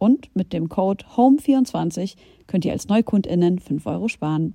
[0.00, 4.54] Und mit dem Code HOME24 könnt ihr als NeukundInnen 5 Euro sparen.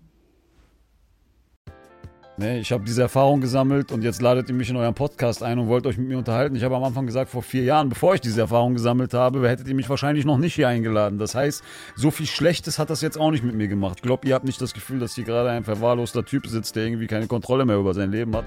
[2.38, 5.60] Nee, ich habe diese Erfahrung gesammelt und jetzt ladet ihr mich in euren Podcast ein
[5.60, 6.56] und wollt euch mit mir unterhalten.
[6.56, 9.68] Ich habe am Anfang gesagt, vor vier Jahren, bevor ich diese Erfahrung gesammelt habe, hättet
[9.68, 11.20] ihr mich wahrscheinlich noch nicht hier eingeladen.
[11.20, 11.64] Das heißt,
[11.96, 13.98] so viel Schlechtes hat das jetzt auch nicht mit mir gemacht.
[13.98, 16.88] Ich glaube, ihr habt nicht das Gefühl, dass hier gerade ein verwahrloster Typ sitzt, der
[16.88, 18.46] irgendwie keine Kontrolle mehr über sein Leben hat.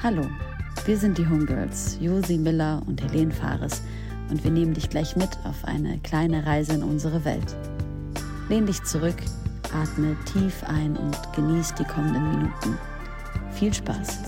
[0.00, 0.22] Hallo,
[0.84, 3.82] wir sind die Homegirls, Josi Miller und Helene Fares
[4.30, 7.56] und wir nehmen dich gleich mit auf eine kleine Reise in unsere Welt.
[8.48, 9.16] Lehn dich zurück,
[9.72, 12.78] atme tief ein und genieß die kommenden Minuten.
[13.52, 14.18] Viel Spaß.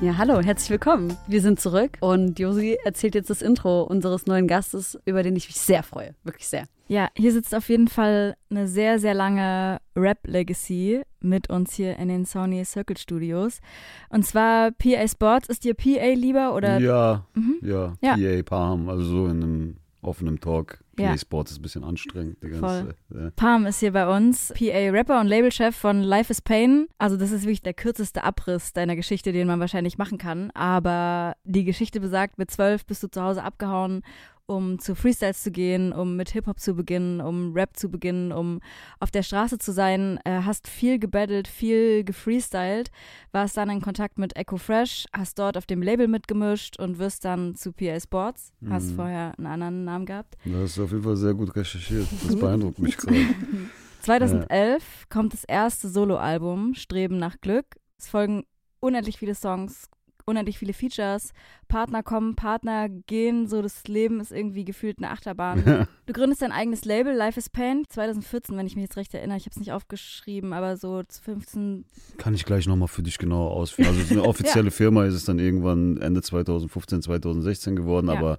[0.00, 1.16] Ja, hallo, herzlich willkommen.
[1.26, 5.46] Wir sind zurück und Josi erzählt jetzt das Intro unseres neuen Gastes, über den ich
[5.46, 6.14] mich sehr freue.
[6.24, 6.64] Wirklich sehr.
[6.90, 12.08] Ja, hier sitzt auf jeden Fall eine sehr, sehr lange Rap-Legacy mit uns hier in
[12.08, 13.60] den Sony Circle Studios.
[14.08, 15.48] Und zwar PA Sports.
[15.48, 16.80] Ist dir PA lieber oder?
[16.80, 17.60] Ja, mhm.
[17.62, 20.80] ja, ja, PA Palm, also so in einem offenen Talk.
[20.96, 21.16] PA ja.
[21.16, 22.42] Sports ist ein bisschen anstrengend.
[22.42, 23.30] Die ganze, ja.
[23.36, 26.88] Palm ist hier bei uns, PA Rapper und Labelchef von Life is Pain.
[26.98, 30.50] Also das ist wirklich der kürzeste Abriss deiner Geschichte, den man wahrscheinlich machen kann.
[30.54, 34.02] Aber die Geschichte besagt, mit zwölf bist du zu Hause abgehauen
[34.50, 38.60] um zu Freestyles zu gehen, um mit Hip-Hop zu beginnen, um Rap zu beginnen, um
[38.98, 42.90] auf der Straße zu sein, äh, hast viel gebattelt, viel gefreestylt,
[43.30, 47.24] warst dann in Kontakt mit Echo Fresh, hast dort auf dem Label mitgemischt und wirst
[47.24, 48.72] dann zu PA Sports, mhm.
[48.72, 50.36] hast vorher einen anderen Namen gehabt.
[50.44, 53.18] Das ist auf jeden Fall sehr gut recherchiert, das beeindruckt mich gerade.
[54.02, 55.06] 2011 ja.
[55.10, 57.76] kommt das erste Soloalbum Streben nach Glück.
[57.98, 58.44] Es folgen
[58.80, 59.88] unendlich viele Songs,
[60.30, 61.32] unendlich viele Features.
[61.68, 65.86] Partner kommen, Partner gehen, so das Leben ist irgendwie gefühlt eine Achterbahn.
[66.06, 69.36] Du gründest dein eigenes Label, Life is Pain, 2014, wenn ich mich jetzt recht erinnere.
[69.36, 71.84] Ich habe es nicht aufgeschrieben, aber so 15.
[72.18, 73.94] Kann ich gleich nochmal für dich genauer ausführen.
[73.96, 74.70] Also eine offizielle ja.
[74.72, 78.14] Firma ist es dann irgendwann Ende 2015, 2016 geworden, ja.
[78.14, 78.38] aber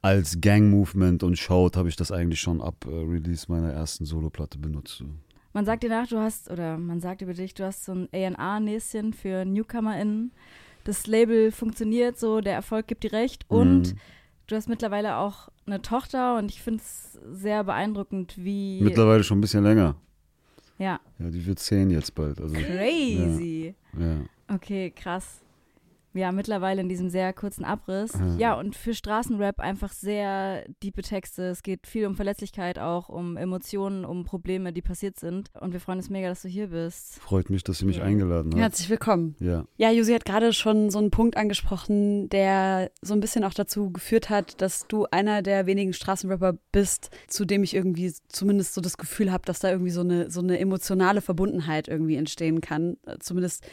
[0.00, 4.58] als Gang-Movement und Shout habe ich das eigentlich schon ab äh, Release meiner ersten Soloplatte
[4.58, 5.04] benutzt.
[5.52, 8.08] Man sagt dir nach, du hast, oder man sagt über dich, du hast so ein
[8.12, 10.32] A&R-Näschen für NewcomerInnen
[10.84, 13.98] das Label funktioniert so, der Erfolg gibt dir recht und mhm.
[14.46, 18.80] du hast mittlerweile auch eine Tochter und ich finde es sehr beeindruckend, wie.
[18.82, 19.96] Mittlerweile schon ein bisschen länger.
[20.78, 21.00] Ja.
[21.18, 22.40] Ja, die wird zehn jetzt bald.
[22.40, 23.74] Also, Crazy.
[23.98, 24.06] Ja.
[24.06, 24.16] ja.
[24.48, 25.42] Okay, krass
[26.14, 28.16] ja, mittlerweile in diesem sehr kurzen Abriss.
[28.16, 28.38] Mhm.
[28.38, 31.44] Ja, und für Straßenrap einfach sehr diepe Texte.
[31.44, 35.50] Es geht viel um Verletzlichkeit auch, um Emotionen, um Probleme, die passiert sind.
[35.60, 37.18] Und wir freuen uns mega, dass du hier bist.
[37.20, 38.04] Freut mich, dass Sie mich ja.
[38.04, 38.60] eingeladen haben.
[38.60, 39.36] Herzlich willkommen.
[39.38, 39.64] Ja.
[39.76, 43.90] Ja, Josi hat gerade schon so einen Punkt angesprochen, der so ein bisschen auch dazu
[43.90, 48.80] geführt hat, dass du einer der wenigen Straßenrapper bist, zu dem ich irgendwie zumindest so
[48.80, 52.96] das Gefühl habe, dass da irgendwie so eine, so eine emotionale Verbundenheit irgendwie entstehen kann.
[53.20, 53.64] Zumindest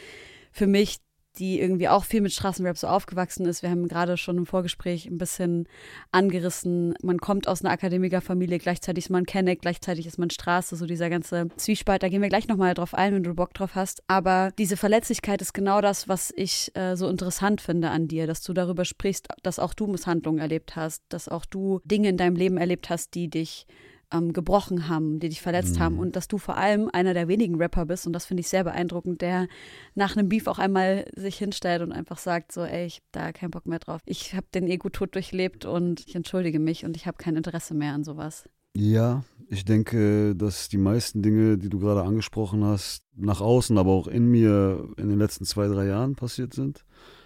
[0.52, 0.98] für mich,
[1.38, 3.62] die irgendwie auch viel mit Straßenrap so aufgewachsen ist.
[3.62, 5.68] Wir haben gerade schon im Vorgespräch ein bisschen
[6.12, 6.94] angerissen.
[7.02, 11.08] Man kommt aus einer Akademikerfamilie, gleichzeitig ist man Kenneck, gleichzeitig ist man Straße, so dieser
[11.08, 12.02] ganze Zwiespalt.
[12.02, 14.02] Da gehen wir gleich nochmal drauf ein, wenn du Bock drauf hast.
[14.08, 18.42] Aber diese Verletzlichkeit ist genau das, was ich äh, so interessant finde an dir, dass
[18.42, 22.36] du darüber sprichst, dass auch du Misshandlungen erlebt hast, dass auch du Dinge in deinem
[22.36, 23.66] Leben erlebt hast, die dich
[24.12, 25.80] ähm, gebrochen haben, die dich verletzt mhm.
[25.80, 28.48] haben und dass du vor allem einer der wenigen Rapper bist und das finde ich
[28.48, 29.48] sehr beeindruckend, der
[29.94, 33.32] nach einem Beef auch einmal sich hinstellt und einfach sagt so, ey, ich habe da
[33.32, 34.00] keinen Bock mehr drauf.
[34.06, 37.94] Ich habe den Ego-Tod durchlebt und ich entschuldige mich und ich habe kein Interesse mehr
[37.94, 38.44] an sowas.
[38.74, 43.90] Ja, ich denke, dass die meisten Dinge, die du gerade angesprochen hast, nach außen, aber
[43.90, 46.84] auch in mir in den letzten zwei, drei Jahren passiert sind.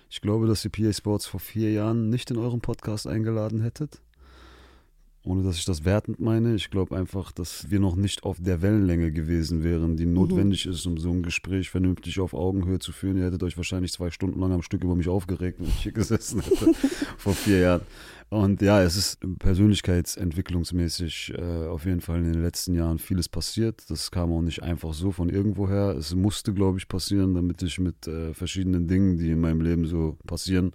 [0.08, 4.00] Ich glaube, dass ihr PA Sports vor vier Jahren nicht in eurem Podcast eingeladen hättet
[5.24, 6.54] ohne dass ich das wertend meine.
[6.54, 10.12] Ich glaube einfach, dass wir noch nicht auf der Wellenlänge gewesen wären, die mhm.
[10.12, 10.72] notwendig mhm.
[10.72, 13.16] ist, um so ein Gespräch vernünftig auf Augenhöhe zu führen.
[13.16, 15.92] Ihr hättet euch wahrscheinlich zwei Stunden lang am Stück über mich aufgeregt, wenn ich hier
[15.92, 16.72] gesessen hätte
[17.16, 17.82] vor vier Jahren.
[18.30, 23.88] Und ja, es ist persönlichkeitsentwicklungsmäßig äh, auf jeden Fall in den letzten Jahren vieles passiert.
[23.88, 25.94] Das kam auch nicht einfach so von irgendwoher.
[25.96, 29.86] Es musste, glaube ich, passieren, damit ich mit äh, verschiedenen Dingen, die in meinem Leben
[29.86, 30.72] so passieren,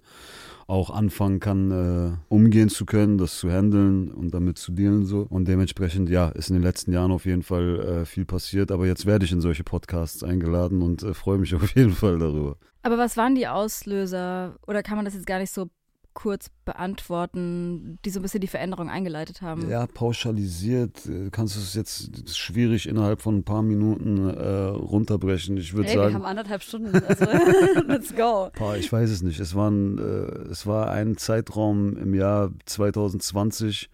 [0.66, 5.26] auch anfangen kann, äh, umgehen zu können, das zu handeln und damit zu dealen so.
[5.28, 8.70] Und dementsprechend, ja, ist in den letzten Jahren auf jeden Fall äh, viel passiert.
[8.70, 12.18] Aber jetzt werde ich in solche Podcasts eingeladen und äh, freue mich auf jeden Fall
[12.18, 12.56] darüber.
[12.82, 14.56] Aber was waren die Auslöser?
[14.66, 15.68] Oder kann man das jetzt gar nicht so
[16.14, 19.68] kurz beantworten, die so ein bisschen die Veränderung eingeleitet haben?
[19.68, 25.56] Ja, pauschalisiert äh, kannst du es jetzt schwierig innerhalb von ein paar Minuten äh, runterbrechen.
[25.56, 26.12] Ich würde sagen.
[26.12, 27.24] Wir haben anderthalb Stunden, also
[27.86, 28.50] let's go.
[28.58, 29.40] Boah, ich weiß es nicht.
[29.40, 33.90] Es, waren, äh, es war ein Zeitraum im Jahr 2020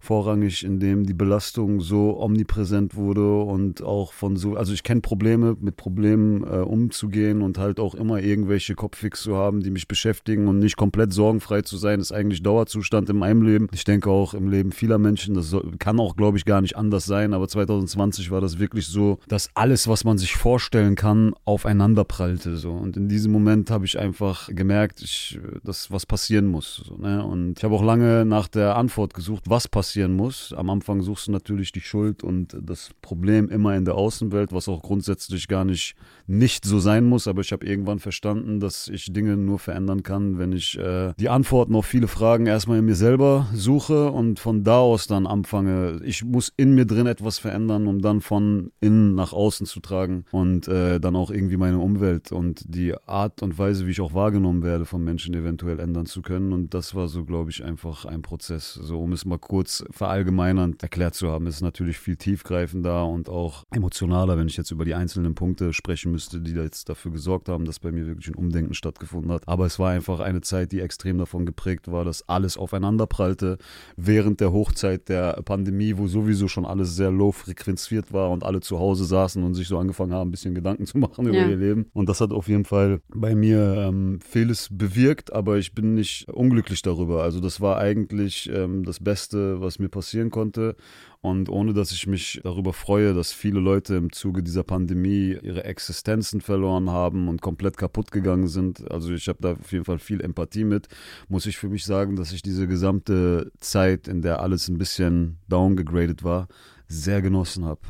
[0.00, 5.02] vorrangig, in dem die Belastung so omnipräsent wurde und auch von so, also ich kenne
[5.02, 9.88] Probleme, mit Problemen äh, umzugehen und halt auch immer irgendwelche Kopffix zu haben, die mich
[9.88, 13.68] beschäftigen und nicht komplett sorgenfrei zu sein, ist eigentlich Dauerzustand in meinem Leben.
[13.72, 17.04] Ich denke auch im Leben vieler Menschen, das kann auch, glaube ich, gar nicht anders
[17.04, 22.04] sein, aber 2020 war das wirklich so, dass alles, was man sich vorstellen kann, aufeinander
[22.04, 22.56] prallte.
[22.56, 22.72] So.
[22.72, 26.82] Und in diesem Moment habe ich einfach gemerkt, ich, dass was passieren muss.
[26.86, 27.22] So, ne?
[27.22, 30.52] Und ich habe auch lange nach der Antwort gesucht, was passiert passieren muss.
[30.52, 34.68] Am Anfang suchst du natürlich die Schuld und das Problem immer in der Außenwelt, was
[34.68, 35.96] auch grundsätzlich gar nicht
[36.30, 37.26] nicht so sein muss.
[37.26, 41.28] Aber ich habe irgendwann verstanden, dass ich Dinge nur verändern kann, wenn ich äh, die
[41.28, 46.00] Antworten auf viele Fragen erstmal in mir selber suche und von da aus dann anfange.
[46.04, 50.24] Ich muss in mir drin etwas verändern, um dann von innen nach außen zu tragen
[50.30, 54.14] und äh, dann auch irgendwie meine Umwelt und die Art und Weise, wie ich auch
[54.14, 56.52] wahrgenommen werde von Menschen eventuell ändern zu können.
[56.52, 58.74] Und das war so, glaube ich, einfach ein Prozess.
[58.74, 63.64] So, um es mal kurz verallgemeinernd erklärt zu haben, ist natürlich viel tiefgreifender und auch
[63.72, 67.48] emotionaler, wenn ich jetzt über die einzelnen Punkte sprechen müsste, die da jetzt dafür gesorgt
[67.48, 69.48] haben, dass bei mir wirklich ein Umdenken stattgefunden hat.
[69.48, 73.58] Aber es war einfach eine Zeit, die extrem davon geprägt war, dass alles aufeinander prallte
[73.96, 78.60] während der Hochzeit der Pandemie, wo sowieso schon alles sehr low frequenziert war und alle
[78.60, 81.48] zu Hause saßen und sich so angefangen haben, ein bisschen Gedanken zu machen über ja.
[81.48, 81.86] ihr Leben.
[81.92, 86.28] Und das hat auf jeden Fall bei mir ähm, vieles bewirkt, aber ich bin nicht
[86.28, 87.22] unglücklich darüber.
[87.22, 90.76] Also das war eigentlich ähm, das Beste, was mir passieren konnte.
[91.22, 95.64] Und ohne dass ich mich darüber freue, dass viele Leute im Zuge dieser Pandemie ihre
[95.64, 99.98] Existenzen verloren haben und komplett kaputt gegangen sind, also ich habe da auf jeden Fall
[99.98, 100.88] viel Empathie mit,
[101.28, 105.36] muss ich für mich sagen, dass ich diese gesamte Zeit, in der alles ein bisschen
[105.46, 106.48] downgegradet war,
[106.88, 107.82] sehr genossen habe.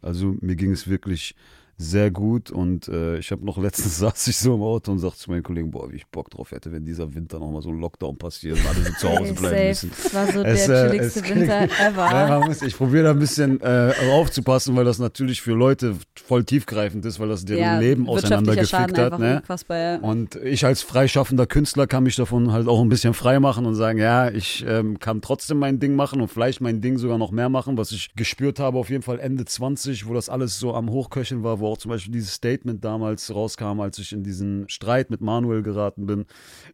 [0.00, 1.34] Also mir ging es wirklich
[1.78, 5.18] sehr gut und äh, ich habe noch letztens saß ich so im Auto und sagte
[5.18, 7.78] zu meinen Kollegen, boah, wie ich Bock drauf hätte, wenn dieser Winter nochmal so ein
[7.78, 9.90] Lockdown passiert und alle so zu Hause bleiben müssen.
[9.90, 12.10] Das war so es, der äh, chilligste Winter ever.
[12.10, 16.44] Ja, muss, ich probiere da ein bisschen äh, aufzupassen, weil das natürlich für Leute voll
[16.44, 19.18] tiefgreifend ist, weil das deren ja, Leben auseinandergefickt hat.
[19.18, 19.42] Ne?
[19.68, 19.96] Ja.
[19.96, 23.74] Und ich als freischaffender Künstler kann mich davon halt auch ein bisschen frei machen und
[23.74, 27.32] sagen, ja, ich ähm, kann trotzdem mein Ding machen und vielleicht mein Ding sogar noch
[27.32, 30.74] mehr machen, was ich gespürt habe, auf jeden Fall Ende 20, wo das alles so
[30.74, 34.22] am Hochköcheln war, wo wo auch zum Beispiel dieses Statement damals rauskam, als ich in
[34.22, 36.26] diesen Streit mit Manuel geraten bin.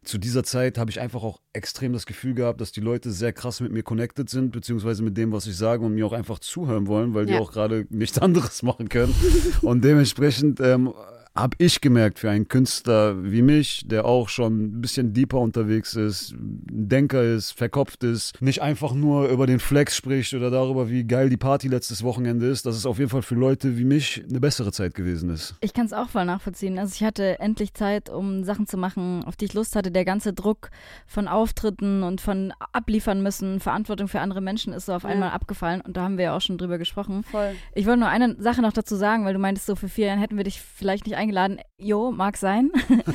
[0.05, 3.33] Zu dieser Zeit habe ich einfach auch extrem das Gefühl gehabt, dass die Leute sehr
[3.33, 6.39] krass mit mir connected sind, beziehungsweise mit dem, was ich sage und mir auch einfach
[6.39, 7.37] zuhören wollen, weil ja.
[7.37, 9.15] die auch gerade nichts anderes machen können.
[9.63, 10.93] und dementsprechend ähm,
[11.35, 15.95] habe ich gemerkt, für einen Künstler wie mich, der auch schon ein bisschen deeper unterwegs
[15.95, 20.91] ist, ein Denker ist, verkopft ist, nicht einfach nur über den Flex spricht oder darüber,
[20.91, 23.85] wie geil die Party letztes Wochenende ist, dass es auf jeden Fall für Leute wie
[23.85, 25.55] mich eine bessere Zeit gewesen ist.
[25.61, 26.79] Ich kann es auch voll nachvollziehen.
[26.79, 29.91] Also ich hatte endlich Zeit, um Sachen zu machen, auf die ich Lust hatte.
[29.91, 30.71] Der ganze Druck
[31.07, 35.35] von Auftritten und von abliefern müssen, Verantwortung für andere Menschen ist so auf einmal ja.
[35.35, 37.25] abgefallen und da haben wir ja auch schon drüber gesprochen.
[37.25, 37.55] Voll.
[37.75, 40.19] Ich wollte nur eine Sache noch dazu sagen, weil du meintest, so für vier Jahren
[40.19, 41.59] hätten wir dich vielleicht nicht eingeladen.
[41.79, 42.71] Jo, mag sein.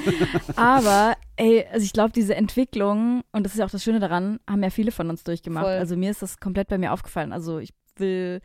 [0.56, 4.40] Aber ey, also ich glaube, diese Entwicklung, und das ist ja auch das Schöne daran,
[4.50, 5.66] haben ja viele von uns durchgemacht.
[5.66, 5.74] Voll.
[5.74, 7.34] Also mir ist das komplett bei mir aufgefallen.
[7.34, 8.42] Also ich will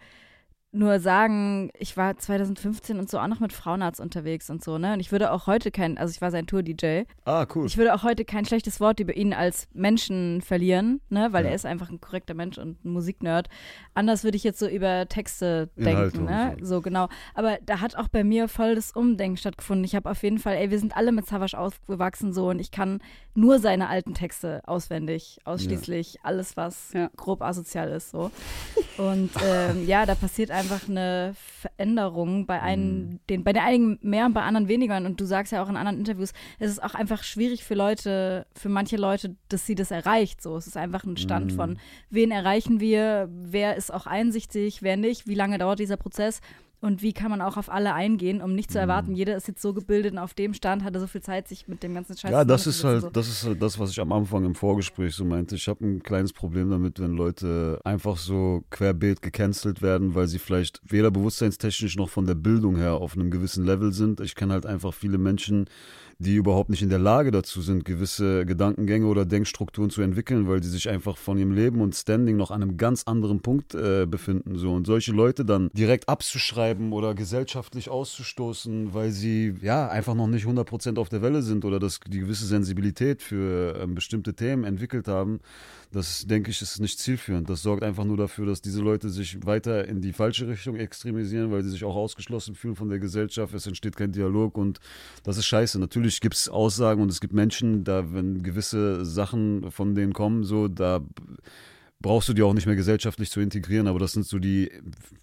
[0.75, 4.95] nur sagen, ich war 2015 und so auch noch mit Frauenarzt unterwegs und so, ne?
[4.95, 7.03] Und ich würde auch heute kein, also ich war sein Tour-DJ.
[7.27, 7.67] Ah, cool.
[7.67, 11.29] Ich würde auch heute kein schlechtes Wort über ihn als Menschen verlieren, ne?
[11.33, 11.51] Weil ja.
[11.51, 13.51] er ist einfach ein korrekter Mensch und ein Musiknerd.
[13.93, 16.57] Anders würde ich jetzt so über Texte Inhalte denken, ne?
[16.61, 16.77] So.
[16.77, 16.81] so.
[16.81, 17.09] genau.
[17.35, 19.85] Aber da hat auch bei mir voll das Umdenken stattgefunden.
[19.85, 22.71] Ich habe auf jeden Fall, ey, wir sind alle mit Savage aufgewachsen so und ich
[22.71, 23.01] kann
[23.35, 26.21] nur seine alten Texte auswendig, ausschließlich ja.
[26.23, 27.11] alles, was ja.
[27.17, 28.31] grob asozial ist, so.
[28.97, 33.21] Und ähm, ja, da passiert einfach einfach eine Veränderung bei einen, mhm.
[33.29, 34.97] den, bei den einigen mehr und bei anderen weniger.
[34.97, 38.47] Und du sagst ja auch in anderen Interviews, es ist auch einfach schwierig für Leute,
[38.55, 40.41] für manche Leute, dass sie das erreicht.
[40.41, 41.57] So, es ist einfach ein Stand mhm.
[41.57, 41.79] von,
[42.11, 46.41] wen erreichen wir, wer ist auch einsichtig, wer nicht, wie lange dauert dieser Prozess.
[46.83, 48.83] Und wie kann man auch auf alle eingehen, um nicht zu Mhm.
[48.83, 51.69] erwarten, jeder ist jetzt so gebildet und auf dem Stand, hatte so viel Zeit, sich
[51.69, 54.13] mit dem ganzen Scheiß Ja, das ist halt, das ist halt das, was ich am
[54.13, 55.55] Anfang im Vorgespräch so meinte.
[55.55, 60.39] Ich habe ein kleines Problem damit, wenn Leute einfach so querbeet gecancelt werden, weil sie
[60.39, 64.21] vielleicht weder bewusstseinstechnisch noch von der Bildung her auf einem gewissen Level sind.
[64.21, 65.67] Ich kenne halt einfach viele Menschen,
[66.23, 70.61] die überhaupt nicht in der Lage dazu sind, gewisse Gedankengänge oder Denkstrukturen zu entwickeln, weil
[70.61, 74.07] die sich einfach von ihrem Leben und Standing noch an einem ganz anderen Punkt äh,
[74.07, 74.57] befinden.
[74.57, 74.73] So.
[74.73, 80.47] Und solche Leute dann direkt abzuschreiben oder gesellschaftlich auszustoßen, weil sie ja einfach noch nicht
[80.47, 85.09] 100% auf der Welle sind oder das, die gewisse Sensibilität für ähm, bestimmte Themen entwickelt
[85.09, 85.41] haben,
[85.93, 87.51] das denke ich, ist nicht zielführend.
[87.51, 91.53] Das sorgt einfach nur dafür, dass diese Leute sich weiter in die falsche Richtung extremisieren,
[91.53, 93.53] weil sie sich auch ausgeschlossen fühlen von der Gesellschaft.
[93.53, 94.81] Es entsteht kein Dialog und
[95.23, 95.79] das ist scheiße.
[95.79, 100.45] Natürlich gibt es Aussagen und es gibt Menschen, da, wenn gewisse Sachen von denen kommen,
[100.45, 101.01] so, da
[102.03, 104.71] brauchst du die auch nicht mehr gesellschaftlich zu integrieren, aber das sind so die,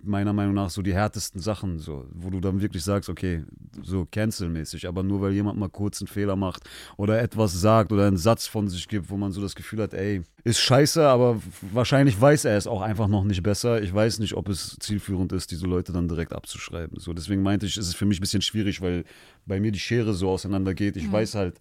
[0.02, 3.44] meiner Meinung nach, so die härtesten Sachen, so, wo du dann wirklich sagst, okay,
[3.84, 6.64] so cancel-mäßig, aber nur weil jemand mal kurz einen Fehler macht
[6.98, 9.94] oder etwas sagt oder einen Satz von sich gibt, wo man so das Gefühl hat,
[9.94, 11.42] ey, ist scheiße, aber
[11.74, 13.82] wahrscheinlich weiß er es auch einfach noch nicht besser.
[13.82, 16.98] Ich weiß nicht, ob es zielführend ist, diese Leute dann direkt abzuschreiben.
[17.00, 19.04] So, deswegen meinte ich, ist es für mich ein bisschen schwierig, weil
[19.46, 20.96] bei mir die Schere so auseinandergeht.
[20.96, 21.60] Ich weiß halt,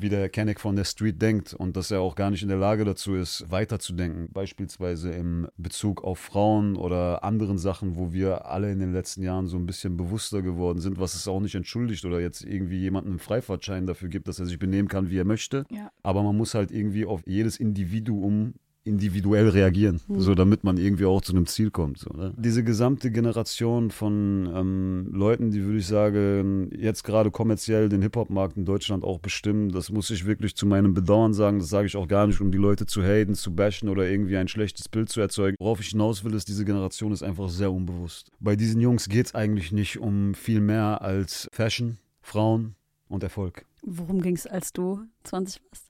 [0.00, 2.58] wie der Kenneck von der Street denkt und dass er auch gar nicht in der
[2.58, 4.28] Lage dazu ist, weiterzudenken.
[4.32, 9.46] Beispielsweise im Bezug auf Frauen oder anderen Sachen, wo wir alle in den letzten Jahren
[9.46, 13.10] so ein bisschen bewusster geworden sind, was es auch nicht entschuldigt oder jetzt irgendwie jemanden
[13.10, 15.64] einen Freifahrtschein dafür gibt, dass er sich benehmen kann, wie er möchte.
[15.70, 15.90] Ja.
[16.02, 18.54] Aber man muss halt irgendwie auf jedes Individuum
[18.88, 21.98] individuell reagieren, so damit man irgendwie auch zu einem Ziel kommt.
[21.98, 22.34] So, ne?
[22.36, 28.56] Diese gesamte Generation von ähm, Leuten, die würde ich sagen, jetzt gerade kommerziell den Hip-Hop-Markt
[28.56, 31.58] in Deutschland auch bestimmen, das muss ich wirklich zu meinem Bedauern sagen.
[31.58, 34.36] Das sage ich auch gar nicht, um die Leute zu haten, zu bashen oder irgendwie
[34.36, 35.56] ein schlechtes Bild zu erzeugen.
[35.60, 38.30] Worauf ich hinaus will, ist, diese Generation ist einfach sehr unbewusst.
[38.40, 42.74] Bei diesen Jungs geht es eigentlich nicht um viel mehr als Fashion, Frauen
[43.08, 43.64] und Erfolg.
[43.82, 45.87] Worum ging es, als du 20 warst?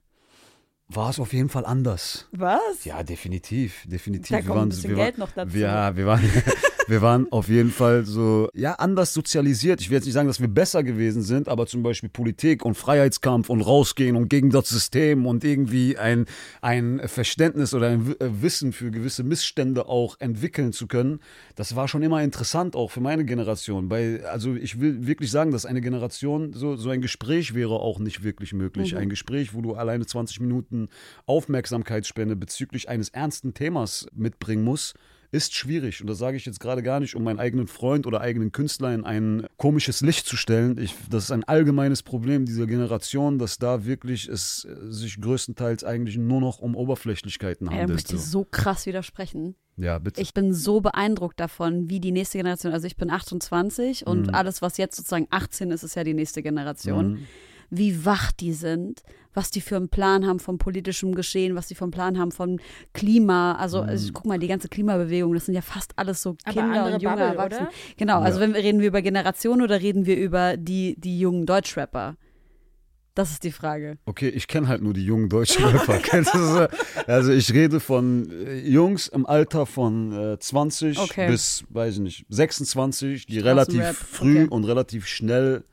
[0.91, 2.27] War es auf jeden Fall anders.
[2.31, 2.83] Was?
[2.83, 4.29] Ja, definitiv, definitiv.
[4.29, 5.55] Da Wir kommt waren- ein bisschen wir Geld war- noch dazu.
[5.57, 6.23] Ja, wir waren,
[6.87, 9.81] wir waren auf jeden Fall so, ja, anders sozialisiert.
[9.81, 12.75] Ich will jetzt nicht sagen, dass wir besser gewesen sind, aber zum Beispiel Politik und
[12.75, 16.25] Freiheitskampf und rausgehen und gegen das System und irgendwie ein,
[16.61, 21.19] ein Verständnis oder ein äh, Wissen für gewisse Missstände auch entwickeln zu können,
[21.55, 23.89] das war schon immer interessant, auch für meine Generation.
[23.89, 27.99] Bei, also ich will wirklich sagen, dass eine Generation, so, so ein Gespräch wäre auch
[27.99, 28.95] nicht wirklich möglich.
[28.95, 30.89] Ein Gespräch, wo du alleine 20 Minuten
[31.25, 34.95] Aufmerksamkeitsspende bezüglich eines ernsten Themas mitbringen musst,
[35.31, 36.01] ist schwierig.
[36.01, 38.93] Und das sage ich jetzt gerade gar nicht, um meinen eigenen Freund oder eigenen Künstler
[38.93, 40.77] in ein komisches Licht zu stellen.
[40.77, 45.83] Ich, das ist ein allgemeines Problem dieser Generation, dass da wirklich es äh, sich größtenteils
[45.83, 47.99] eigentlich nur noch um Oberflächlichkeiten handelt.
[47.99, 48.39] ich dir so.
[48.39, 49.55] so krass widersprechen.
[49.77, 50.19] Ja, bitte.
[50.19, 54.35] Ich bin so beeindruckt davon, wie die nächste Generation, also ich bin 28 und Mhm.
[54.35, 57.11] alles, was jetzt sozusagen 18 ist, ist ja die nächste Generation.
[57.11, 57.27] Mhm.
[57.69, 61.75] Wie wach die sind, was die für einen Plan haben vom politischen Geschehen, was die
[61.75, 62.57] für einen Plan haben vom
[62.93, 63.53] Klima.
[63.53, 63.89] Also, Mhm.
[63.89, 67.15] also guck mal, die ganze Klimabewegung, das sind ja fast alles so Kinder und junge
[67.15, 67.67] Bubble, Erwachsene.
[67.67, 67.71] oder?
[67.97, 68.45] Genau, also Ja.
[68.45, 72.15] wenn wir reden wir über Generationen oder reden wir über die, die jungen Deutschrapper?
[73.15, 73.97] Das ist die Frage.
[74.05, 75.99] Okay, ich kenne halt nur die jungen deutschen Rapper.
[77.07, 81.27] Also ich rede von äh, Jungs im Alter von äh, 20 Okay.
[81.27, 84.47] bis, weiß ich nicht, 26, die relativ früh okay.
[84.49, 85.63] und relativ schnell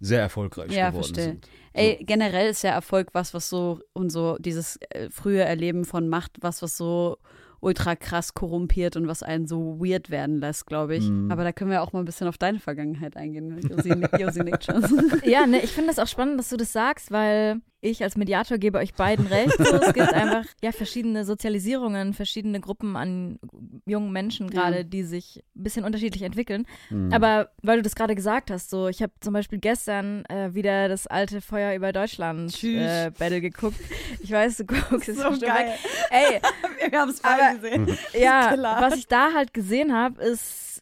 [0.00, 1.24] sehr erfolgreich Ja, geworden verstehe.
[1.24, 1.48] sind.
[1.72, 6.08] Ey, generell ist ja Erfolg was, was so und so dieses äh, frühe Erleben von
[6.08, 7.18] Macht, was, was so
[7.60, 11.08] ultra krass korrumpiert und was einen so weird werden lässt, glaube ich.
[11.08, 11.30] Mhm.
[11.32, 13.58] Aber da können wir auch mal ein bisschen auf deine Vergangenheit eingehen.
[13.68, 14.82] Josi, Josi nickt schon.
[15.24, 18.58] Ja, ne, ich finde das auch spannend, dass du das sagst, weil ich als Mediator
[18.58, 19.56] gebe euch beiden recht.
[19.58, 23.38] So, es gibt einfach ja verschiedene Sozialisierungen, verschiedene Gruppen an
[23.86, 24.82] jungen Menschen gerade, Ja.
[24.82, 26.66] die sich ein bisschen unterschiedlich entwickeln.
[26.90, 27.12] Mhm.
[27.12, 30.88] Aber weil du das gerade gesagt hast, so ich habe zum Beispiel gestern äh, wieder
[30.88, 33.78] das alte Feuer über Deutschland äh, Battle geguckt.
[34.20, 35.66] Ich weiß, du guckst es So bestimmt geil.
[35.68, 35.78] weg.
[36.10, 37.98] Ey, wir haben es Aber- gesehen.
[38.18, 40.75] ja, was ich da halt gesehen habe, ist,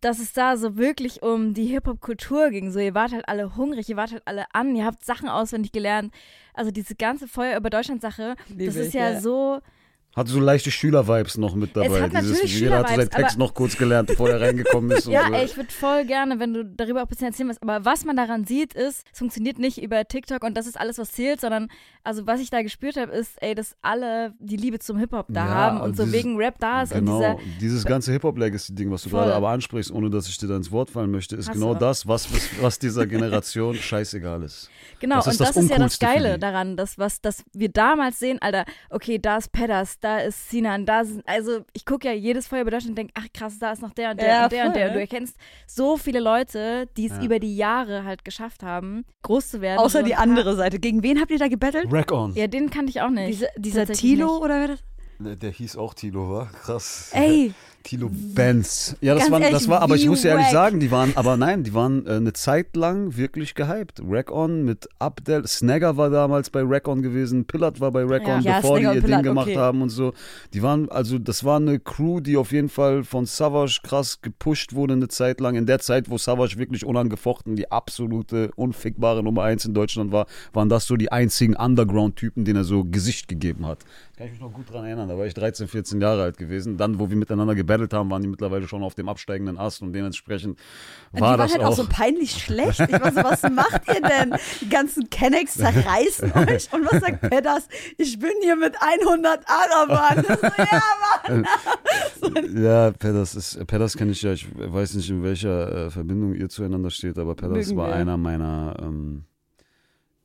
[0.00, 2.70] dass es da so wirklich um die Hip-Hop-Kultur ging.
[2.70, 5.72] So, ihr wart halt alle hungrig, ihr wart halt alle an, ihr habt Sachen auswendig
[5.72, 6.12] gelernt.
[6.54, 9.20] Also diese ganze Feuer über Deutschland-Sache, das ist ja, ja.
[9.20, 9.60] so.
[10.16, 12.00] Hatte so leichte Schüler-Vibes noch mit dabei.
[12.02, 15.06] hat natürlich jeder hatte seinen Text noch kurz gelernt, bevor er reingekommen ist.
[15.16, 15.34] Ja, so.
[15.34, 17.62] ey, ich würde voll gerne, wenn du darüber auch ein bisschen erzählen willst.
[17.62, 20.96] Aber was man daran sieht, ist, es funktioniert nicht über TikTok und das ist alles,
[20.98, 21.68] was zählt, sondern,
[22.02, 25.44] also was ich da gespürt habe, ist, ey, dass alle die Liebe zum Hip-Hop da
[25.46, 27.36] Ja, haben und und so dieses- wegen Rap da ist Genau, dieser.
[27.60, 29.20] dieses ganze Hip-Hop-Legacy-Ding, was du Voll.
[29.20, 31.74] gerade aber ansprichst, ohne dass ich dir da ins Wort fallen möchte, ist Hast genau
[31.74, 32.26] das, was,
[32.62, 34.70] was, dieser Generation scheißegal ist.
[34.98, 37.68] Genau, Das ist und das das ist ja das Geile daran, dass, was, dass wir
[37.68, 42.06] damals sehen, Alter, okay, da ist Pedders, da ist Sinan, da sind, also ich gucke
[42.06, 44.28] ja jedes Feuer bei Deutschland und denke, ach krass, da ist noch der und der
[44.28, 44.82] Ja, und der und der.
[44.82, 44.88] voll.
[44.90, 45.36] Und du erkennst
[45.66, 47.22] so viele Leute, die es Ja.
[47.24, 49.78] über die Jahre halt geschafft haben, groß zu werden.
[49.80, 50.78] Außer So die ein paar- andere Seite.
[50.78, 51.86] Gegen wen habt ihr da gebettelt?
[51.92, 52.34] Rack on.
[52.34, 53.28] Ja, den kannte ich auch nicht.
[53.28, 54.42] Diese, dieser Tilo nicht.
[54.44, 54.78] oder wer das?
[55.18, 57.10] Der, der hieß auch Tilo, war krass.
[57.12, 57.52] Ey,
[57.86, 58.96] Tilo Benz.
[59.00, 61.12] Ja, das Ganz war, das ehrlich, war, aber ich muss ja ehrlich sagen, die waren,
[61.16, 64.02] aber nein, die waren äh, eine Zeit lang wirklich gehypt.
[64.04, 68.26] Rack On mit Abdel, Snagger war damals bei Rack On gewesen, Pillard war bei Rack
[68.26, 68.36] Ja.
[68.36, 69.56] On, Ja, bevor Snagger die ihr Pillard, Ding gemacht okay.
[69.56, 70.14] haben und so.
[70.52, 74.74] Die waren, also das war eine Crew, die auf jeden Fall von Savage krass gepusht
[74.74, 75.54] wurde eine Zeit lang.
[75.54, 80.26] In der Zeit, wo Savage wirklich unangefochten die absolute, unfickbare Nummer eins in Deutschland war,
[80.52, 83.78] waren das so die einzigen Underground-Typen, denen er so Gesicht gegeben hat.
[84.16, 85.10] Kann ich mich noch gut dran erinnern.
[85.10, 86.78] Da war ich 13, 14 Jahre alt gewesen.
[86.78, 89.92] Dann, wo wir miteinander gebettelt haben, waren die mittlerweile schon auf dem absteigenden Ast und
[89.92, 90.58] dementsprechend
[91.14, 91.74] die war waren das halt auch.
[91.76, 92.80] so peinlich schlecht.
[92.80, 94.34] Ich weiß, was macht ihr denn?
[94.60, 96.72] Die ganzen Kennex zerreißen euch.
[96.72, 97.68] Und was sagt Pedders?
[97.98, 100.24] Ich bin hier mit 100 Arabern.
[102.20, 102.62] So, ja, Mann.
[102.62, 106.48] Ja, Pedders ist, Pedders kenne ich ja, ich weiß nicht, in welcher äh, Verbindung ihr
[106.48, 107.94] zueinander steht, aber Pedders Mögen war wir.
[107.96, 109.24] einer meiner ähm,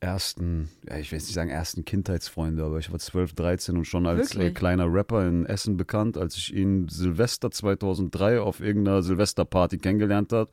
[0.01, 3.85] ersten, ja, ich will jetzt nicht sagen ersten Kindheitsfreunde, aber ich war 12, 13 und
[3.85, 9.03] schon als äh, kleiner Rapper in Essen bekannt, als ich ihn Silvester 2003 auf irgendeiner
[9.03, 10.49] Silvesterparty kennengelernt hat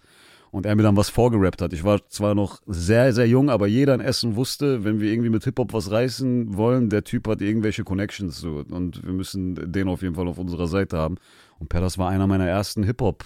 [0.50, 1.72] und er mir dann was vorgerappt hat.
[1.72, 5.30] Ich war zwar noch sehr, sehr jung, aber jeder in Essen wusste, wenn wir irgendwie
[5.30, 9.88] mit Hip-Hop was reißen wollen, der Typ hat irgendwelche Connections so und wir müssen den
[9.88, 11.16] auf jeden Fall auf unserer Seite haben.
[11.58, 13.24] Und Pedders war einer meiner ersten Hip-Hop.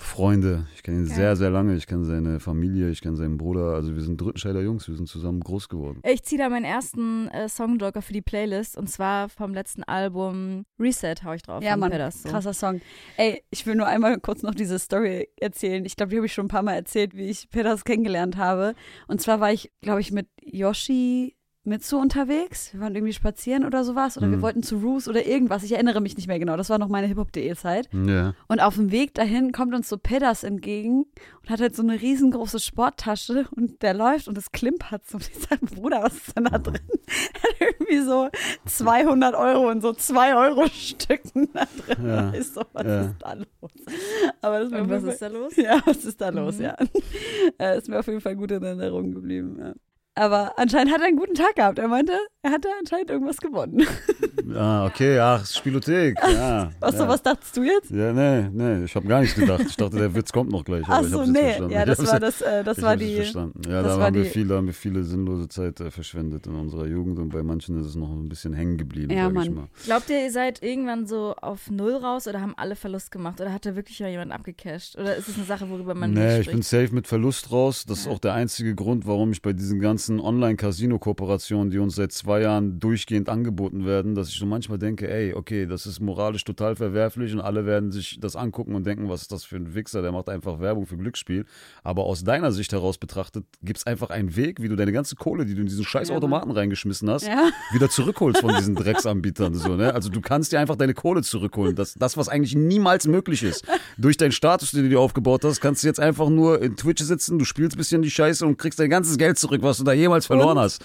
[0.00, 1.16] Freunde, ich kenne ihn Geil.
[1.16, 1.74] sehr, sehr lange.
[1.74, 3.74] Ich kenne seine Familie, ich kenne seinen Bruder.
[3.74, 6.00] Also wir sind Drückenscheider Jungs, wir sind zusammen groß geworden.
[6.04, 10.64] Ich ziehe da meinen ersten äh, Songjoker für die Playlist und zwar vom letzten Album
[10.78, 11.62] Reset hau ich drauf.
[11.62, 12.28] Ja, Mann, Pedders, so.
[12.28, 12.80] krasser Song.
[13.16, 15.84] Ey, ich will nur einmal kurz noch diese Story erzählen.
[15.84, 18.74] Ich glaube, die habe ich schon ein paar Mal erzählt, wie ich Pedders kennengelernt habe.
[19.08, 21.37] Und zwar war ich, glaube ich, mit Yoshi
[21.68, 22.72] Mitsu unterwegs.
[22.72, 24.16] Wir waren irgendwie spazieren oder sowas.
[24.18, 24.42] Oder wir Mhm.
[24.42, 25.62] wollten zu Roos oder irgendwas.
[25.62, 26.56] Ich erinnere mich nicht mehr genau.
[26.56, 27.88] Das war noch meine Hip-Hop.de-Zeit.
[27.92, 28.34] Ja.
[28.48, 31.04] Und auf dem Weg dahin kommt uns so Pedders entgegen
[31.42, 35.16] und hat halt so eine riesengroße Sporttasche und der läuft und es klimpert so.
[35.18, 36.80] Und ich sage, Bruder, was ist denn da drin?
[36.86, 38.28] Er hat irgendwie so
[38.66, 42.06] 200 Euro in so 2-Euro-Stücken da drin.
[42.08, 42.32] Ja.
[42.34, 43.00] Ich so, was Ja.
[43.02, 43.46] ist da los?
[44.40, 45.52] Aber das Und was ist da los?
[45.56, 46.64] Ja, was ist da los, Mhm.
[46.64, 46.76] ja.
[47.58, 49.72] Äh, ist mir auf jeden Fall gut in Erinnerung geblieben, ja.
[50.18, 51.78] Aber anscheinend hat er einen guten Tag gehabt.
[51.78, 53.86] Er meinte, er hatte anscheinend irgendwas gewonnen.
[54.56, 56.16] Ah, okay, ach, Spielothek.
[56.32, 57.00] Ja, Was, ja.
[57.00, 57.90] so, was dachtest du jetzt?
[57.90, 59.62] Ja, nee, nee, ich habe gar nichts gedacht.
[59.68, 60.84] Ich dachte, der Witz kommt noch gleich.
[60.88, 61.38] Ach ich so, nee.
[61.38, 61.70] verstanden.
[61.74, 63.16] Ja, Ich das war das, äh, das ich war die.
[63.16, 63.60] verstanden.
[63.68, 65.90] Ja, das da war haben wir, die- viel, da haben wir viele sinnlose Zeit äh,
[65.90, 69.24] verschwendet in unserer Jugend und bei manchen ist es noch ein bisschen hängen geblieben, Ja,
[69.24, 69.54] sag ich Mann.
[69.54, 69.68] mal.
[69.84, 73.38] Glaubt ihr, ihr seid irgendwann so auf Null raus oder haben alle Verlust gemacht?
[73.42, 74.96] Oder hat da wirklich mal jemand abgecasht?
[74.96, 76.84] Oder ist es eine Sache, worüber man Nee, nicht ich bin spricht?
[76.86, 77.84] safe mit Verlust raus.
[77.86, 78.12] Das ist Ja.
[78.12, 82.80] auch der einzige Grund, warum ich bei diesen ganzen Online-Casino-Kooperationen, die uns seit zwei Jahren
[82.80, 87.32] durchgehend angeboten werden, dass ich so manchmal denke, ey, okay, das ist moralisch total verwerflich
[87.32, 90.12] und alle werden sich das angucken und denken, was ist das für ein Wichser, der
[90.12, 91.44] macht einfach Werbung für Glücksspiel.
[91.82, 95.16] Aber aus deiner Sicht heraus betrachtet, gibt es einfach einen Weg, wie du deine ganze
[95.16, 97.50] Kohle, die du in diesen scheiß Automaten reingeschmissen hast, Ja.
[97.72, 99.54] wieder zurückholst von diesen Drecksanbietern.
[99.54, 99.94] So, ne?
[99.94, 101.74] Also du kannst dir einfach deine Kohle zurückholen.
[101.76, 103.64] Das, das, was eigentlich niemals möglich ist.
[103.96, 107.02] Durch deinen Status, den du dir aufgebaut hast, kannst du jetzt einfach nur in Twitch
[107.02, 109.84] sitzen, du spielst ein bisschen die Scheiße und kriegst dein ganzes Geld zurück, was du
[109.84, 110.62] da jemals verloren Und?
[110.64, 110.84] hast.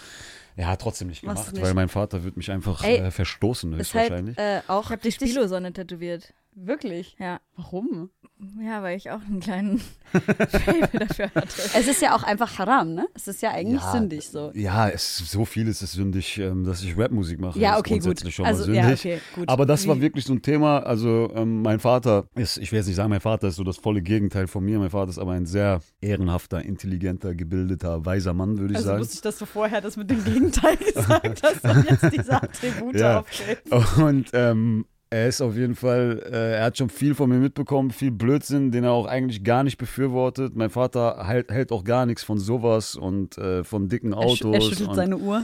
[0.55, 1.65] Ja, trotzdem nicht Machst gemacht, du nicht.
[1.65, 4.37] weil mein Vater wird mich einfach Ey, äh, verstoßen, Ist halt höchstwahrscheinlich.
[4.37, 6.33] äh, auch Ich habe die Spilo-Sonne tätowiert.
[6.55, 7.15] Wirklich?
[7.19, 7.39] Ja.
[7.55, 8.11] Warum?
[8.61, 11.47] Ja, weil ich auch einen kleinen Fable dafür hatte.
[11.75, 13.07] Es ist ja auch einfach haram, ne?
[13.13, 14.51] Es ist ja eigentlich Ja, sündig so.
[14.53, 17.57] Ja, es, so viel ist es sündig, ähm, dass ich Rapmusik mache.
[17.59, 18.03] Ja, ist okay, gut.
[18.03, 18.99] grundsätzlich Schon Also, mal ja, sündig.
[18.99, 19.49] okay, gut.
[19.49, 20.79] Aber das war wirklich so ein Thema.
[20.79, 23.77] Also, ähm, mein Vater ist, ich will jetzt nicht sagen, mein Vater ist so das
[23.77, 24.79] volle Gegenteil von mir.
[24.79, 28.99] Mein Vater ist aber ein sehr ehrenhafter, intelligenter, gebildeter, weiser Mann, würde ich Also sagen.
[29.01, 32.95] wusste ich, dass du vorher das mit dem Gegenteil gesagt hast und jetzt diese Attribute
[32.95, 33.19] Ja.
[33.21, 33.71] aufzählst.
[33.97, 37.91] Und ähm, er ist auf jeden Fall, äh, er hat schon viel von mir mitbekommen,
[37.91, 40.55] viel Blödsinn, den er auch eigentlich gar nicht befürwortet.
[40.55, 44.43] Mein Vater hält, hält auch gar nichts von sowas und äh, von dicken Er, sch
[44.43, 44.55] Autos.
[44.55, 45.43] er schüttelt und, seine Uhr.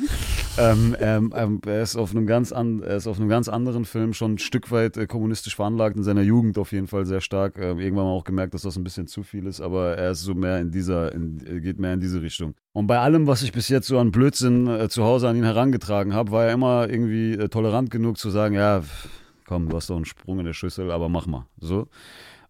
[0.58, 3.86] ähm, ähm, ähm, er, ist auf einem ganz an, er ist auf einem ganz anderen
[3.86, 7.22] Film schon ein Stück weit äh, kommunistisch veranlagt, in seiner Jugend auf jeden Fall sehr
[7.22, 7.60] stark.
[7.60, 10.22] Ähm, irgendwann mal auch gemerkt, dass das ein bisschen zu viel ist, aber er ist
[10.22, 12.56] so mehr in dieser, in, äh, geht mehr in diese Richtung.
[12.74, 15.44] Und bei allem, was ich bis jetzt so an Blödsinn äh, zu Hause an ihn
[15.44, 19.10] herangetragen habe, war er immer irgendwie äh, tolerant genug zu sagen, ja, pff,
[19.50, 21.48] komm, du hast doch einen Sprung in der Schüssel, aber mach mal.
[21.60, 21.88] So.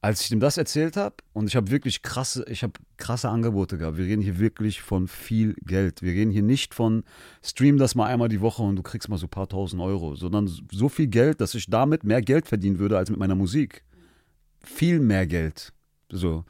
[0.02, 3.78] Als ich ihm das erzählt habe, und ich habe wirklich krasse, ich habe krasse Angebote
[3.78, 3.98] gehabt.
[3.98, 6.02] Wir reden hier wirklich von viel Geld.
[6.02, 7.04] Wir reden hier nicht von
[7.42, 10.16] stream das mal einmal die Woche und du kriegst mal so ein paar tausend Euro,
[10.16, 13.86] sondern so viel Geld, dass ich damit mehr Geld verdienen würde als mit meiner Musik.
[14.62, 15.72] Viel mehr Geld.
[16.12, 16.44] So.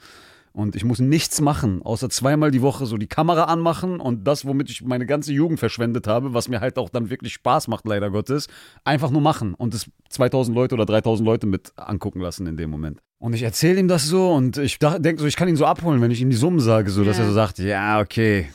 [0.52, 4.46] Und ich muss nichts machen, außer zweimal die Woche so die Kamera anmachen und das,
[4.46, 7.86] womit ich meine ganze Jugend verschwendet habe, was mir halt auch dann wirklich Spaß macht,
[7.86, 8.48] leider Gottes,
[8.84, 12.72] einfach nur machen und es 2000 Leute oder 3000 Leute mit angucken lassen in dem
[12.72, 13.00] Moment.
[13.20, 16.02] Und ich erzähle ihm das so und ich denke so, ich kann ihn so abholen,
[16.02, 17.24] wenn ich ihm die Summen sage, so, dass Ja.
[17.24, 18.48] er so sagt, ja, okay.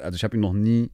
[0.00, 0.90] Also ich habe ihn noch nie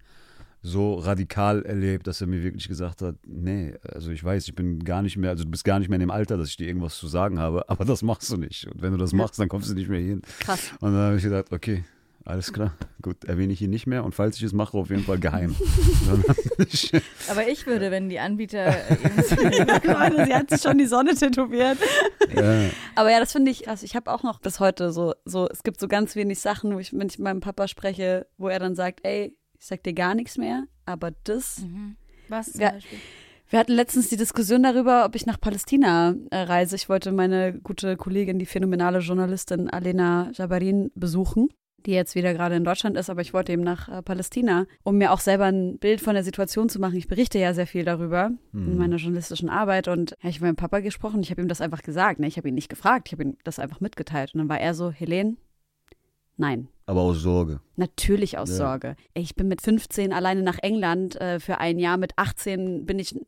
[0.63, 4.85] so radikal erlebt, dass er mir wirklich gesagt hat, nee, also ich weiß, ich bin
[4.85, 6.67] gar nicht mehr, also du bist gar nicht mehr in dem Alter, dass ich dir
[6.67, 8.67] irgendwas zu sagen habe, aber das machst du nicht.
[8.67, 10.23] Und wenn du das machst, dann kommst du nicht mehr hin.
[10.41, 10.73] Krass.
[10.81, 11.85] Und dann habe ich gedacht, okay,
[12.27, 15.03] alles klar, gut, erwähne ich ihn nicht mehr und falls ich es mache, auf jeden
[15.05, 15.57] Fall geheim.
[17.31, 18.97] Aber ich würde, wenn die Anbieter äh,
[19.85, 21.79] Leute, sie hat sich schon die Sonne tätowiert.
[22.35, 23.83] ja, Aber ja, das finde ich krass.
[23.83, 26.79] Ich habe auch noch bis heute so, so, es gibt so ganz wenig Sachen, wo
[26.79, 29.93] ich, wenn ich mit meinem Papa spreche, wo er dann sagt, ey, ich sag dir
[29.93, 31.61] gar nichts mehr, aber das.
[31.61, 31.97] Mhm.
[32.29, 32.71] Was zum Ja.
[32.73, 32.99] Beispiel?
[33.49, 36.77] Wir hatten letztens die Diskussion darüber, ob ich nach Palästina äh, reise.
[36.77, 41.49] Ich wollte meine gute Kollegin, die phänomenale Journalistin Alena Jabarin, besuchen,
[41.85, 44.99] die jetzt wieder gerade in Deutschland ist, aber ich wollte eben nach äh, Palästina, um
[44.99, 46.95] mir auch selber ein Bild von der Situation zu machen.
[46.97, 48.79] Ich berichte ja sehr viel darüber in Mhm.
[48.79, 51.61] meiner journalistischen Arbeit und ja, ich habe mit meinem Papa gesprochen, ich habe ihm das
[51.61, 52.21] einfach gesagt.
[52.21, 52.29] Ne?
[52.29, 54.33] Ich habe ihn nicht gefragt, ich habe ihm das einfach mitgeteilt.
[54.33, 55.37] Und dann war er so, Helene,
[56.37, 56.69] nein.
[56.91, 57.61] Aber aus Sorge.
[57.77, 58.57] Natürlich aus Ja.
[58.57, 58.97] Sorge.
[59.15, 61.97] Ich bin mit 15 alleine nach England äh, für ein Jahr.
[61.97, 63.21] Mit 18 bin ich, äh,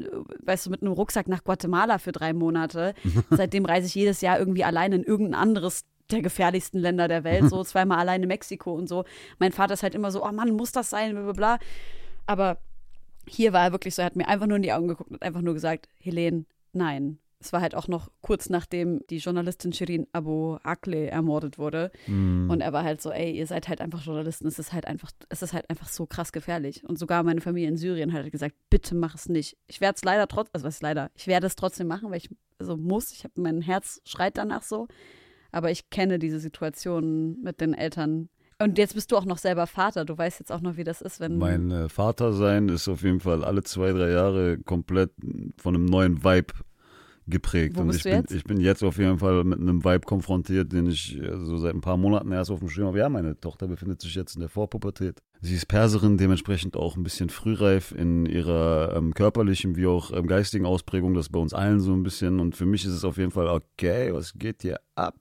[0.42, 2.94] weißt du, mit einem Rucksack nach Guatemala für drei Monate.
[3.30, 7.48] Seitdem reise ich jedes Jahr irgendwie alleine in irgendein anderes der gefährlichsten Länder der Welt.
[7.48, 9.04] So zweimal alleine Mexiko und so.
[9.38, 11.58] Mein Vater ist halt immer so, oh Mann, muss das sein, bla bla bla.
[12.26, 12.58] Aber
[13.26, 15.22] hier war er wirklich so, er hat mir einfach nur in die Augen geguckt und
[15.22, 17.18] einfach nur gesagt, Helene, nein.
[17.44, 21.90] Es war halt auch noch kurz nachdem die Journalistin Shirin Abu Akleh ermordet wurde.
[22.06, 22.50] Mhm.
[22.50, 25.10] Und er war halt so, ey, ihr seid halt einfach Journalisten, es ist halt einfach,
[25.28, 26.84] es ist halt einfach so krass gefährlich.
[26.84, 29.56] Und sogar meine Familie in Syrien hat halt gesagt, bitte mach es nicht.
[29.66, 32.18] Ich werde es leider trotzdem, also was ist leider, ich werde es trotzdem machen, weil
[32.18, 32.30] ich
[32.62, 33.12] also muss.
[33.12, 34.88] Ich habe mein Herz schreit danach so.
[35.50, 38.28] Aber ich kenne diese Situation mit den Eltern.
[38.58, 40.04] Und jetzt bist du auch noch selber Vater.
[40.04, 41.36] Du weißt jetzt auch noch, wie das ist, wenn.
[41.36, 45.10] Mein äh, Vater sein ist auf jeden Fall alle zwei, drei Jahre komplett
[45.58, 46.54] von einem neuen Vibe
[47.32, 47.76] geprägt.
[47.76, 48.32] Wo und ich bin, jetzt?
[48.32, 51.80] ich bin jetzt auf jeden Fall mit einem Vibe konfrontiert, den ich so seit ein
[51.80, 52.98] paar Monaten erst auf dem Schirm habe.
[52.98, 55.20] Ja, meine Tochter befindet sich jetzt in der Vorpubertät.
[55.40, 60.28] Sie ist Perserin, dementsprechend auch ein bisschen frühreif in ihrer ähm, körperlichen wie auch ähm,
[60.28, 61.14] geistigen Ausprägung.
[61.14, 62.38] Das bei uns allen so ein bisschen.
[62.38, 65.16] Und für mich ist es auf jeden Fall okay, was geht hier ab?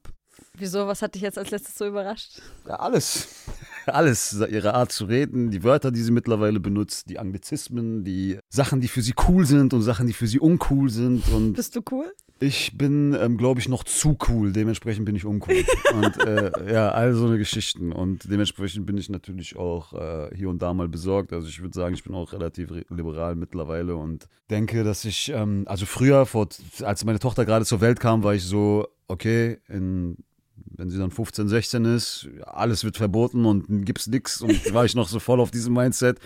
[0.57, 2.41] Wieso, was hat dich jetzt als letztes so überrascht?
[2.67, 3.45] Ja, alles.
[3.87, 4.33] Alles.
[4.49, 8.87] Ihre Art zu reden, die Wörter, die sie mittlerweile benutzt, die Anglizismen, die Sachen, die
[8.87, 11.27] für sie cool sind und Sachen, die für sie uncool sind.
[11.29, 12.11] Und Bist du cool?
[12.43, 14.51] ich bin, ähm, glaube ich, noch zu cool.
[14.51, 15.63] Dementsprechend bin ich uncool.
[15.93, 17.91] und äh, ja, all so eine Geschichten.
[17.91, 21.33] Und dementsprechend bin ich natürlich auch äh, hier und da mal besorgt.
[21.33, 25.31] Also ich würde sagen, ich bin auch relativ re- liberal mittlerweile und denke, dass ich,
[25.33, 26.47] ähm, also früher, vor,
[26.81, 30.17] als meine Tochter gerade zur Welt kam, war ich so, okay, in
[30.65, 34.95] wenn sie dann 15, 16 ist, alles wird verboten und gibt's nix und war ich
[34.95, 36.19] noch so voll auf diesem Mindset.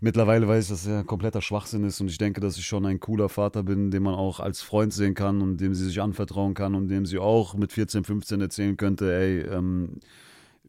[0.00, 3.00] Mittlerweile weiß ich, dass er kompletter Schwachsinn ist und ich denke, dass ich schon ein
[3.00, 6.54] cooler Vater bin, den man auch als Freund sehen kann und dem sie sich anvertrauen
[6.54, 10.00] kann und dem sie auch mit 14, 15 erzählen könnte, ey, ähm,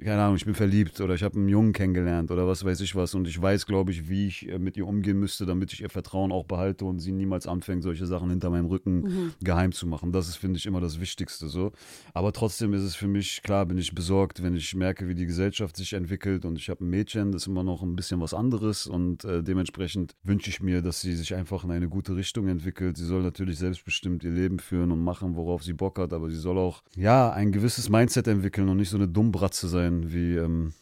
[0.03, 2.95] keine Ahnung, ich bin verliebt oder ich habe einen Jungen kennengelernt oder was weiß ich
[2.95, 5.81] was und ich weiß, glaube ich, wie ich äh, mit ihr umgehen müsste, damit ich
[5.81, 9.87] ihr Vertrauen auch behalte und sie niemals anfängt, solche Sachen hinter meinem Rücken geheim zu
[9.87, 10.11] machen.
[10.11, 11.71] Das ist, finde ich, immer das Wichtigste so.
[12.13, 15.25] Aber trotzdem ist es für mich, klar bin ich besorgt, wenn ich merke, wie die
[15.25, 18.33] Gesellschaft sich entwickelt und ich habe ein Mädchen, das ist immer noch ein bisschen was
[18.33, 22.47] anderes und äh, dementsprechend wünsche ich mir, dass sie sich einfach in eine gute Richtung
[22.47, 22.97] entwickelt.
[22.97, 26.35] Sie soll natürlich selbstbestimmt ihr Leben führen und machen, worauf sie Bock hat, aber sie
[26.35, 30.73] soll auch, ja, ein gewisses Mindset entwickeln und nicht so eine Dummbratze sein, wie ähm,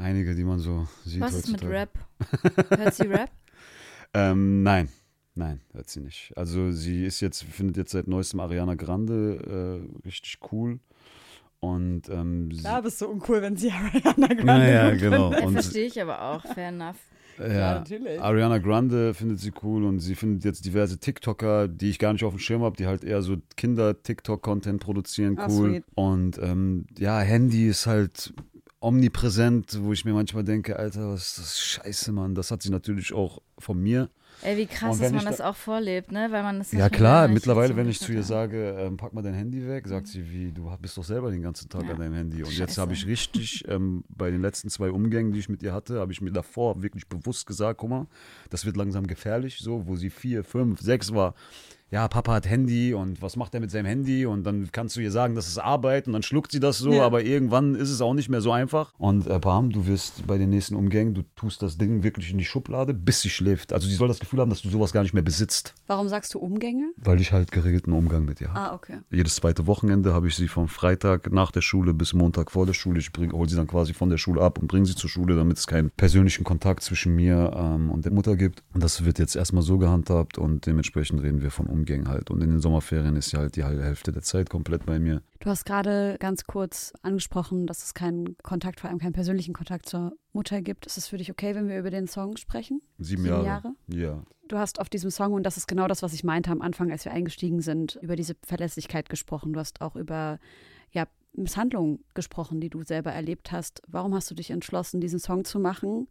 [0.00, 1.72] einige, die man so sieht Was ist mit heutzutage.
[1.72, 1.98] Rap?
[2.78, 3.30] Hört sie Rap?
[4.14, 4.90] Ähm, nein,
[5.34, 6.32] nein, hört sie nicht.
[6.36, 10.80] Also sie ist jetzt, findet jetzt seit neuestem Ariana Grande äh, richtig cool.
[11.60, 15.28] Und ähm, sie, Da bist du uncool, wenn sie Ariana Grande Naja, genau.
[15.42, 16.98] Und- Verstehe ich aber auch, fair enough.
[17.38, 18.20] ja, natürlich.
[18.20, 22.24] Ariana Grande findet sie cool und sie findet jetzt diverse TikToker, die ich gar nicht
[22.24, 25.70] auf dem Schirm habe, die halt eher so Kinder-TikTok-Content produzieren, Ah, cool.
[25.70, 25.84] sweet.
[25.94, 28.34] und ähm, ja, Handy ist halt
[28.82, 32.34] omnipräsent, wo ich mir manchmal denke, Alter, was ist das Scheiße, Mann.
[32.34, 34.10] Das hat sie natürlich auch von mir.
[34.42, 36.28] Ey, wie krass, dass man ich das da- auch vorlebt, ne?
[36.30, 39.34] Weil man das Ja klar, mittlerweile, wenn ich zu ihr sage, ähm, pack mal dein
[39.34, 41.90] Handy weg, sagt sie, wie, du bist doch selber den ganzen Tag Ja.
[41.92, 42.38] an deinem Handy.
[42.42, 42.80] Und jetzt Scheiße.
[42.80, 46.12] habe ich richtig, ähm, bei den letzten zwei Umgängen, die ich mit ihr hatte, habe
[46.12, 48.06] ich mir davor wirklich bewusst gesagt, guck mal,
[48.50, 51.34] das wird langsam gefährlich, so, wo sie vier, fünf, sechs war.
[51.92, 54.24] Ja, Papa hat Handy und was macht er mit seinem Handy?
[54.24, 56.90] Und dann kannst du ihr sagen, das ist Arbeit und dann schluckt sie das so,
[56.94, 57.04] Ja.
[57.04, 58.94] aber irgendwann ist es auch nicht mehr so einfach.
[58.96, 62.38] Und äh, Pam, du wirst bei den nächsten Umgängen, du tust das Ding wirklich in
[62.38, 63.74] die Schublade, bis sie schläft.
[63.74, 65.74] Also sie soll das Gefühl haben, dass du sowas gar nicht mehr besitzt.
[65.86, 66.92] Warum sagst du Umgänge?
[66.96, 68.58] Weil ich halt geregelten Umgang mit ihr habe.
[68.58, 69.00] Ah, okay.
[69.10, 72.72] Jedes zweite Wochenende habe ich sie vom Freitag nach der Schule bis Montag vor der
[72.72, 73.00] Schule.
[73.00, 75.58] Ich hole sie dann quasi von der Schule ab und bringe sie zur Schule, damit
[75.58, 78.62] es keinen persönlichen Kontakt zwischen mir ähm, und der Mutter gibt.
[78.72, 82.30] Und das wird jetzt erstmal so gehandhabt und dementsprechend reden wir von Umgängen halt.
[82.30, 85.22] Und in den Sommerferien ist sie halt die halbe Hälfte der Zeit komplett bei mir.
[85.40, 89.88] Du hast gerade ganz kurz angesprochen, dass es keinen Kontakt, vor allem keinen persönlichen Kontakt
[89.88, 90.86] zur Mutter gibt.
[90.86, 92.80] Ist es für dich okay, wenn wir über den Song sprechen?
[92.98, 93.46] Sieben, Sieben Jahre.
[93.46, 93.74] Jahre?
[93.88, 94.22] Ja.
[94.48, 96.90] Du hast auf diesem Song, und das ist genau das, was ich meinte am Anfang,
[96.90, 99.52] als wir eingestiegen sind, über diese Verlässlichkeit gesprochen.
[99.52, 100.38] Du hast auch über
[100.90, 103.82] ja, Misshandlungen gesprochen, die du selber erlebt hast.
[103.86, 106.08] Warum hast du dich entschlossen, diesen Song zu machen?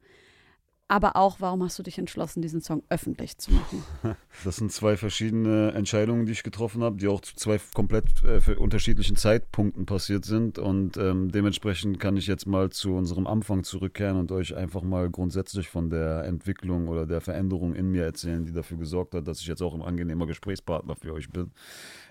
[0.91, 3.86] Aber auch, warum hast du dich entschlossen, diesen Song öffentlich zu machen?
[4.43, 8.56] Das sind zwei verschiedene Entscheidungen, die ich getroffen habe, die auch zu zwei komplett äh,
[8.56, 10.58] unterschiedlichen Zeitpunkten passiert sind.
[10.58, 15.10] Und ähm, dementsprechend kann ich jetzt mal zu unserem Anfang zurückkehren und euch einfach mal
[15.10, 19.39] grundsätzlich von der Entwicklung oder der Veränderung in mir erzählen, die dafür gesorgt hat, dass
[19.39, 21.51] ich jetzt auch ein angenehmer Gesprächspartner für euch bin.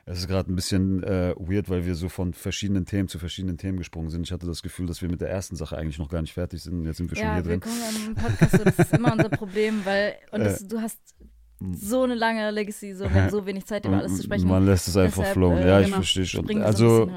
[0.07, 3.59] Es ist gerade ein bisschen äh, weird, weil wir so von verschiedenen Themen zu verschiedenen
[3.59, 4.23] Themen gesprungen sind.
[4.27, 6.63] Ich hatte das Gefühl, dass wir mit der ersten Sache eigentlich noch gar nicht fertig
[6.63, 6.85] sind.
[6.85, 7.53] Jetzt sind wir schon Ja, hier drin.
[7.63, 8.53] willkommen im Podcast.
[8.53, 10.99] So, das ist immer unser Problem, weil und das, Äh, du hast
[11.73, 14.49] so eine lange Legacy, so, wir so wenig Zeit, über alles zu sprechen.
[14.49, 15.59] Man lässt es einfach Deshalb, flowen.
[15.59, 16.49] äh, ja, ich genau, verstehe schon.
[16.49, 17.11] Wir Also, so.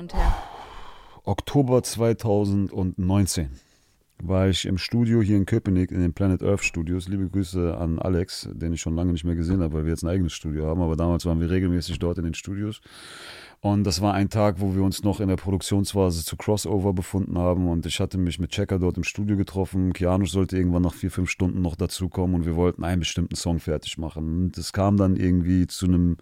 [1.24, 3.50] Oktober 2019
[4.26, 7.10] war ich im Studio hier in Köpenick in den Planet Earth Studios.
[7.10, 10.04] Liebe Grüße an Alex, den ich schon lange nicht mehr gesehen habe, weil wir jetzt
[10.04, 10.82] ein eigenes Studio haben.
[10.82, 12.80] Aber damals waren wir regelmäßig dort in den Studios.
[13.60, 17.38] Und das war ein Tag, wo wir uns noch in der Produktionsphase zu Crossover befunden
[17.38, 17.68] haben.
[17.68, 19.92] Und ich hatte mich mit Checker dort im Studio getroffen.
[19.92, 23.60] Kianush sollte irgendwann nach vier, fünf Stunden noch dazukommen und wir wollten einen bestimmten Song
[23.60, 24.46] fertig machen.
[24.46, 26.18] Und es kam dann irgendwie zu einem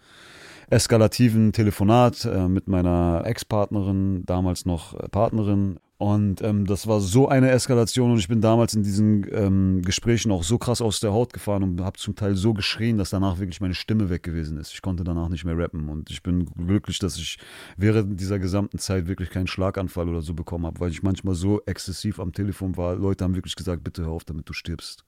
[0.71, 5.77] eskalativen Telefonat äh, mit meiner Ex-Partnerin, damals noch äh, Partnerin.
[6.01, 10.31] Und ähm, das war so eine Eskalation und ich bin damals in diesen ähm, Gesprächen
[10.31, 13.37] auch so krass aus der Haut gefahren und habe zum Teil so geschrien, dass danach
[13.37, 14.73] wirklich meine Stimme weg gewesen ist.
[14.73, 17.37] Ich konnte danach nicht mehr rappen und ich bin glücklich, dass ich
[17.77, 21.61] während dieser gesamten Zeit wirklich keinen Schlaganfall oder so bekommen habe, weil ich manchmal so
[21.67, 22.95] exzessiv am Telefon war.
[22.95, 25.05] Leute haben wirklich gesagt, bitte hör auf, damit du stirbst.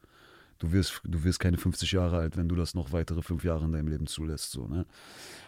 [0.63, 3.65] Du wirst, du wirst keine 50 Jahre alt, wenn du das noch weitere fünf Jahre
[3.65, 4.49] in deinem Leben zulässt.
[4.51, 4.85] So, ne?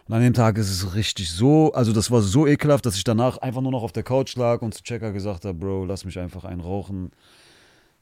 [0.09, 3.05] Und an dem Tag ist es richtig so, also das war so ekelhaft, dass ich
[3.05, 6.03] danach einfach nur noch auf der Couch lag und zu Checker gesagt habe, Bro, lass
[6.03, 7.11] mich einfach einrauchen,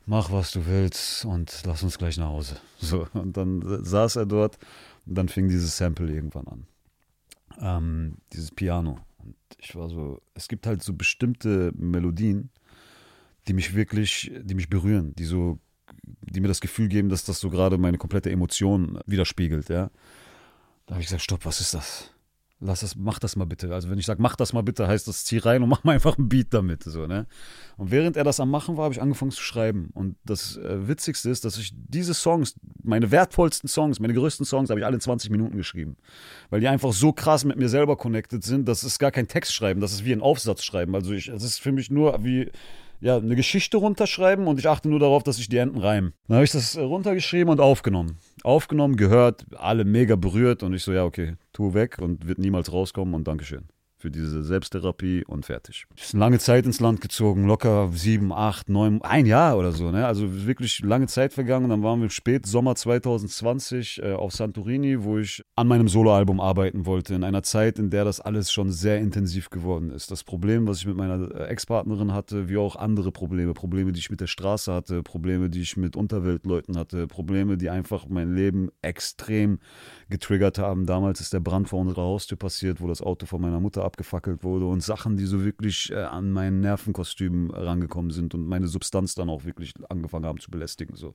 [0.08, 2.56] mach was du willst und lass uns gleich nach Hause.
[2.80, 4.58] So, und dann saß er dort
[5.06, 6.66] und dann fing dieses Sample irgendwann an.
[7.60, 8.98] Ähm, dieses Piano.
[9.20, 12.50] Und ich war so, es gibt halt so bestimmte Melodien,
[13.48, 15.60] die mich wirklich, die mich berühren, die so,
[16.34, 19.90] die mir das Gefühl geben, dass das so gerade meine komplette Emotion widerspiegelt, ja.
[20.86, 22.10] Da habe ich gesagt, stopp, was ist das?
[22.66, 23.74] Lass das, mach das mal bitte.
[23.74, 25.94] Also wenn ich sage, mach das mal bitte, heißt das, zieh rein und mach mal
[25.94, 26.84] einfach einen Beat damit.
[26.84, 27.28] So, ne?
[27.76, 29.90] Und während er das am Machen war, habe ich angefangen zu schreiben.
[29.94, 34.70] Und das äh, Witzigste ist, dass ich diese Songs, meine wertvollsten Songs, meine größten Songs,
[34.70, 35.98] habe ich alle in 20 Minuten geschrieben.
[36.50, 39.54] Weil die einfach so krass mit mir selber connected sind, das ist gar kein Text
[39.54, 40.96] schreiben, das ist wie ein Aufsatz schreiben.
[40.96, 42.50] Also ich, es ist für mich nur wie
[43.04, 46.14] ja, eine Geschichte runterschreiben und ich achte nur darauf, dass sich die Enden reimen.
[46.28, 48.18] Dann habe ich das äh, runtergeschrieben und aufgenommen.
[48.44, 52.72] Aufgenommen, gehört, alle mega berührt und ich so, ja, okay, tu weg und wird niemals
[52.72, 53.68] rauskommen und Dankeschön
[54.04, 55.86] für diese Selbsttherapie und fertig.
[55.96, 59.92] Ist eine lange Zeit ins Land gezogen, locker sieben, acht, neun, ein Jahr oder so,
[59.92, 60.06] ne?
[60.06, 61.70] Also wirklich lange Zeit vergangen.
[61.70, 66.86] Dann waren wir im Spätsommer 2020 äh, auf Santorini, wo ich an meinem Soloalbum arbeiten
[66.86, 70.12] wollte, in einer Zeit, in der das alles schon sehr intensiv geworden ist.
[70.12, 74.00] Das Problem, was ich mit meiner äh, Ex-Partnerin hatte, wie auch andere Probleme, Probleme, die
[74.00, 78.36] ich mit der Straße hatte, Probleme, die ich mit Unterweltleuten hatte, Probleme, die einfach mein
[78.36, 79.60] Leben extrem
[80.10, 80.86] getriggert haben.
[80.86, 84.44] Damals ist der Brand vor unserer Haustür passiert, wo das Auto von meiner Mutter abgefackelt
[84.44, 89.14] wurde und Sachen, die so wirklich äh, an mein Nervenkostüm rangekommen sind und meine Substanz
[89.14, 90.96] dann auch wirklich angefangen haben zu belästigen.
[90.96, 91.14] So.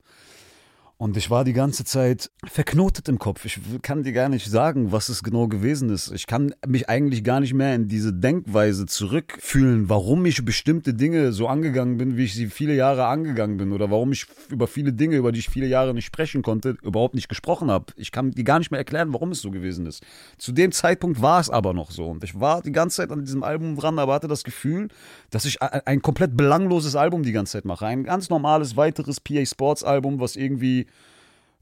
[1.01, 3.45] Und ich war die ganze Zeit verknotet im Kopf.
[3.45, 6.11] Ich kann dir gar nicht sagen, was es genau gewesen ist.
[6.11, 11.31] Ich kann mich eigentlich gar nicht mehr in diese Denkweise zurückfühlen, warum ich bestimmte Dinge
[11.31, 14.91] so angegangen bin, wie ich sie viele Jahre angegangen bin oder warum ich über viele
[14.91, 17.93] Dinge, über die ich viele Jahre nicht sprechen konnte, überhaupt nicht gesprochen habe.
[17.95, 20.03] Ich kann dir gar nicht mehr erklären, warum es so gewesen ist.
[20.37, 22.07] Zu dem Zeitpunkt war es aber noch so.
[22.07, 24.89] Und ich war die ganze Zeit an diesem Album dran, aber hatte das Gefühl,
[25.29, 27.85] dass ich ein, komplett belangloses Album die ganze Zeit mache.
[27.85, 30.88] Ein ganz normales, weiteres PA Sports Album, was irgendwie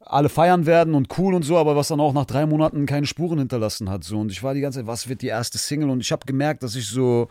[0.09, 3.05] alle feiern werden und cool und so, aber was dann auch nach drei Monaten keine
[3.05, 4.03] Spuren hinterlassen hat.
[4.03, 4.19] So.
[4.19, 5.89] Und ich war die ganze Zeit, was wird die erste Single?
[5.89, 7.27] Und ich habe gemerkt, dass ich so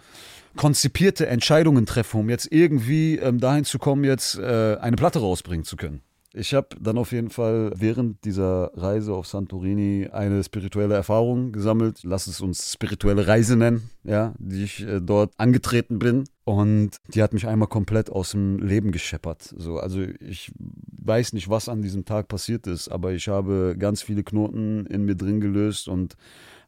[0.57, 5.65] konzipierte Entscheidungen treffe, um jetzt irgendwie ähm, dahin zu kommen, jetzt äh, eine Platte rausbringen
[5.65, 6.01] zu können.
[6.39, 12.01] Ich habe dann auf jeden Fall während dieser Reise auf Santorini eine spirituelle Erfahrung gesammelt.
[12.03, 16.25] Lass es uns spirituelle Reise nennen, ja, die ich äh, dort angetreten bin.
[16.45, 19.55] Und die hat mich einmal komplett aus dem Leben gescheppert.
[19.57, 24.03] So, also ich weiß nicht, was an diesem Tag passiert ist, aber ich habe ganz
[24.03, 26.17] viele Knoten in mir drin gelöst und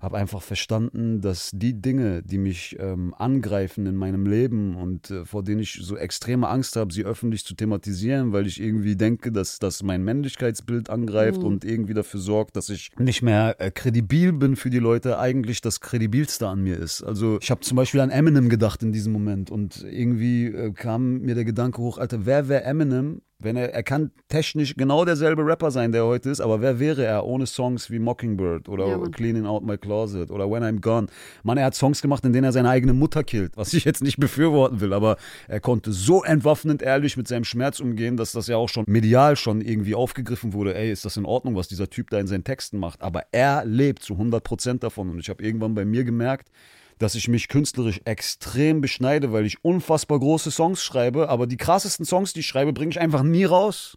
[0.01, 5.25] habe einfach verstanden, dass die Dinge, die mich ähm, angreifen in meinem Leben und äh,
[5.25, 9.33] vor denen ich so extreme Angst habe, sie öffentlich zu thematisieren, weil ich irgendwie denke,
[9.33, 11.47] dass das mein Männlichkeitsbild angreift mhm.
[11.47, 15.61] und irgendwie dafür sorgt, dass ich nicht mehr äh, kredibil bin für die Leute, eigentlich
[15.61, 17.03] das kredibilste an mir ist.
[17.03, 21.23] Also ich habe zum Beispiel an Eminem gedacht in diesem Moment und irgendwie äh, kam
[21.23, 25.47] mir der Gedanke hoch, Alter, wer wäre Eminem, wenn er, er kann technisch genau derselbe
[25.47, 28.89] Rapper sein, der er heute ist, aber wer wäre er ohne Songs wie Mockingbird oder
[28.89, 31.07] ja, Cleaning Out My Closet oder When I'm Gone?
[31.45, 34.03] Mann, er hat Songs gemacht, in denen er seine eigene Mutter killt, was ich jetzt
[34.03, 38.49] nicht befürworten will, aber er konnte so entwaffnend ehrlich mit seinem Schmerz umgehen, dass das
[38.49, 40.75] ja auch schon medial schon irgendwie aufgegriffen wurde.
[40.75, 43.03] Ey, ist das in Ordnung, was dieser Typ da in seinen Texten macht?
[43.03, 46.51] Aber er lebt zu 100 Prozent davon und ich habe irgendwann bei mir gemerkt,
[46.99, 52.05] dass ich mich künstlerisch extrem beschneide, weil ich unfassbar große Songs schreibe, aber die krassesten
[52.05, 53.97] Songs, die ich schreibe, bringe ich einfach nie raus.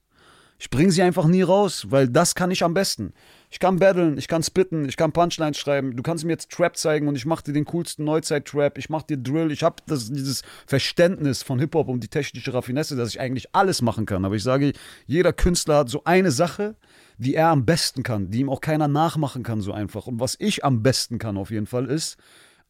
[0.64, 3.14] Ich bringe sie einfach nie raus, weil das kann ich am besten.
[3.50, 5.96] Ich kann battlen, ich kann spitten, ich kann Punchlines schreiben.
[5.96, 8.78] Du kannst mir jetzt Trap zeigen und ich mache dir den coolsten Neuzeit-Trap.
[8.78, 9.52] Ich mache dir Drill.
[9.52, 14.06] Ich habe dieses Verständnis von Hip-Hop und die technische Raffinesse, dass ich eigentlich alles machen
[14.06, 14.24] kann.
[14.24, 14.74] Aber ich sage,
[15.08, 16.76] jeder Künstler hat so eine Sache,
[17.18, 20.06] die er am besten kann, die ihm auch keiner nachmachen kann, so einfach.
[20.06, 22.18] Und was ich am besten kann auf jeden Fall ist,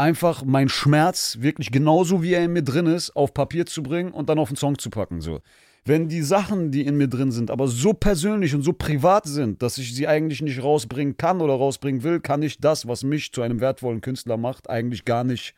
[0.02, 4.12] einfach meinen Schmerz wirklich genauso wie er in mir drin ist, auf Papier zu bringen
[4.12, 5.22] und dann auf den Song zu packen.
[5.22, 5.42] So.
[5.86, 9.62] Wenn die Sachen, die in mir drin sind, aber so persönlich und so privat sind,
[9.62, 13.32] dass ich sie eigentlich nicht rausbringen kann oder rausbringen will, kann ich das, was mich
[13.32, 15.54] zu einem wertvollen Künstler macht, eigentlich gar nicht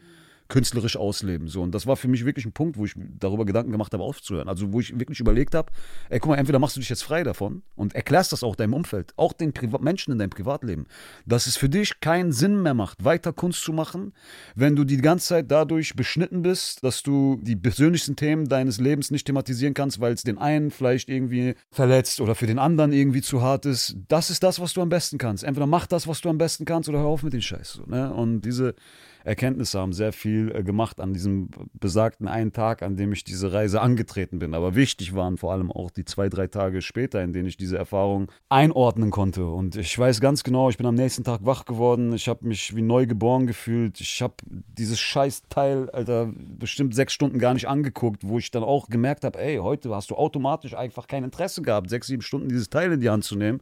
[0.47, 1.47] künstlerisch ausleben.
[1.47, 1.61] So.
[1.61, 4.47] Und das war für mich wirklich ein Punkt, wo ich darüber Gedanken gemacht habe, aufzuhören.
[4.47, 5.71] Also wo ich wirklich überlegt habe,
[6.09, 8.73] ey, guck mal, entweder machst du dich jetzt frei davon und erklärst das auch deinem
[8.73, 10.85] Umfeld, auch den Priva Menschen in deinem Privatleben,
[11.25, 14.13] dass es für dich keinen Sinn mehr macht, weiter Kunst zu machen,
[14.55, 19.11] wenn du die ganze Zeit dadurch beschnitten bist, dass du die persönlichsten Themen deines Lebens
[19.11, 23.21] nicht thematisieren kannst, weil es den einen vielleicht irgendwie verletzt oder für den anderen irgendwie
[23.21, 23.95] zu hart ist.
[24.07, 25.43] Das ist das, was du am besten kannst.
[25.43, 27.73] Entweder mach das, was du am besten kannst, oder hör auf mit dem Scheiß.
[27.73, 28.13] So, ne?
[28.13, 28.75] Und diese
[29.23, 33.53] Erkenntnisse haben sehr viel äh, gemacht an diesem besagten einen Tag, an dem ich diese
[33.53, 34.53] Reise angetreten bin.
[34.53, 37.77] Aber wichtig waren vor allem auch die zwei, drei Tage später, in denen ich diese
[37.77, 39.45] Erfahrung einordnen konnte.
[39.45, 42.13] Und ich weiß ganz genau, ich bin am nächsten Tag wach geworden.
[42.13, 43.99] Ich habe mich wie neu geboren gefühlt.
[44.01, 48.89] Ich habe dieses Scheißteil, Alter, bestimmt sechs Stunden gar nicht angeguckt, wo ich dann auch
[48.89, 52.69] gemerkt habe, ey, heute hast du automatisch einfach kein Interesse gehabt, sechs, sieben Stunden dieses
[52.69, 53.61] Teil in die Hand zu nehmen.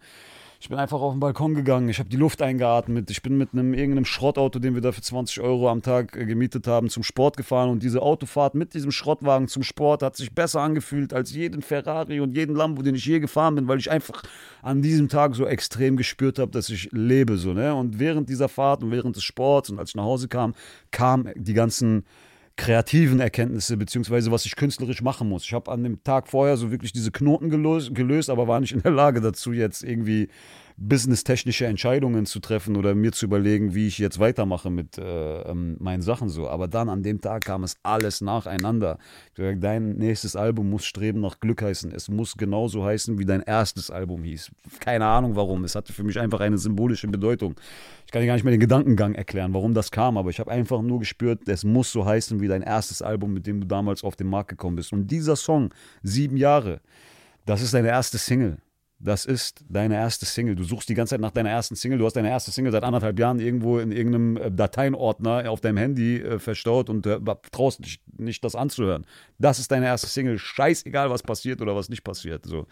[0.62, 3.50] Ich bin einfach auf den Balkon gegangen, ich habe die Luft eingeatmet, ich bin mit
[3.52, 7.02] einem irgendeinem Schrottauto, den wir da für 20 Euro am Tag äh, gemietet haben, zum
[7.02, 7.72] Sport gefahren.
[7.72, 12.20] Und diese Autofahrt mit diesem Schrottwagen zum Sport hat sich besser angefühlt als jeden Ferrari
[12.20, 14.22] und jeden Lambo, den ich je gefahren bin, weil ich einfach
[14.62, 17.74] an diesem Tag so extrem gespürt habe, dass ich lebe so, ne?
[17.74, 20.54] Und während dieser Fahrt und während des Sports und als ich nach Hause kam,
[20.92, 22.06] kamen die ganzen
[22.62, 25.44] kreativen Erkenntnisse, beziehungsweise was ich künstlerisch machen muss.
[25.46, 28.72] Ich habe an dem Tag vorher so wirklich diese Knoten gelöst, gelöst, aber war nicht
[28.72, 30.30] in der Lage dazu, jetzt irgendwie
[30.78, 35.78] businesstechnische Entscheidungen zu treffen oder mir zu überlegen, wie ich jetzt weitermache mit äh, ähm,
[35.80, 36.50] meinen Sachen so.
[36.50, 38.98] Aber dann an dem Tag kam es alles nacheinander.
[39.36, 41.92] Dein nächstes Album muss Streben nach Glück heißen.
[41.92, 44.52] Es muss genauso heißen, wie dein erstes Album hieß.
[44.80, 45.64] Keine Ahnung warum.
[45.64, 47.56] Es hatte für mich einfach eine symbolische Bedeutung.
[48.06, 50.52] Ich kann dir gar nicht mehr den Gedankengang erklären, warum das kam, aber ich habe
[50.52, 54.04] einfach nur gespürt, es muss so heißen wie dein erstes Album, mit dem du damals
[54.04, 54.92] auf den Markt gekommen bist.
[54.92, 56.82] Und dieser Song, sieben Jahre,
[57.46, 58.58] das ist deine erste Single
[59.04, 60.56] das ist deine erste Single.
[60.56, 61.98] Du suchst die ganze Zeit nach deiner ersten Single.
[61.98, 65.78] Du hast deine erste Single seit anderthalb Jahren irgendwo in irgendeinem äh, Dateienordner auf deinem
[65.78, 67.20] Handy äh, verstaut und äh,
[67.52, 69.06] traust dich nicht, das anzuhören.
[69.40, 70.38] Das ist deine erste Single.
[70.38, 72.46] Scheißegal, was passiert oder was nicht passiert.
[72.46, 72.68] So.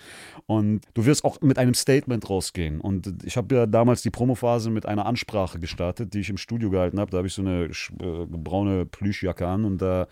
[0.46, 2.80] Und du wirst auch mit einem Statement rausgehen.
[2.80, 6.70] Und ich habe ja damals die Promophase mit einer Ansprache gestartet, die ich im Studio
[6.70, 7.10] gehalten habe.
[7.12, 10.08] Da habe ich so eine äh, braune Plüschjacke an und da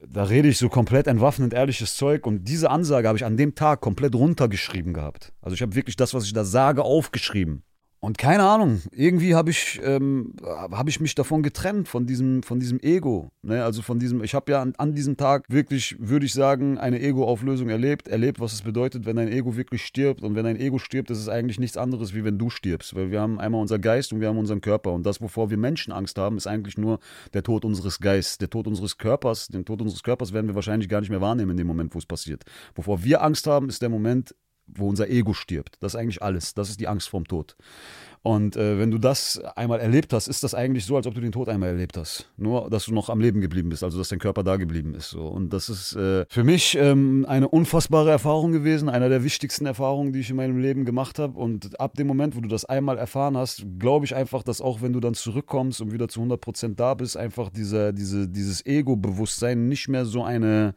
[0.00, 3.54] da rede ich so komplett entwaffnend ehrliches Zeug und diese Ansage habe ich an dem
[3.54, 5.32] Tag komplett runtergeschrieben gehabt.
[5.40, 7.62] Also ich habe wirklich das, was ich da sage, aufgeschrieben.
[8.06, 12.60] Und keine Ahnung, irgendwie habe ich, ähm, hab ich mich davon getrennt, von diesem, von
[12.60, 13.32] diesem Ego.
[13.42, 13.64] Ne?
[13.64, 17.00] Also von diesem, ich habe ja an, an, diesem Tag wirklich, würde ich sagen, eine
[17.00, 20.22] Ego-Auflösung erlebt, erlebt, was es bedeutet, wenn dein Ego wirklich stirbt.
[20.22, 22.94] Und wenn dein Ego stirbt, ist es eigentlich nichts anderes, wie wenn du stirbst.
[22.94, 24.92] Weil wir haben einmal unser Geist und wir haben unseren Körper.
[24.92, 27.00] Und das, wovor wir Menschen Angst haben, ist eigentlich nur
[27.34, 28.38] der Tod unseres Geistes.
[28.38, 31.50] Der Tod unseres Körpers, den Tod unseres Körpers werden wir wahrscheinlich gar nicht mehr wahrnehmen
[31.50, 32.44] in dem Moment, wo es passiert.
[32.76, 34.32] Wovor wir Angst haben, ist der Moment,
[34.66, 35.76] wo unser Ego stirbt.
[35.80, 36.54] Das ist eigentlich alles.
[36.54, 37.56] Das ist die Angst vorm Tod.
[38.26, 41.20] Und äh, wenn du das einmal erlebt hast, ist das eigentlich so, als ob du
[41.20, 42.28] den Tod einmal erlebt hast.
[42.36, 45.10] Nur, dass du noch am Leben geblieben bist, also dass dein Körper da geblieben ist.
[45.10, 45.28] So.
[45.28, 50.12] Und das ist äh, für mich ähm, eine unfassbare Erfahrung gewesen, einer der wichtigsten Erfahrungen,
[50.12, 51.38] die ich in meinem Leben gemacht habe.
[51.38, 54.82] Und ab dem Moment, wo du das einmal erfahren hast, glaube ich einfach, dass auch
[54.82, 58.66] wenn du dann zurückkommst und wieder zu 100 Prozent da bist, einfach dieser, diese, dieses
[58.66, 60.74] Ego-Bewusstsein nicht mehr so eine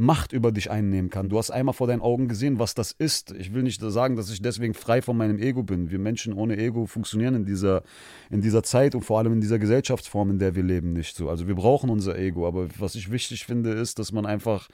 [0.00, 1.28] Macht über dich einnehmen kann.
[1.28, 3.32] Du hast einmal vor deinen Augen gesehen, was das ist.
[3.32, 5.90] Ich will nicht sagen, dass ich deswegen frei von meinem Ego bin.
[5.90, 7.82] Wir Menschen ohne Ego funktionieren in dieser,
[8.30, 11.28] in dieser Zeit und vor allem in dieser Gesellschaftsform, in der wir leben, nicht so.
[11.28, 12.46] Also wir brauchen unser Ego.
[12.46, 14.68] Aber was ich wichtig finde, ist, dass man einfach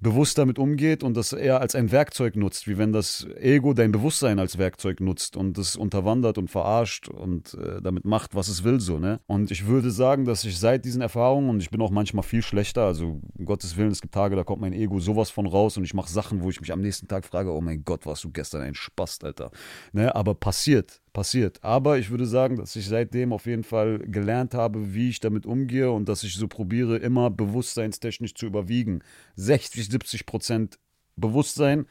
[0.00, 3.92] bewusst damit umgeht und das eher als ein Werkzeug nutzt, wie wenn das Ego dein
[3.92, 8.64] Bewusstsein als Werkzeug nutzt und es unterwandert und verarscht und äh, damit macht, was es
[8.64, 9.20] will, so, ne?
[9.26, 12.42] Und ich würde sagen, dass ich seit diesen Erfahrungen, und ich bin auch manchmal viel
[12.42, 15.76] schlechter, also um Gottes Willen, es gibt Tage, da kommt mein Ego sowas von raus
[15.76, 18.24] und ich mache Sachen, wo ich mich am nächsten Tag frage, oh mein Gott, warst
[18.24, 19.50] du gestern ein Spast, Alter.
[19.92, 20.14] Ne?
[20.14, 21.64] Aber passiert, passiert.
[21.64, 25.46] Aber ich würde sagen, dass ich seitdem auf jeden Fall gelernt habe, wie ich damit
[25.46, 29.00] umgehe und dass ich so probiere, immer bewusstseinstechnisch zu überwiegen.
[29.36, 30.78] 60, 70 Prozent
[31.16, 31.86] Bewusstsein,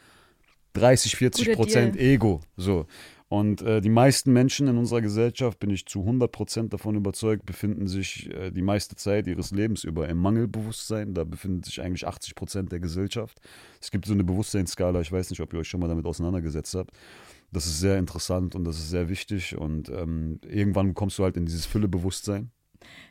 [0.73, 2.41] 30, 40 Prozent Ego.
[2.57, 2.85] So.
[3.29, 7.47] Und äh, die meisten Menschen in unserer Gesellschaft, bin ich zu 100 Prozent davon überzeugt,
[7.47, 11.15] befinden sich äh, die meiste Zeit ihres Lebens über im Mangelbewusstsein.
[11.15, 13.39] Da befinden sich eigentlich 80 Prozent der Gesellschaft.
[13.81, 16.75] Es gibt so eine Bewusstseinsskala, ich weiß nicht, ob ihr euch schon mal damit auseinandergesetzt
[16.75, 16.91] habt.
[17.53, 19.57] Das ist sehr interessant und das ist sehr wichtig.
[19.57, 22.51] Und ähm, irgendwann kommst du halt in dieses Füllebewusstsein.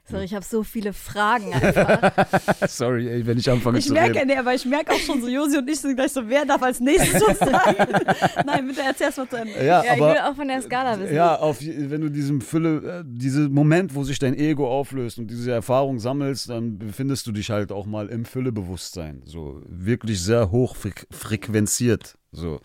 [0.05, 2.27] Sorry, ich habe so viele Fragen einfach.
[2.69, 4.27] Sorry, ey, wenn ich anfange ich zu merke, reden.
[4.27, 6.61] Nee, aber ich merke auch schon so, Josi und ich sind gleich so, wer darf
[6.61, 7.77] als nächstes was sagen?
[8.47, 9.53] Nein, bitte erzähl erst mal zu Ende.
[9.59, 11.15] Ja, ja, ich aber will auch von der Skala wissen.
[11.15, 15.29] Ja, auf, wenn du diesem Fülle, äh, diesen Moment, wo sich dein Ego auflöst und
[15.29, 19.23] diese Erfahrung sammelst, dann befindest du dich halt auch mal im Füllebewusstsein.
[19.25, 22.19] So wirklich sehr hoch freq frequenziert.
[22.33, 22.61] So.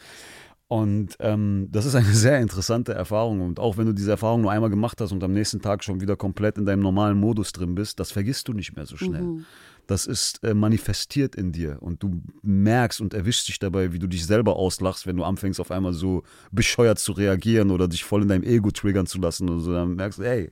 [0.70, 3.42] Und ähm, das ist eine sehr interessante Erfahrung.
[3.42, 6.02] Und auch wenn du diese Erfahrung nur einmal gemacht hast und am nächsten Tag schon
[6.02, 9.24] wieder komplett in deinem normalen Modus drin bist, das vergisst du nicht mehr so schnell.
[9.24, 9.46] Mhm.
[9.88, 14.08] Das ist äh, manifestiert in dir und du merkst und erwischst dich dabei, wie du
[14.08, 18.24] dich selber auslachst, wenn du anfängst, auf einmal so bescheuert zu reagieren oder dich voll
[18.24, 19.72] in deinem Ego triggern zu lassen und so.
[19.72, 20.52] Dann merkst du, ey,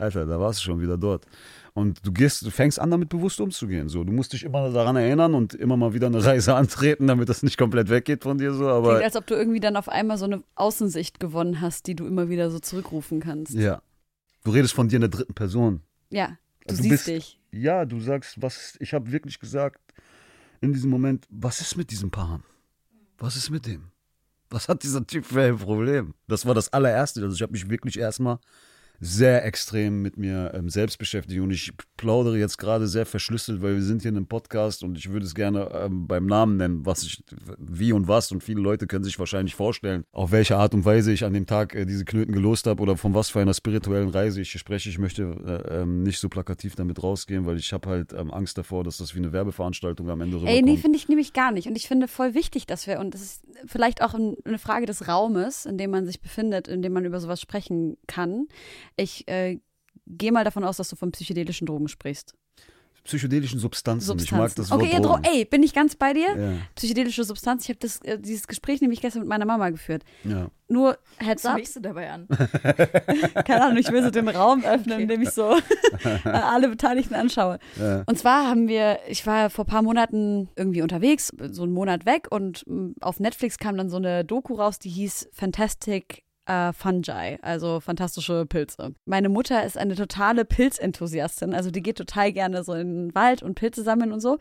[0.00, 1.26] Alter, da warst du schon wieder dort.
[1.74, 3.88] Und du gehst, du fängst an, damit bewusst umzugehen.
[3.88, 7.28] So, du musst dich immer daran erinnern und immer mal wieder eine Reise antreten, damit
[7.28, 8.52] das nicht komplett weggeht von dir.
[8.52, 11.86] So, aber Klingt, als ob du irgendwie dann auf einmal so eine Außensicht gewonnen hast,
[11.86, 13.54] die du immer wieder so zurückrufen kannst.
[13.54, 13.82] ja,
[14.44, 15.80] du redest von dir in der dritten Person.
[16.10, 17.40] Ja, du, Du siehst bist- dich.
[17.52, 19.80] Ja, du sagst, was, ich habe wirklich gesagt
[20.60, 22.40] in diesem Moment, was ist mit diesem Paar?
[23.18, 23.90] Was ist mit dem?
[24.50, 26.14] Was hat dieser Typ für ein Problem?
[26.26, 27.22] Das war das allererste.
[27.22, 28.38] Also ich habe mich wirklich erstmal
[29.00, 31.40] sehr extrem mit mir ähm, selbst beschäftigt.
[31.40, 34.96] Und ich plaudere jetzt gerade sehr verschlüsselt, weil wir sind hier in einem Podcast und
[34.96, 37.22] ich würde es gerne ähm, beim Namen nennen, was ich,
[37.58, 41.12] wie und was und viele Leute können sich wahrscheinlich vorstellen, auf welche Art und Weise
[41.12, 44.08] ich an dem Tag äh, diese Knöten gelost habe oder von was für einer spirituellen
[44.08, 44.88] Reise ich hier spreche.
[44.88, 45.24] Ich möchte
[45.68, 48.96] äh, ähm, nicht so plakativ damit rausgehen, weil ich habe halt ähm, Angst davor, dass
[48.96, 50.64] das wie eine Werbeveranstaltung am Ende Ey, rüberkommt.
[50.64, 51.68] nee, finde ich nämlich gar nicht.
[51.68, 54.86] Und ich finde voll wichtig, dass wir, und das ist vielleicht auch ein, eine Frage
[54.86, 58.48] des Raumes, in dem man sich befindet, in dem man über sowas sprechen kann.
[58.96, 59.58] Ich äh,
[60.18, 62.34] gehe mal davon aus, dass du von psychedelischen Drogen sprichst.
[63.02, 64.06] Psychedelischen Substanzen.
[64.06, 64.34] Substanzen.
[64.34, 65.24] Ich mag das Wort okay, ja, Dro Drogen.
[65.24, 66.36] ey, bin ich ganz bei dir?
[66.38, 67.64] Ja, Psychedelische Substanz.
[67.64, 70.04] Ich habe das, äh, dieses Gespräch nämlich gestern mit meiner Mama geführt.
[70.24, 70.48] ja.
[70.68, 72.28] Nur Heads Was up, mischst du dabei an?
[73.44, 75.02] keine Ahnung, ich will so den Raum öffnen, Okay.
[75.02, 75.56] indem ich so
[76.24, 77.58] alle Beteiligten anschaue.
[77.76, 78.04] ja.
[78.06, 82.06] Und zwar haben wir, ich war vor ein paar Monaten irgendwie unterwegs, so einen Monat
[82.06, 86.72] weg und mm, auf Netflix kam dann so eine Doku raus, die hieß Fantastic äh,
[86.72, 88.94] Fungi, also fantastische Pilze.
[89.04, 93.42] Meine Mutter ist eine totale Pilzenthusiastin, also die geht total gerne so in den Wald
[93.42, 94.38] und Pilze sammeln und so.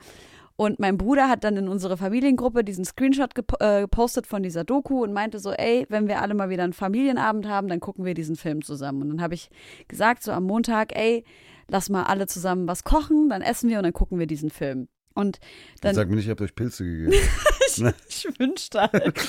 [0.55, 4.66] Und mein Bruder hat dann in unsere Familiengruppe diesen Screenshot gep äh, gepostet von dieser
[4.66, 8.03] Doku und meinte so, ey, wenn wir alle mal wieder einen Familienabend haben, dann gucken
[8.03, 9.03] wir diesen Film zusammen.
[9.03, 9.49] Und dann habe ich
[9.88, 11.24] gesagt, so am Montag, ey,
[11.70, 14.89] lass mal alle zusammen was kochen, dann essen wir und dann gucken wir diesen Film.
[15.14, 15.39] Und
[15.80, 17.14] dann, Sag mir nicht, ihr habt euch Pilze gegeben.
[18.09, 19.13] ich wünschte halt.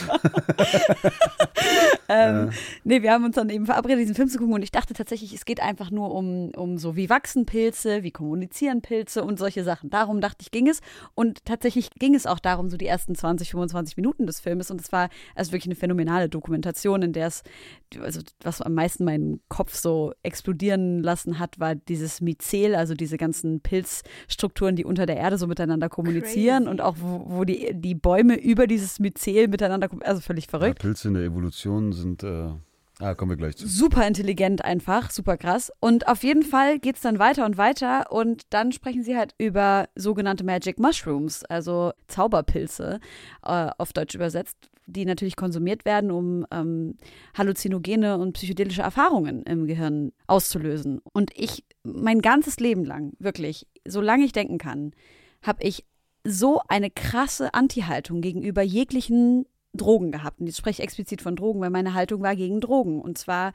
[2.09, 2.51] ähm,
[2.85, 5.35] Nee, wir haben uns dann eben verabredet, diesen Film zu gucken und ich dachte tatsächlich,
[5.35, 9.65] es geht einfach nur um, um so, wie wachsen Pilze, wie kommunizieren Pilze und solche
[9.65, 9.91] Sachen.
[9.91, 10.81] Darum dachte ich, ging es.
[11.15, 14.71] Und tatsächlich ging es auch darum, so die ersten 20, 25 Minuten des Filmes.
[14.71, 17.43] Und es war also wirklich eine phänomenale Dokumentation, in der es,
[18.01, 23.19] also was am meisten meinen Kopf so explodieren lassen hat, war dieses Myzel, also diese
[23.19, 26.71] ganzen Pilzstrukturen, die unter der Erde so miteinander kommunizieren Crazy.
[26.71, 30.03] und auch wo, wo die, die Bäume über dieses Myzel miteinander, kommen.
[30.03, 32.23] also völlig Ja, verrückt Pilze in der Evolution sind.
[32.23, 32.49] Äh,
[32.99, 33.67] ah, kommen wir gleich zu.
[33.67, 35.73] super intelligent einfach, super krass.
[35.81, 39.35] Und auf jeden Fall geht es dann weiter und weiter und dann sprechen sie halt
[39.39, 43.01] über sogenannte Magic Mushrooms, also Zauberpilze,
[43.45, 44.57] äh, auf Deutsch übersetzt,
[44.87, 46.97] die natürlich konsumiert werden, um ähm,
[47.37, 51.01] halluzinogene und psychedelische Erfahrungen im Gehirn auszulösen.
[51.13, 54.93] Und ich, mein ganzes Leben lang, wirklich, solange ich denken kann,
[55.43, 55.85] habe ich
[56.25, 60.41] so eine krasse Anti-Haltung gegenüber jeglichen Drogen gehabt.
[60.41, 63.01] Und jetzt spreche ich explizit von Drogen, weil meine Haltung war gegen Drogen.
[63.01, 63.53] Und zwar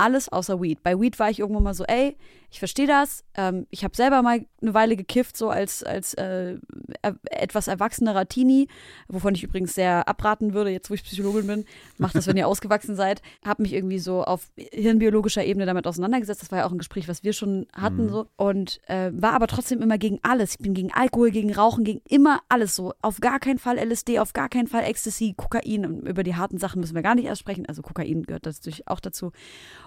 [0.00, 0.82] alles außer Weed.
[0.82, 2.16] Bei Weed war ich irgendwann mal so, ey,
[2.52, 3.24] ich verstehe das.
[3.34, 6.56] Ähm, ich habe selber mal eine Weile gekifft, so als, als äh,
[7.00, 8.66] er, etwas erwachsenerer Teenie,
[9.06, 11.64] wovon ich übrigens sehr abraten würde, jetzt wo ich Psychologin bin.
[11.98, 13.22] Macht das, wenn ihr ausgewachsen seid.
[13.44, 16.42] Habe mich irgendwie so auf hirnbiologischer Ebene damit auseinandergesetzt.
[16.42, 18.06] Das war ja auch ein Gespräch, was wir schon hatten.
[18.06, 18.10] Mhm.
[18.10, 18.26] So.
[18.36, 20.52] Und äh, war aber trotzdem immer gegen alles.
[20.52, 22.94] Ich bin gegen Alkohol, gegen Rauchen, gegen immer alles so.
[23.00, 25.86] Auf gar keinen Fall LSD, auf gar keinen Fall Ecstasy, Kokain.
[25.86, 27.66] Und über die harten Sachen müssen wir gar nicht erst sprechen.
[27.66, 29.30] Also Kokain gehört natürlich auch dazu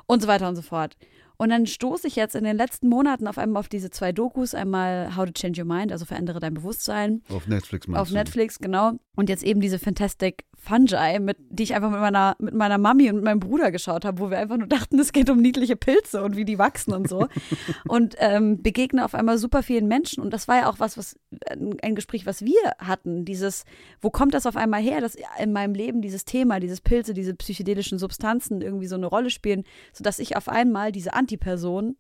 [0.08, 0.96] und so weiter und so fort.
[1.44, 4.56] Und dann stoße ich jetzt in den letzten Monaten auf einmal auf diese zwei Dokus,
[4.56, 7.22] einmal How to Change Your Mind, also verändere dein Bewusstsein.
[7.28, 8.14] Auf Netflix meinst Auf du?
[8.14, 8.94] Netflix, genau.
[9.18, 13.10] Und jetzt eben diese Fantastic Fungi, mit, die ich einfach mit meiner, mit meiner Mami
[13.10, 16.24] und meinem Bruder geschaut habe, wo wir einfach nur dachten, es geht um niedliche Pilze
[16.24, 17.28] und wie die wachsen und so.
[17.90, 20.24] und ähm, begegne auf einmal super vielen Menschen.
[20.24, 21.20] Und das war ja auch was, was
[21.82, 23.26] ein Gespräch, was wir hatten.
[23.26, 23.66] Dieses,
[24.00, 27.34] wo kommt das auf einmal her, dass in meinem Leben dieses Thema, dieses Pilze, diese
[27.34, 31.98] psychedelischen Substanzen irgendwie so eine Rolle spielen, sodass ich auf einmal diese Antiperson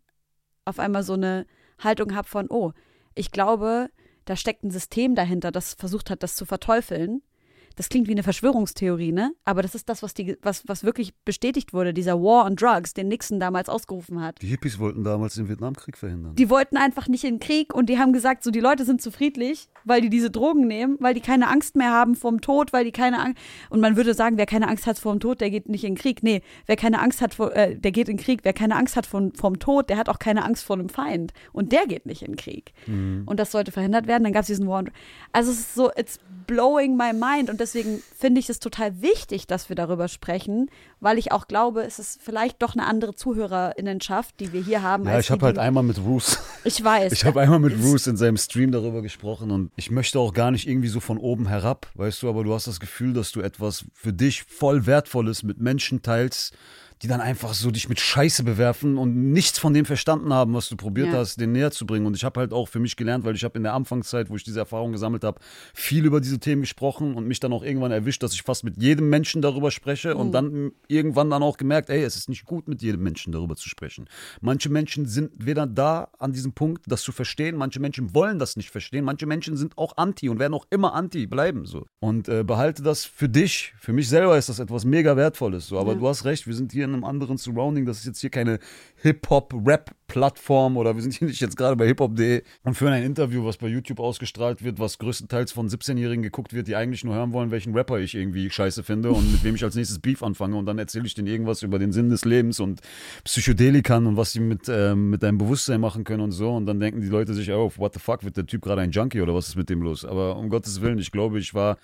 [0.65, 1.45] auf einmal so eine
[1.79, 2.71] Haltung habe von, oh,
[3.15, 3.89] ich glaube,
[4.25, 7.21] da steckt ein System dahinter, das versucht hat, das zu verteufeln
[7.76, 9.34] das klingt wie eine Verschwörungstheorie, ne?
[9.45, 12.93] Aber das ist das, was, die, was, was wirklich bestätigt wurde, dieser War on Drugs,
[12.93, 14.41] den Nixon damals ausgerufen hat.
[14.41, 16.36] Die Hippies wollten damals den Vietnamkrieg verhindern.
[16.36, 19.01] Die wollten einfach nicht in den Krieg und die haben gesagt, so die Leute sind
[19.01, 22.41] zu friedlich, weil die diese Drogen nehmen, weil die keine Angst mehr haben vor dem
[22.41, 23.41] Tod, weil die keine Angst.
[23.69, 25.95] Und man würde sagen, wer keine Angst hat vor dem Tod, der geht nicht in
[25.95, 26.24] den Krieg.
[26.24, 28.41] Nee, wer keine Angst hat vor, äh, der geht in den Krieg.
[28.43, 31.34] Wer keine Angst hat vor, dem Tod, der hat auch keine Angst vor einem Feind.
[31.51, 32.74] Und der geht nicht in den Krieg.
[32.88, 33.24] Mhm.
[33.26, 34.24] Und das sollte verhindert werden.
[34.24, 34.97] Dann gab es diesen War on Drugs.
[35.32, 37.49] Also es ist so, it's blowing my mind.
[37.49, 41.84] Und deswegen finde ich es total wichtig, dass wir darüber sprechen, weil ich auch glaube,
[41.84, 45.05] es ist vielleicht doch eine andere Zuhörerinnenschaft, die wir hier haben.
[45.05, 46.39] Ja, ich habe halt einmal mit Bruce.
[46.66, 47.11] Ich weiß.
[47.11, 50.51] Ich habe einmal mit Bruce in seinem Stream darüber gesprochen und ich möchte auch gar
[50.51, 53.41] nicht irgendwie so von oben herab, weißt du, aber du hast das Gefühl, dass du
[53.41, 56.55] etwas für dich voll Wertvolles mit Menschen teilst,
[57.03, 60.69] die dann einfach so dich mit Scheiße bewerfen und nichts von dem verstanden haben, was
[60.69, 61.19] du probiert ja.
[61.19, 62.05] hast, den näher zu bringen.
[62.05, 64.37] Und ich habe halt auch für mich gelernt, weil ich habe in der Anfangszeit, wo
[64.37, 65.41] ich diese Erfahrung gesammelt habe,
[65.73, 68.81] viel über diese Themen gesprochen und mich dann auch irgendwann erwischt, dass ich fast mit
[68.81, 70.19] jedem Menschen darüber spreche mhm.
[70.21, 73.57] und dann irgendwann dann auch gemerkt, ey, es ist nicht gut, mit jedem Menschen darüber
[73.57, 74.07] zu sprechen.
[74.39, 78.55] Manche Menschen sind weder da an diesem Punkt, das zu verstehen, manche Menschen wollen das
[78.55, 81.85] nicht verstehen, manche Menschen sind auch anti und werden auch immer anti bleiben so.
[81.99, 85.77] Und äh, behalte das für dich, für mich selber ist das etwas mega wertvolles so,
[85.77, 85.99] aber ja.
[85.99, 87.85] du hast recht, wir sind hier in einem anderen Surrounding.
[87.85, 88.59] Das ist jetzt hier keine
[89.01, 93.57] Hip-Hop-Rap-Plattform oder wir sind hier nicht jetzt gerade bei hiphop.de und führen ein Interview, was
[93.57, 97.51] bei YouTube ausgestrahlt wird, was größtenteils von 17-Jährigen geguckt wird, die eigentlich nur hören wollen,
[97.51, 100.65] welchen Rapper ich irgendwie scheiße finde und mit wem ich als nächstes Beef anfange und
[100.65, 102.81] dann erzähle ich denen irgendwas über den Sinn des Lebens und
[103.23, 106.79] Psychedelikern und was sie mit, ähm, mit deinem Bewusstsein machen können und so und dann
[106.79, 109.33] denken die Leute sich, oh, what the fuck, wird der Typ gerade ein Junkie oder
[109.33, 110.05] was ist mit dem los?
[110.05, 111.77] Aber um Gottes Willen, ich glaube, ich war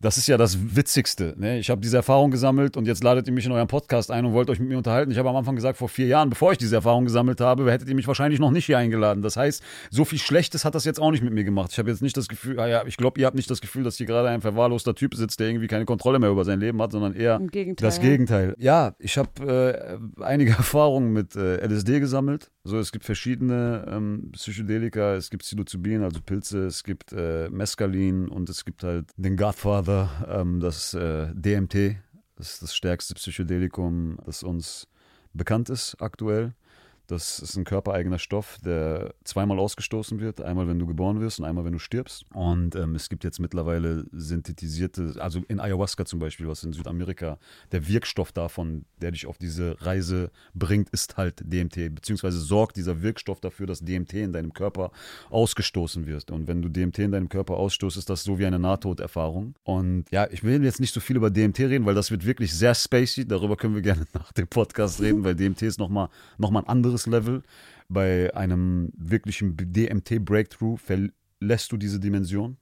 [0.00, 1.34] das ist ja das Witzigste.
[1.36, 1.58] Ne?
[1.58, 4.32] Ich habe diese Erfahrung gesammelt und jetzt ladet ihr mich in euren Podcast ein und
[4.32, 5.10] wollt euch mit mir unterhalten.
[5.10, 7.88] Ich habe am Anfang gesagt, vor vier Jahren, bevor ich diese Erfahrung gesammelt habe, hättet
[7.88, 9.22] ihr mich wahrscheinlich noch nicht hier eingeladen.
[9.22, 11.72] Das heißt, so viel Schlechtes hat das jetzt auch nicht mit mir gemacht.
[11.72, 13.84] Ich habe jetzt nicht das Gefühl, ah ja, ich glaube, ihr habt nicht das Gefühl,
[13.84, 16.80] dass hier gerade ein verwahrloster Typ sitzt, der irgendwie keine Kontrolle mehr über sein Leben
[16.80, 18.54] hat, sondern eher Gegenteil, das Gegenteil.
[18.58, 22.50] Ja, ich habe äh, einige Erfahrungen mit äh, LSD gesammelt.
[22.62, 28.28] So, es gibt verschiedene ähm, Psychedelika, es gibt Psilocybin, also Pilze, es gibt äh, Mescalin
[28.28, 31.96] und es gibt halt den Godfather, ähm, das äh, DMT,
[32.36, 34.88] das ist das stärkste Psychedelikum, das uns
[35.32, 36.52] bekannt ist aktuell.
[37.10, 40.40] Das ist ein körpereigener Stoff, der zweimal ausgestoßen wird.
[40.40, 42.24] Einmal, wenn du geboren wirst und einmal, wenn du stirbst.
[42.32, 47.38] Und ähm, es gibt jetzt mittlerweile synthetisierte, also in Ayahuasca zum Beispiel, was in Südamerika,
[47.72, 51.92] der Wirkstoff davon, der dich auf diese Reise bringt, ist halt DMT.
[51.92, 54.92] Beziehungsweise sorgt dieser Wirkstoff dafür, dass DMT in deinem Körper
[55.30, 56.30] ausgestoßen wird.
[56.30, 59.56] Und wenn du DMT in deinem Körper ausstoßt, ist das so wie eine Nahtoderfahrung.
[59.64, 62.54] Und ja, ich will jetzt nicht so viel über DMT reden, weil das wird wirklich
[62.54, 63.26] sehr spacey.
[63.26, 66.08] Darüber können wir gerne nach dem Podcast reden, weil DMT ist nochmal
[66.38, 67.42] noch mal ein anderes anderes Level.
[67.88, 72.56] Bei einem wirklichen DMT-Breakthrough verlässt du diese Dimension.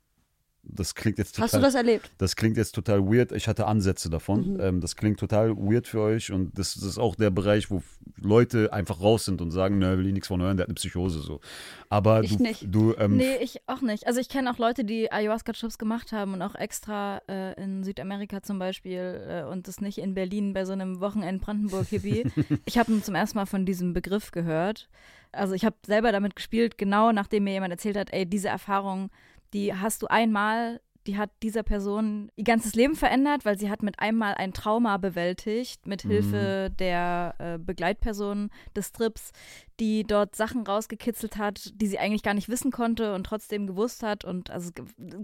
[0.63, 2.11] Das klingt jetzt total, Hast du das erlebt?
[2.19, 3.33] Das klingt jetzt total weird.
[3.33, 4.55] Ich hatte Ansätze davon.
[4.55, 4.61] Mhm.
[4.61, 7.83] Ähm, das klingt total weird für euch und das, das, ist auch der Bereich, wo
[8.17, 10.75] Leute einfach raus sind und sagen, ne, will ich nichts von hören, der hat eine
[10.75, 11.41] Psychose so.
[11.89, 12.67] Aber ich du, nicht.
[12.67, 14.07] du ähm, nee, ich auch nicht.
[14.07, 18.43] Also ich kenne auch Leute, die Ayahuasca-Trips gemacht haben und auch extra äh, in Südamerika
[18.43, 22.31] zum Beispiel äh, und das nicht in Berlin bei so einem Wochenend Brandenburg-Hippie.
[22.67, 24.89] ich habe zum ersten Mal von diesem Begriff gehört.
[25.33, 29.11] Also ich habe selber damit gespielt, genau nachdem mir jemand erzählt hat, ey, diese Erfahrung
[29.53, 33.83] die hast du einmal, die hat dieser Person ihr ganzes Leben verändert, weil sie hat
[33.83, 36.11] mit einmal ein Trauma bewältigt, mit Mhm.
[36.11, 39.33] Hilfe der äh, Begleitperson des Trips,
[39.81, 44.03] die dort Sachen rausgekitzelt hat, die sie eigentlich gar nicht wissen konnte und trotzdem gewusst
[44.03, 44.25] hat.
[44.25, 44.71] Und also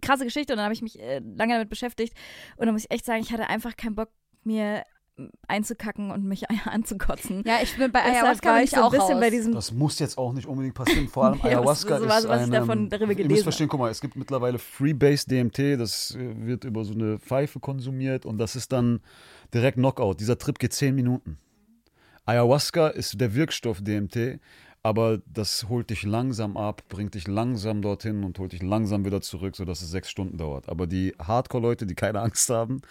[0.00, 0.54] krasse Geschichte.
[0.54, 2.14] Und dann habe ich mich äh, lange damit beschäftigt.
[2.56, 4.08] Und dann muss ich echt sagen, ich hatte einfach keinen Bock,
[4.42, 4.84] mir
[5.46, 7.42] einzukacken und mich anzukotzen.
[7.46, 9.20] Ja, ich bin bei Deshalb Ayahuasca war ich ich so ein auch bisschen raus.
[9.20, 11.08] bei diesem Das muss jetzt auch nicht unbedingt passieren.
[11.08, 13.42] Vor allem Ja, Ayahuasca so was- ist was ich eine, davon darüber Ihr gelesen müsst
[13.44, 17.60] verstehen, guck mal, es gibt mittlerweile Freebase DMT, das äh, wird über so eine Pfeife
[17.60, 19.00] konsumiert und das ist dann
[19.52, 20.18] direkt Knockout.
[20.20, 21.38] Dieser Trip geht 10 Minuten.
[22.26, 24.40] Ayahuasca ist der Wirkstoff DMT,
[24.84, 29.22] aber das holt dich langsam ab, bringt dich langsam dorthin und holt dich langsam wieder
[29.22, 30.68] zurück, sodass es sechs Stunden dauert.
[30.68, 32.82] Aber die Hardcore-Leute, die keine Angst haben,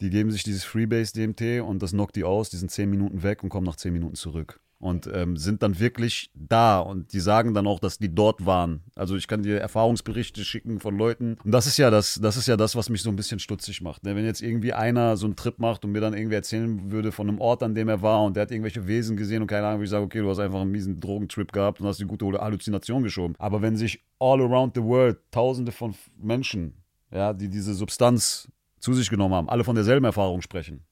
[0.00, 3.24] die geben sich dieses Freebase DMT und das knockt die aus, die sind zehn Minuten
[3.24, 4.60] weg und kommen nach zehn Minuten zurück.
[4.80, 8.80] Und ähm, sind dann wirklich da und die sagen dann auch, dass die dort waren.
[8.96, 11.36] Also ich kann dir Erfahrungsberichte schicken von Leuten.
[11.44, 13.82] Und das ist ja das, das ist ja das, was mich so ein bisschen stutzig
[13.82, 14.04] macht.
[14.04, 14.16] Ne?
[14.16, 17.28] Wenn jetzt irgendwie einer so einen Trip macht und mir dann irgendwie erzählen würde von
[17.28, 19.80] einem Ort, an dem er war und der hat irgendwelche Wesen gesehen und keine Ahnung,
[19.80, 22.40] wie ich sage, okay, du hast einfach einen miesen Drogentrip gehabt und hast die gute
[22.40, 23.34] Halluzination geschoben.
[23.38, 26.72] Aber wenn sich all around the world tausende von Menschen,
[27.12, 30.86] ja, die diese Substanz zu sich genommen haben, alle von derselben Erfahrung sprechen,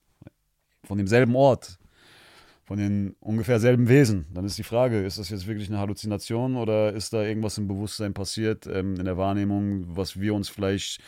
[0.85, 1.79] von demselben Ort,
[2.69, 4.27] von den ungefähr selben Wesen.
[4.35, 7.67] Dann ist die Frage, ist das jetzt wirklich eine Halluzination oder ist da irgendwas im
[7.67, 11.01] Bewusstsein passiert, ähm, in der Wahrnehmung, was wir uns vielleicht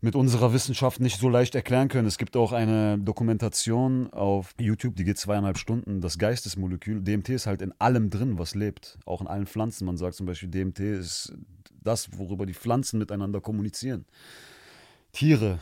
[0.00, 2.06] mit unserer Wissenschaft nicht so leicht erklären können.
[2.06, 6.00] Es gibt auch eine Dokumentation auf YouTube, die geht zweieinhalb Stunden.
[6.00, 8.98] Das Geistesmolekül, DMT ist halt in allem drin, was lebt.
[9.04, 9.84] Auch in allen Pflanzen.
[9.84, 11.32] Man sagt zum Beispiel, DMT ist
[11.82, 14.04] das, worüber die Pflanzen miteinander kommunizieren.
[15.10, 15.58] Tiere,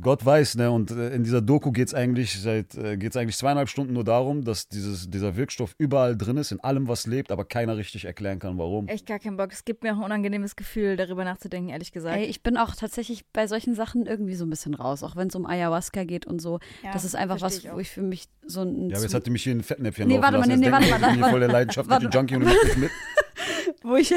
[0.00, 0.70] Gott weiß, ne?
[0.70, 4.04] Und äh, in dieser Doku geht es eigentlich seit äh, geht's eigentlich zweieinhalb Stunden nur
[4.04, 8.04] darum, dass dieses, dieser Wirkstoff überall drin ist, in allem, was lebt, aber keiner richtig
[8.04, 8.88] erklären kann, warum.
[8.88, 9.52] echt gar keinen Bock.
[9.52, 12.16] Es gibt mir auch ein unangenehmes Gefühl, darüber nachzudenken, ehrlich gesagt.
[12.16, 15.28] Ey, ich bin auch tatsächlich bei solchen Sachen irgendwie so ein bisschen raus, auch wenn
[15.28, 16.58] es um Ayahuasca geht und so.
[16.82, 19.10] Ja, das ist einfach was, ich wo ich für mich so ein Ja, aber jetzt
[19.12, 20.60] zu- hat die mich hier in ein Fettnäpfchen Nee, laufen warte mal, lassen.
[20.60, 22.16] nee, Jetzt nee, denken warte die, ich bin mal, hier voll der warte- leidenschaftliche warte-
[22.18, 22.90] Junkie und das mit.
[23.82, 24.12] wo ich,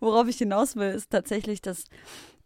[0.00, 1.84] worauf ich hinaus will, ist tatsächlich, dass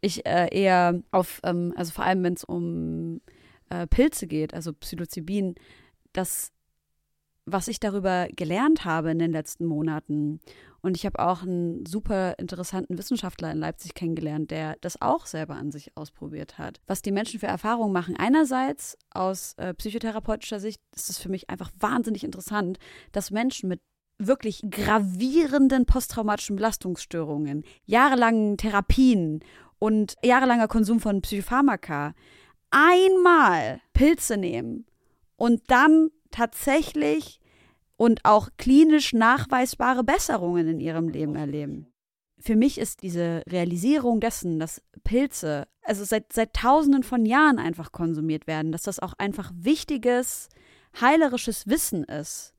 [0.01, 3.21] ich äh, eher auf, ähm, also vor allem wenn es um
[3.69, 5.55] äh, Pilze geht, also Psilocybin,
[6.13, 6.53] das,
[7.47, 10.41] was ich darüber gelernt habe in den letzten Monaten,
[10.83, 15.55] und ich habe auch einen super interessanten Wissenschaftler in Leipzig kennengelernt, der das auch selber
[15.55, 16.81] an sich ausprobiert hat.
[16.87, 18.17] Was die Menschen für Erfahrungen machen.
[18.17, 22.79] Einerseits aus äh, psychotherapeutischer Sicht ist es für mich einfach wahnsinnig interessant,
[23.13, 23.81] dass Menschen mit
[24.19, 29.41] wirklich gravierenden posttraumatischen Belastungsstörungen, jahrelangen Therapien
[29.81, 32.15] und jahrelanger Konsum von Psychopharmaka
[32.71, 34.87] einmal Pilze nehmen
[35.37, 37.41] und dann tatsächlich
[37.97, 41.93] und auch klinisch nachweisbare Besserungen in ihrem Leben erleben.
[42.39, 47.93] Für mich ist diese Realisierung dessen, dass Pilze, also seit, seit tausenden von Jahren einfach
[47.93, 50.49] konsumiert werden, dass das auch einfach wichtiges,
[51.01, 52.55] heilerisches Wissen ist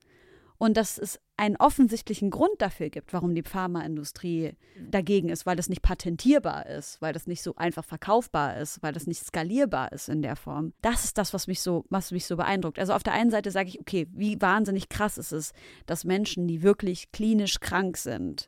[0.58, 5.70] und dass es einen offensichtlichen Grund dafür gibt, warum die Pharmaindustrie dagegen ist, weil das
[5.70, 10.08] nicht patentierbar ist, weil das nicht so einfach verkaufbar ist, weil das nicht skalierbar ist
[10.08, 10.74] in der Form.
[10.84, 12.78] Das ist das, was mich so, was mich so beeindruckt.
[12.78, 15.54] Also auf der einen Seite sage ich, okay, wie wahnsinnig krass ist es,
[15.88, 18.48] dass Menschen, die wirklich klinisch krank sind,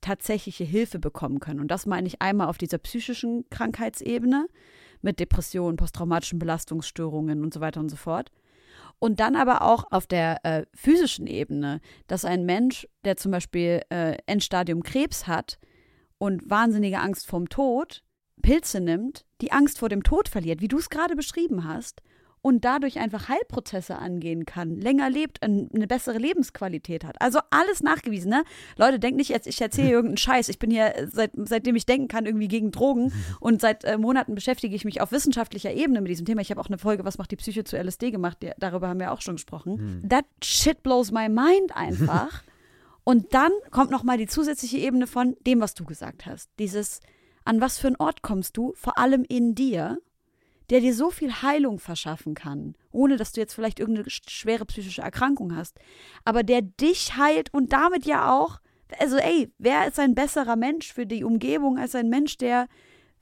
[0.00, 1.58] tatsächliche Hilfe bekommen können.
[1.58, 4.46] Und das meine ich einmal auf dieser psychischen Krankheitsebene
[5.02, 8.30] mit Depressionen, posttraumatischen Belastungsstörungen und so weiter und so fort.
[9.00, 13.80] Und dann aber auch auf der äh, physischen Ebene, dass ein Mensch, der zum Beispiel
[13.90, 15.58] äh, Endstadium Krebs hat
[16.18, 18.04] und wahnsinnige Angst vorm Tod,
[18.42, 22.02] Pilze nimmt, die Angst vor dem Tod verliert, wie du es gerade beschrieben hast,
[22.42, 27.20] und dadurch einfach Heilprozesse angehen kann, länger lebt, ein- eine bessere Lebensqualität hat.
[27.20, 28.44] Also alles nachgewiesen, ne?
[28.76, 30.48] Leute, denkt nicht jetzt, ich erzähle irgendeinen Scheiß.
[30.48, 33.98] Ich bin hier, äh, seit, seitdem ich denken kann, irgendwie gegen Drogen und seit äh,
[33.98, 36.40] Monaten beschäftige ich mich auf wissenschaftlicher Ebene mit diesem Thema.
[36.40, 39.00] Ich habe auch eine Folge, was macht die Psyche zu LSD gemacht, die, darüber haben
[39.00, 40.02] wir auch schon gesprochen.
[40.08, 42.42] That shit blows my mind einfach.
[43.04, 46.48] und dann kommt noch mal die zusätzliche Ebene von dem, was du gesagt hast.
[46.58, 47.00] Dieses,
[47.44, 49.98] an was für einen Ort kommst du, vor allem in dir,
[50.70, 54.64] der dir so viel Heilung verschaffen kann, ohne dass du jetzt vielleicht irgendeine sch- schwere
[54.66, 55.78] psychische Erkrankung hast,
[56.24, 58.58] aber der dich heilt und damit ja auch,
[58.98, 62.66] also ey, wer ist ein besserer Mensch für die Umgebung als ein Mensch, der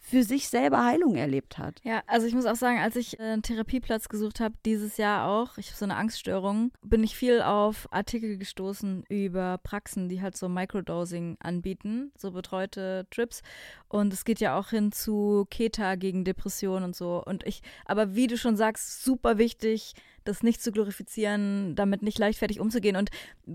[0.09, 1.81] für sich selber Heilung erlebt hat?
[1.85, 5.29] Ja, also ich muss auch sagen, als ich äh, einen Therapieplatz gesucht habe, dieses Jahr
[5.29, 10.23] auch, ich habe so eine Angststörung, bin ich viel auf Artikel gestoßen über Praxen, die
[10.23, 13.43] halt so Microdosing anbieten, so betreute Trips.
[13.89, 17.23] Und es geht ja auch hin zu Keta gegen Depression und so.
[17.25, 19.95] Und ich, aber wie du schon sagst, super wichtig,
[20.29, 22.97] das nicht zu glorifizieren, damit nicht leichtfertig umzugehen.
[22.97, 23.11] Und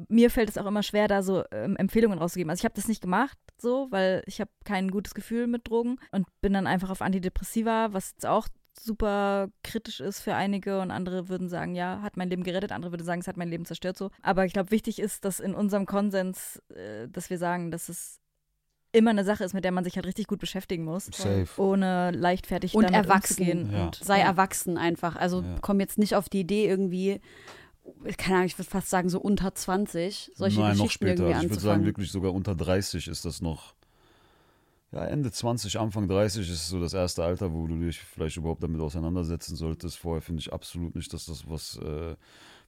[0.09, 2.49] mir fällt es auch immer schwer, da so ähm, Empfehlungen rauszugeben.
[2.49, 5.97] Also ich habe das nicht gemacht, so, weil ich habe kein gutes Gefühl mit Drogen
[6.11, 8.47] und bin dann einfach auf Antidepressiva, was auch
[8.79, 12.91] super kritisch ist für einige und andere würden sagen, ja, hat mein Leben gerettet, andere
[12.91, 14.09] würden sagen, es hat mein Leben zerstört so.
[14.21, 18.19] Aber ich glaube, wichtig ist, dass in unserem Konsens, äh, dass wir sagen, dass es
[18.93, 21.05] immer eine Sache ist, mit der man sich halt richtig gut beschäftigen muss.
[21.07, 21.47] Safe.
[21.57, 23.33] Ohne leichtfertig Und damit erwachsen.
[23.41, 23.69] umzugehen.
[23.73, 23.85] Ja.
[23.87, 24.25] Und, Sei ja.
[24.25, 25.15] erwachsen einfach.
[25.17, 25.55] Also Ja.
[25.61, 27.19] komm jetzt nicht auf die Idee irgendwie,
[28.17, 31.23] keine Ahnung, ich würde fast sagen so unter 20, solche Nein, noch Geschichten später.
[31.23, 33.73] irgendwie Also ich würde sagen, wirklich sogar unter 30 ist das noch.
[34.91, 38.61] Ja, Ende 20, Anfang 30 ist so das erste Alter, wo du dich vielleicht überhaupt
[38.61, 39.97] damit auseinandersetzen solltest.
[39.97, 42.15] Vorher finde ich absolut nicht, dass das was äh,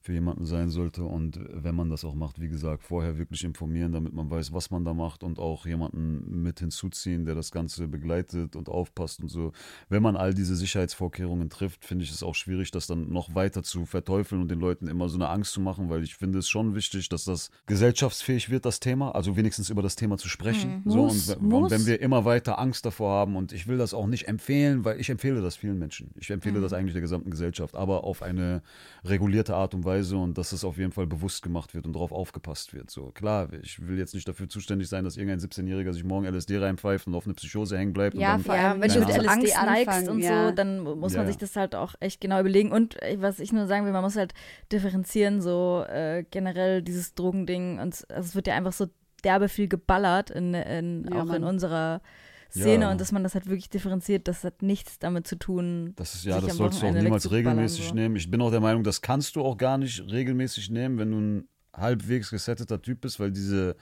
[0.06, 1.04] für jemanden sein sollte.
[1.04, 4.70] Und wenn man das auch macht, wie gesagt, vorher wirklich informieren, damit man weiß, was
[4.70, 9.30] man da macht und auch jemanden mit hinzuziehen, der das Ganze begleitet und aufpasst und
[9.30, 9.52] so.
[9.90, 13.64] Wenn man all diese Sicherheitsvorkehrungen trifft, finde ich es auch schwierig, das dann noch weiter
[13.64, 16.48] zu verteufeln und den Leuten immer so eine Angst zu machen, weil ich finde es
[16.48, 20.84] schon wichtig, dass das gesellschaftsfähig wird, das Thema, also wenigstens über das Thema zu sprechen.
[20.86, 20.92] Mhm.
[20.92, 21.64] So, Muss, und, muss.
[21.64, 24.86] und wenn wir immer weiter Angst davor haben und ich will das auch nicht empfehlen,
[24.86, 26.12] weil ich empfehle das vielen Menschen.
[26.20, 28.62] Ich empfehle das eigentlich der gesamten Gesellschaft, aber auf eine
[29.04, 32.12] regulierte Art und Weise und dass es auf jeden Fall bewusst gemacht wird und darauf
[32.12, 32.90] aufgepasst wird.
[32.90, 36.58] So klar, ich will jetzt nicht dafür zuständig sein, dass irgendein 17-Jähriger sich morgen LSD
[36.58, 38.16] reinpfeift und auf eine Psychose hängen bleibt.
[38.16, 39.30] Ja, und dann, vor Ja, allem, wenn Keine du mit Ahnung.
[39.32, 40.50] Angst LSD neigst anfangen, und ja.
[40.50, 41.28] so, dann muss man Ja.
[41.28, 42.72] sich das halt auch echt genau überlegen.
[42.72, 44.34] Und was ich nur sagen will, man muss halt
[44.72, 47.80] differenzieren, so äh, generell dieses Drogending.
[47.80, 48.88] Und also es wird ja einfach so
[49.24, 51.38] derbe viel geballert, in, in, Ja, auch Mann.
[51.38, 52.02] in unserer
[52.50, 52.86] Szene.
[52.86, 52.92] Ja.
[52.92, 55.94] Und dass man das halt wirklich differenziert, das hat nichts damit zu tun.
[55.96, 57.96] Das ist ja, das sollst du auch niemals regelmäßig so.
[57.96, 58.16] nehmen.
[58.16, 61.18] Ich bin auch der Meinung, das kannst du auch gar nicht regelmäßig nehmen, wenn du
[61.20, 63.76] ein halbwegs gesetteter Typ bist, weil diese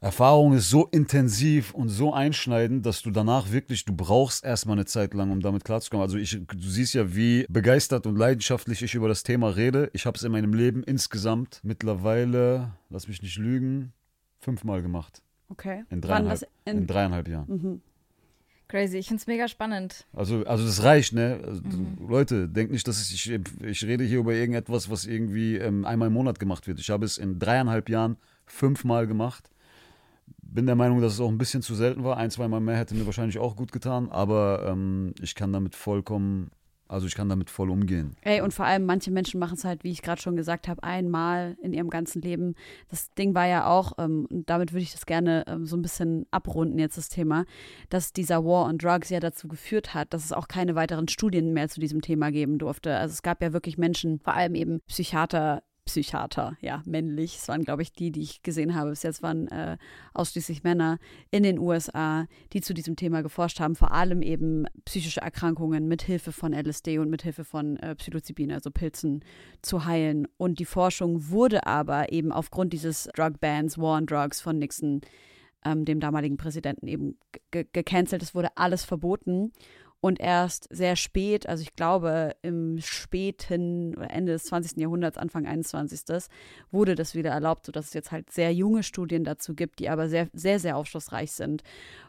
[0.00, 4.84] Erfahrung ist so intensiv und so einschneidend, dass du danach wirklich, du brauchst erstmal eine
[4.84, 6.02] Zeit lang, um damit klarzukommen.
[6.02, 9.90] Also ich, du siehst ja, wie begeistert und leidenschaftlich ich über das Thema rede.
[9.94, 13.94] Ich habe es in meinem Leben insgesamt mittlerweile, lass mich nicht lügen,
[14.38, 15.22] fünfmal gemacht.
[15.48, 15.84] Okay.
[15.90, 17.46] In dreieinhalb, in in, dreieinhalb Jahren.
[17.48, 17.80] mhm.
[18.68, 18.98] Crazy.
[18.98, 20.06] Ich finde es mega spannend.
[20.12, 21.40] Also, also das reicht, ne?
[21.44, 22.08] Also, Mhm.
[22.08, 26.14] Leute, denkt nicht, dass ich, ich rede hier über irgendetwas, was irgendwie ähm, einmal im
[26.14, 26.80] Monat gemacht wird.
[26.80, 29.50] Ich habe es in dreieinhalb Jahren fünfmal gemacht.
[30.42, 32.16] Bin der Meinung, dass es auch ein bisschen zu selten war.
[32.16, 36.50] Ein, zweimal mehr hätte mir wahrscheinlich auch gut getan, aber ähm, ich kann damit vollkommen,
[36.88, 38.16] also ich kann damit voll umgehen.
[38.22, 40.82] Ey, und vor allem manche Menschen machen es halt, wie ich gerade schon gesagt habe,
[40.82, 42.54] einmal in ihrem ganzen Leben.
[42.88, 45.82] Das Ding war ja auch, ähm, und damit würde ich das gerne ähm, so ein
[45.82, 47.44] bisschen abrunden jetzt das Thema,
[47.88, 51.52] dass dieser War on Drugs ja dazu geführt hat, dass es auch keine weiteren Studien
[51.52, 52.96] mehr zu diesem Thema geben durfte.
[52.96, 57.36] Also es gab ja wirklich Menschen, vor allem eben Psychiater, Psychiater, ja, männlich.
[57.36, 58.90] Es waren, glaube ich, die, die ich gesehen habe.
[58.90, 59.78] Bis jetzt waren äh,
[60.12, 60.98] ausschließlich Männer
[61.30, 66.02] in den USA, die zu diesem Thema geforscht haben, vor allem eben psychische Erkrankungen mit
[66.02, 69.24] Hilfe von LSD und mit Hilfe von äh, Psilocybin, also Pilzen,
[69.62, 70.28] zu heilen.
[70.36, 75.00] Und die Forschung wurde aber eben aufgrund dieses Drug Bans, War on Drugs von Nixon,
[75.64, 77.18] ähm, dem damaligen Präsidenten, eben
[77.50, 78.22] ge- gecancelt.
[78.22, 79.52] Es wurde alles verboten.
[80.06, 84.76] Und erst sehr spät, also ich glaube im späten oder Ende des 20.
[84.76, 86.28] Jahrhunderts, Anfang 21.
[86.70, 90.08] wurde das wieder erlaubt, sodass es jetzt halt sehr junge Studien dazu gibt, die aber
[90.08, 91.64] sehr, sehr, sehr aufschlussreich sind.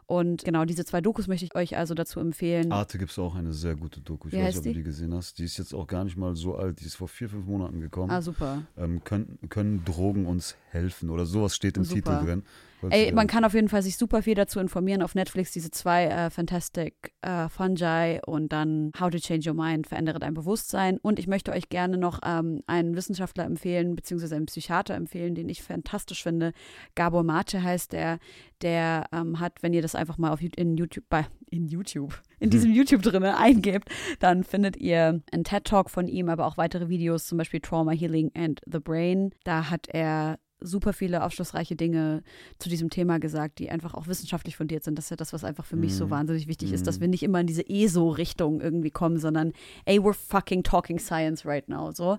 [0.05, 2.71] Und genau diese zwei Dokus möchte ich euch also dazu empfehlen.
[2.71, 4.27] Arte gibt es auch eine sehr gute Doku.
[4.27, 4.75] Ich Wie weiß nicht, ob du die?
[4.75, 5.39] die gesehen hast.
[5.39, 6.81] Die ist jetzt auch gar nicht mal so alt.
[6.81, 8.11] Die ist vor vier, fünf Monaten gekommen.
[8.11, 8.61] Ah, super.
[8.77, 11.95] ähm, können, können Drogen uns helfen oder sowas steht im Super.
[11.95, 12.43] Titel drin.
[12.89, 15.51] Ey, man kann auf jeden Fall sich super viel dazu informieren auf Netflix.
[15.51, 20.33] Diese zwei äh, Fantastic äh, Fungi und dann How to Change Your Mind, verändere dein
[20.33, 20.97] Bewusstsein.
[20.99, 25.49] Und ich möchte euch gerne noch ähm, einen Wissenschaftler empfehlen, beziehungsweise einen Psychiater empfehlen, den
[25.49, 26.53] ich fantastisch finde.
[26.95, 28.19] Gabor Mate heißt der.
[28.63, 32.49] Der ähm, hat, wenn ihr das einfach mal auf in YouTube, bei, in YouTube, in
[32.49, 37.27] diesem YouTube drinne eingebt, dann findet ihr einen TED-Talk von ihm, aber auch weitere Videos,
[37.27, 39.31] zum Beispiel Trauma Healing and the Brain.
[39.43, 42.23] Da hat er super viele aufschlussreiche Dinge
[42.59, 44.97] zu diesem Thema gesagt, die einfach auch wissenschaftlich fundiert sind.
[44.97, 46.09] Das ist ja das, was einfach für mich so Mhm.
[46.11, 47.01] wahnsinnig wichtig ist, dass Mhm.
[47.01, 49.53] wir nicht immer in diese ESO-Richtung irgendwie kommen, sondern
[49.85, 52.17] ey, we're fucking talking science right now, so.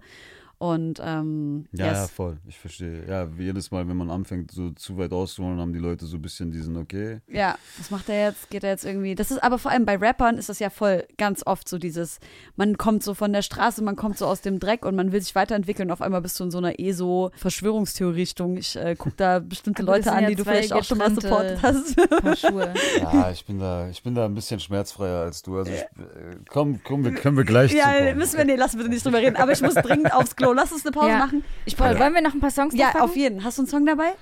[0.58, 2.10] Und ähm, Ja, ja, yes.
[2.10, 2.38] voll.
[2.48, 3.04] Ich verstehe.
[3.08, 6.16] Ja, wie jedes Mal, wenn man anfängt, so zu weit auszuholen, haben die Leute so
[6.16, 7.20] ein bisschen diesen, okay.
[7.28, 8.50] Ja, was macht er jetzt?
[8.50, 9.14] Geht er jetzt irgendwie?
[9.14, 12.18] Das ist aber vor allem bei Rappern ist das ja voll ganz oft so dieses,
[12.56, 15.22] man kommt so von der Straße, man kommt so aus dem Dreck und man will
[15.22, 15.92] sich weiterentwickeln.
[15.92, 18.56] Auf einmal bist du in so einer ESO-Verschwörungstheorie-Richtung.
[18.56, 21.14] Ich äh, guck da bestimmte Aber Leute an, ja die du vielleicht auch schon mal
[21.14, 21.96] supportet hast.
[23.00, 25.58] Ja, ich bin da, ich bin da ein bisschen schmerzfreier als du.
[25.58, 28.18] Also ich, äh, komm, komm, wir, können wir gleich ja, zukommen.
[28.18, 29.36] müssen wir, nee, lass bitte nicht drüber reden.
[29.36, 30.47] Aber ich muss dringend aufs Klo.
[30.52, 31.18] Lass uns eine Pause Ja.
[31.18, 31.44] machen.
[31.64, 32.00] Ich Paul, packe.
[32.00, 33.44] wollen wir noch ein paar Songs Ja, auf jeden.
[33.44, 34.12] Hast du einen Song dabei?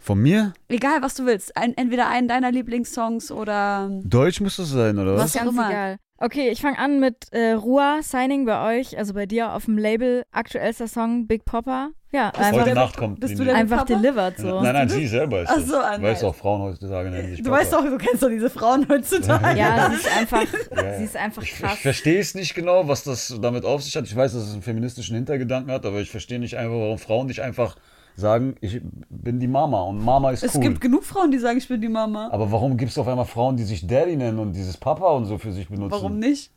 [0.00, 0.52] Von mir?
[0.68, 1.56] Egal, was du willst.
[1.56, 3.88] Ein, entweder einen deiner Lieblingssongs oder.
[4.04, 5.24] Deutsch muss das sein, oder was?
[5.24, 5.68] Was ganz immer.
[5.70, 5.96] egal.
[6.18, 9.78] Okay, ich fange an mit äh, Rua Signing bei euch, also bei dir auf dem
[9.78, 10.22] Label.
[10.32, 11.90] Aktuellster Song Big Popper.
[12.14, 13.94] Ja, Bist du einfach, der- Nacht kommt bist du der einfach Popper?
[14.00, 14.60] delivered so.
[14.60, 17.38] Nein, nein, sie selber ist Ach so, ah, Du weißt auch, Frauen heutzutage nennen sich
[17.42, 17.56] Du Papa.
[17.62, 19.58] weißt doch, du kennst doch diese Frauen heutzutage.
[19.58, 20.42] Ja, sie ist einfach,
[20.76, 21.78] Ja, sie ist einfach Ich, ich krass.
[21.78, 24.04] verstehe es nicht genau, was das damit auf sich hat.
[24.04, 27.28] Ich weiß, dass es einen feministischen Hintergedanken hat, aber ich verstehe nicht einfach, warum Frauen
[27.28, 27.76] nicht einfach
[28.14, 30.60] sagen, ich bin die Mama und Mama ist Es cool.
[30.60, 32.28] gibt genug Frauen, die sagen, ich bin die Mama.
[32.30, 35.24] aber warum gibt es auf einmal Frauen, die sich Daddy nennen und dieses Papa und
[35.24, 35.92] so für sich benutzen?
[35.92, 36.50] Warum nicht?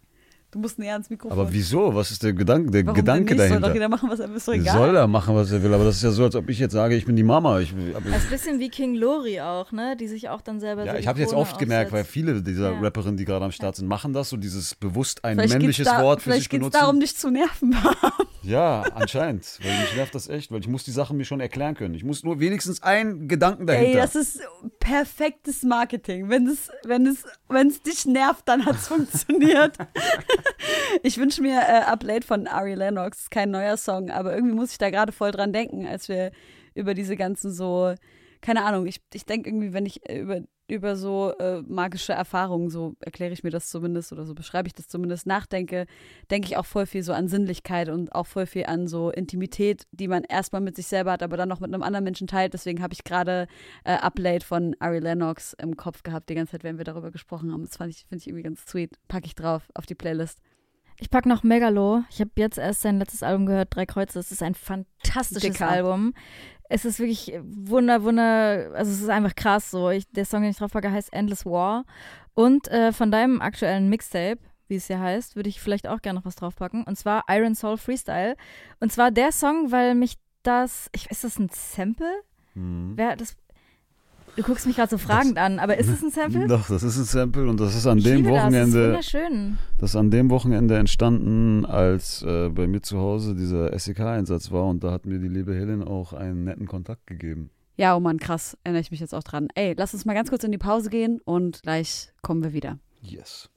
[0.55, 1.37] Du musst näher ans Mikrofon.
[1.37, 1.93] Aber wieso?
[1.93, 3.49] Was ist der Gedanke, der Warum Gedanke denn nicht?
[3.49, 3.67] Soll dahinter?
[3.67, 4.37] doch jeder machen, was er will.
[4.37, 4.77] Ist doch egal.
[4.77, 6.71] Soll er machen, was er will, aber das ist ja so, als ob ich jetzt
[6.71, 7.59] sage, ich bin die Mama.
[7.59, 9.97] Ich, Das ist ein bisschen wie King Lori auch, ne?
[9.99, 12.13] Die sich auch dann selber ja, so ich habe jetzt oft gemerkt, weil aufsetzt.
[12.13, 12.79] viele dieser Ja.
[12.79, 16.01] Rapperinnen, die gerade am Start sind, machen das so dieses bewusst ein Vielleicht männliches da,
[16.01, 16.79] Wort für vielleicht sich geht's benutzen.
[16.79, 17.75] darum, dich zu nerven.
[18.45, 19.59] Ja, anscheinend.
[19.61, 21.93] Weil mich nervt das echt, weil ich muss die Sachen mir schon erklären können.
[21.95, 23.89] Ich muss nur wenigstens einen Gedanken dahinter.
[23.89, 24.39] Ey, das ist
[24.79, 26.29] perfektes Marketing.
[26.29, 29.77] Wenn es, wenn es, wenn es dich nervt, dann hat es funktioniert.
[31.03, 33.29] ich wünsche mir äh, Up Late von Ari Lennox.
[33.29, 36.31] Kein neuer Song, aber irgendwie muss ich da gerade voll dran denken, als wir
[36.75, 37.95] über diese ganzen so,
[38.41, 42.69] keine Ahnung, ich, ich denke irgendwie, wenn ich äh, über, über so äh, magische Erfahrungen,
[42.69, 45.85] so erkläre ich mir das zumindest oder so beschreibe ich das zumindest, nachdenke,
[46.31, 49.85] denke ich auch voll viel so an Sinnlichkeit und auch voll viel an so Intimität,
[49.91, 52.53] die man erstmal mit sich selber hat, aber dann noch mit einem anderen Menschen teilt.
[52.53, 53.47] Deswegen habe ich gerade
[53.83, 57.51] äh, Uplate von Ari Lennox im Kopf gehabt, die ganze Zeit, wenn wir darüber gesprochen
[57.51, 57.63] haben.
[57.63, 58.95] Das fand ich, finde ich irgendwie ganz sweet.
[59.07, 60.39] Packe ich drauf auf die Playlist.
[60.97, 62.03] Ich pack noch Megalo.
[62.09, 64.17] Ich habe jetzt erst sein letztes Album gehört, Drei Kreuze.
[64.17, 65.67] Es ist ein fantastisches Dicker.
[65.67, 66.13] Album.
[66.69, 69.89] Es ist wirklich wunder, wunder, also es ist einfach krass so.
[69.89, 71.85] Ich, der Song, den ich drauf packe, heißt Endless War.
[72.33, 76.19] Und äh, von deinem aktuellen Mixtape, wie es ja heißt, würde ich vielleicht auch gerne
[76.19, 76.83] noch was draufpacken.
[76.83, 78.35] Und zwar Iron Soul Freestyle.
[78.79, 82.11] Und zwar der Song, weil mich das, ich ist das ein Sample?
[82.55, 82.93] Mhm.
[82.95, 83.35] Wer das?
[84.35, 86.47] Du guckst mich gerade so fragend an, aber ist es ein Sample?
[86.49, 88.53] Doch, das ist ein Sample und das ist an Ich dem liebe Das, das ist
[88.73, 89.57] Wochenende, wunderschön.
[89.77, 94.65] das ist an dem Wochenende entstanden, als äh, bei mir zu Hause dieser SEK-Einsatz war
[94.65, 97.49] und da hat mir die liebe Helen auch einen netten Kontakt gegeben.
[97.77, 98.57] Ja, oh Mann, krass.
[98.63, 99.47] Erinnere ich mich jetzt auch dran.
[99.55, 102.77] Ey, lass uns mal ganz kurz in die Pause gehen und gleich kommen wir wieder.
[103.01, 103.49] Yes.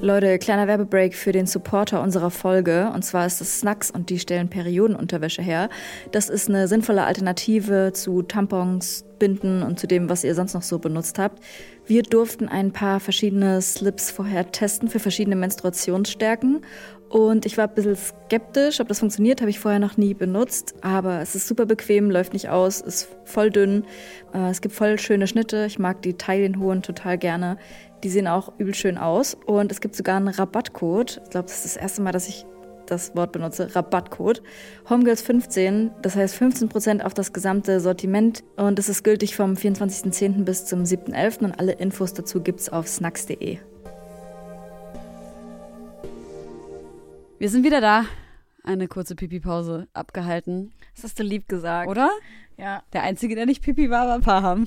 [0.00, 2.90] Leute, kleiner Werbebreak für den Supporter unserer Folge.
[2.94, 5.68] Und zwar ist es Snacks und die stellen Periodenunterwäsche her.
[6.12, 10.62] Das ist eine sinnvolle Alternative zu Tampons, Binden und zu dem, was ihr sonst noch
[10.62, 11.42] so benutzt habt.
[11.86, 16.60] Wir durften ein paar verschiedene Slips vorher testen für verschiedene Menstruationsstärken.
[17.08, 20.74] Und ich war ein bisschen skeptisch, ob das funktioniert, habe ich vorher noch nie benutzt.
[20.82, 23.84] Aber es ist super bequem, läuft nicht aus, ist voll dünn.
[24.34, 25.64] Äh, Es gibt voll schöne Schnitte.
[25.66, 27.56] Ich mag die taillenhohen total gerne.
[28.04, 29.36] Die sehen auch übel schön aus.
[29.46, 31.22] Und es gibt sogar einen Rabattcode.
[31.24, 32.44] Ich glaube, das ist das erste Mal, dass ich
[32.90, 33.74] das Wort benutze.
[33.74, 34.42] Rabattcode.
[34.88, 35.90] Homegirls 15.
[36.02, 38.44] Das heißt 15% auf das gesamte Sortiment.
[38.56, 40.44] Und es ist gültig vom 24.10.
[40.44, 41.44] bis zum 7.11.
[41.44, 43.58] Und alle Infos dazu gibt's auf snacks.de.
[47.38, 48.04] Wir sind wieder da.
[48.64, 51.88] Eine kurze Pipi-Pause abgehalten, Das hast du lieb gesagt.
[51.88, 52.10] oder?
[52.58, 52.82] Ja.
[52.92, 54.66] Der Einzige, der nicht Pipi war, war Paham.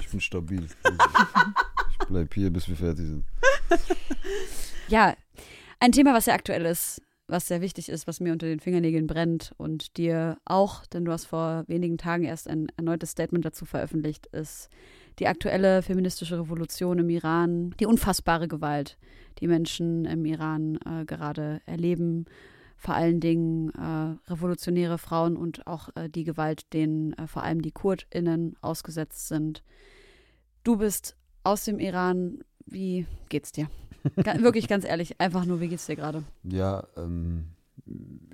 [0.00, 0.64] Ich bin stabil.
[0.64, 3.24] ich bleib hier, bis wir fertig sind.
[4.88, 5.14] Ja,
[5.78, 9.06] ein Thema, was sehr aktuell ist, was sehr wichtig ist, was mir unter den Fingernägeln
[9.06, 13.64] brennt und dir auch, denn du hast vor wenigen Tagen erst ein erneutes Statement dazu
[13.64, 14.68] veröffentlicht, ist
[15.18, 18.98] die aktuelle feministische Revolution im Iran, die unfassbare Gewalt,
[19.40, 22.26] die Menschen im Iran äh, gerade erleben,
[22.76, 27.62] vor allen Dingen äh, revolutionäre Frauen und auch äh, die Gewalt, denen äh, vor allem
[27.62, 29.62] die KurdInnen ausgesetzt sind.
[30.62, 32.40] Du bist aus dem Iran.
[32.66, 33.68] Wie geht's dir?
[34.16, 36.22] Wirklich ganz ehrlich, einfach nur, wie geht's dir gerade?
[36.44, 37.44] Ja, ähm,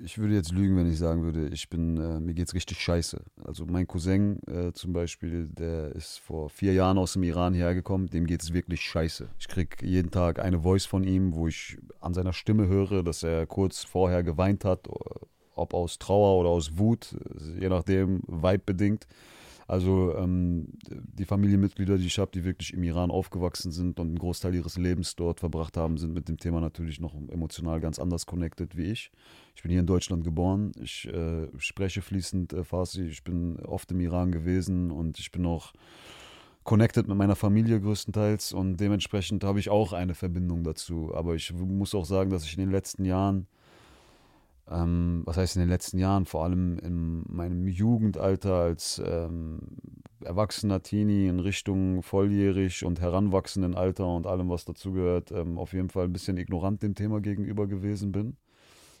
[0.03, 3.21] ich würde jetzt lügen, wenn ich sagen würde, ich bin, äh, mir geht's richtig scheiße.
[3.43, 8.07] Also mein Cousin äh, zum Beispiel, der ist vor vier Jahren aus dem Iran hergekommen,
[8.07, 9.29] dem geht's wirklich scheiße.
[9.39, 13.23] Ich krieg jeden Tag eine Voice von ihm, wo ich an seiner Stimme höre, dass
[13.23, 14.87] er kurz vorher geweint hat,
[15.55, 17.15] ob aus Trauer oder aus Wut,
[17.59, 19.07] je nachdem, Vibe bedingt.
[19.67, 24.19] Also ähm, die Familienmitglieder, die ich habe, die wirklich im Iran aufgewachsen sind und einen
[24.19, 28.25] Großteil ihres Lebens dort verbracht haben, sind mit dem Thema natürlich noch emotional ganz anders
[28.25, 29.11] connected wie ich.
[29.55, 33.91] Ich bin hier in Deutschland geboren, ich äh, spreche fließend äh, Farsi, ich bin oft
[33.91, 35.73] im Iran gewesen und ich bin auch
[36.63, 41.13] connected mit meiner Familie größtenteils und dementsprechend habe ich auch eine Verbindung dazu.
[41.13, 43.47] Aber ich muss auch sagen, dass ich in den letzten Jahren
[44.69, 49.59] ähm, was heißt in den letzten Jahren, vor allem in meinem Jugendalter als ähm,
[50.23, 55.89] erwachsener Teenie in Richtung volljährig und heranwachsenden Alter und allem, was dazugehört, ähm, auf jeden
[55.89, 58.37] Fall ein bisschen ignorant dem Thema gegenüber gewesen bin.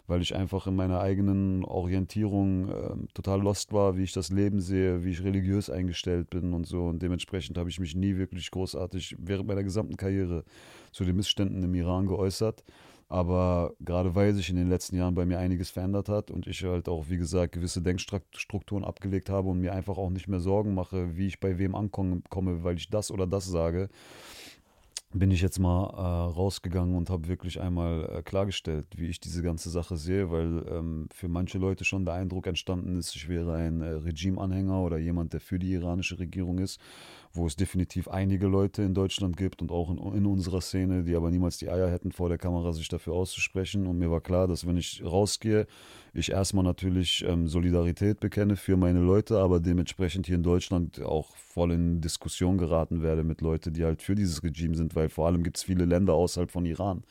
[0.07, 4.59] weil ich einfach in meiner eigenen Orientierung äh, total lost war, wie ich das Leben
[4.59, 6.85] sehe, wie ich religiös eingestellt bin und so.
[6.85, 10.43] Und dementsprechend habe ich mich nie wirklich großartig während meiner gesamten Karriere
[10.91, 12.63] zu den Missständen im Iran geäußert.
[13.13, 16.63] Aber gerade weil sich in den letzten Jahren bei mir einiges verändert hat und ich
[16.63, 20.73] halt auch, wie gesagt, gewisse Denkstrukturen abgelegt habe und mir einfach auch nicht mehr Sorgen
[20.73, 22.23] mache, wie ich bei wem ankomme,
[22.63, 23.89] weil ich das oder das sage,
[25.13, 29.43] bin ich jetzt mal äh, rausgegangen und habe wirklich einmal äh, klargestellt, wie ich diese
[29.43, 33.53] ganze Sache sehe, weil ähm, für manche Leute schon der Eindruck entstanden ist, ich wäre
[33.53, 36.79] ein äh, Regimeanhänger oder jemand, der für die iranische Regierung ist
[37.35, 41.15] wo es definitiv einige Leute in Deutschland gibt und auch in, in, unserer Szene, die
[41.15, 43.87] aber niemals die Eier hätten, vor der Kamera sich dafür auszusprechen.
[43.87, 45.65] Und mir war klar, dass wenn ich rausgehe,
[46.13, 51.35] ich erstmal natürlich ähm, Solidarität bekenne für meine Leute, aber dementsprechend hier in Deutschland auch
[51.35, 55.25] voll in Diskussion geraten werde mit Leuten, die halt für dieses Regime sind, weil vor
[55.25, 57.03] allem gibt es viele Länder außerhalb von Iran,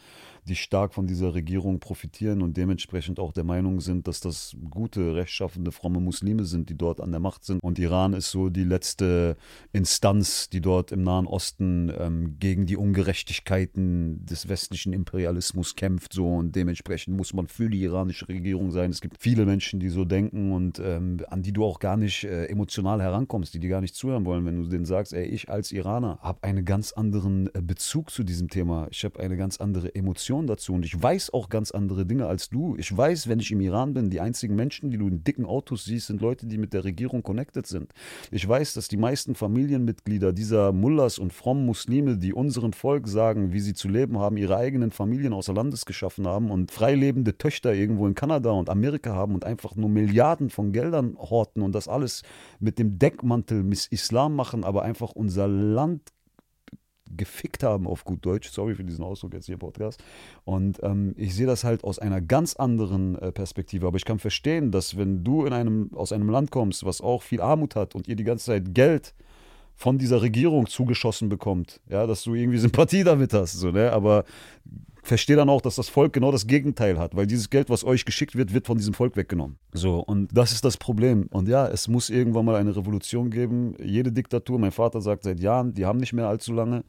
[0.48, 5.14] die stark von dieser Regierung profitieren und dementsprechend auch der Meinung sind, dass das gute,
[5.14, 7.62] rechtschaffende, fromme Muslime sind, die dort an der Macht sind.
[7.62, 9.36] Und Iran ist so die letzte
[9.72, 16.12] Instanz, die dort im Nahen Osten ähm, gegen die Ungerechtigkeiten des westlichen Imperialismus kämpft.
[16.12, 18.90] So und dementsprechend muss man für die iranische Regierung sein.
[18.90, 22.24] Es gibt viele Menschen, die so denken und ähm, an die du auch gar nicht
[22.24, 25.48] äh, emotional herankommst, die dir gar nicht zuhören wollen, wenn du denen sagst, ey, ich
[25.48, 28.88] als Iraner habe einen ganz anderen äh, Bezug zu diesem Thema.
[28.90, 32.26] Ich habe eine ganz andere Emotion Informationen dazu und ich weiß auch ganz andere Dinge
[32.26, 32.74] als du.
[32.78, 35.84] Ich weiß, wenn ich im Iran bin, die einzigen Menschen, die du in dicken Autos
[35.84, 37.92] siehst, sind Leute, die mit der Regierung connected sind.
[38.30, 43.52] Ich weiß, dass die meisten Familienmitglieder dieser Mullahs und frommen Muslime, die unserem Volk sagen,
[43.52, 47.74] wie sie zu leben haben, ihre eigenen Familien außer Landes geschaffen haben und freilebende Töchter
[47.74, 51.88] irgendwo in Kanada und Amerika haben und einfach nur Milliarden von Geldern horten und das
[51.88, 52.22] alles
[52.58, 56.11] mit dem Deckmantel Miss Islam machen, aber einfach unser Land
[57.16, 58.50] gefickt haben, auf gut Deutsch.
[58.50, 60.02] Sorry für diesen Ausdruck jetzt hier im Podcast.
[60.44, 63.86] Und ähm, ich sehe das halt aus einer ganz anderen äh, Perspektive.
[63.86, 67.22] Aber ich kann verstehen, dass wenn du in einem, aus einem Land kommst, was auch
[67.22, 69.14] viel Armut hat und ihr die ganze Zeit Geld
[69.74, 73.54] von dieser Regierung zugeschossen bekommt, ja, dass du irgendwie Sympathie damit hast.
[73.54, 73.92] So, ne?
[73.92, 74.24] Aber
[75.02, 78.04] verstehe dann auch, dass das Volk genau das Gegenteil hat, weil dieses Geld, was euch
[78.04, 79.58] geschickt wird, wird von diesem Volk weggenommen.
[79.72, 81.26] So, und das ist das Problem.
[81.30, 83.74] Und ja, es muss irgendwann mal eine Revolution geben.
[83.82, 86.84] Jede Diktatur, mein Vater sagt seit Jahren, die haben nicht mehr allzu lange,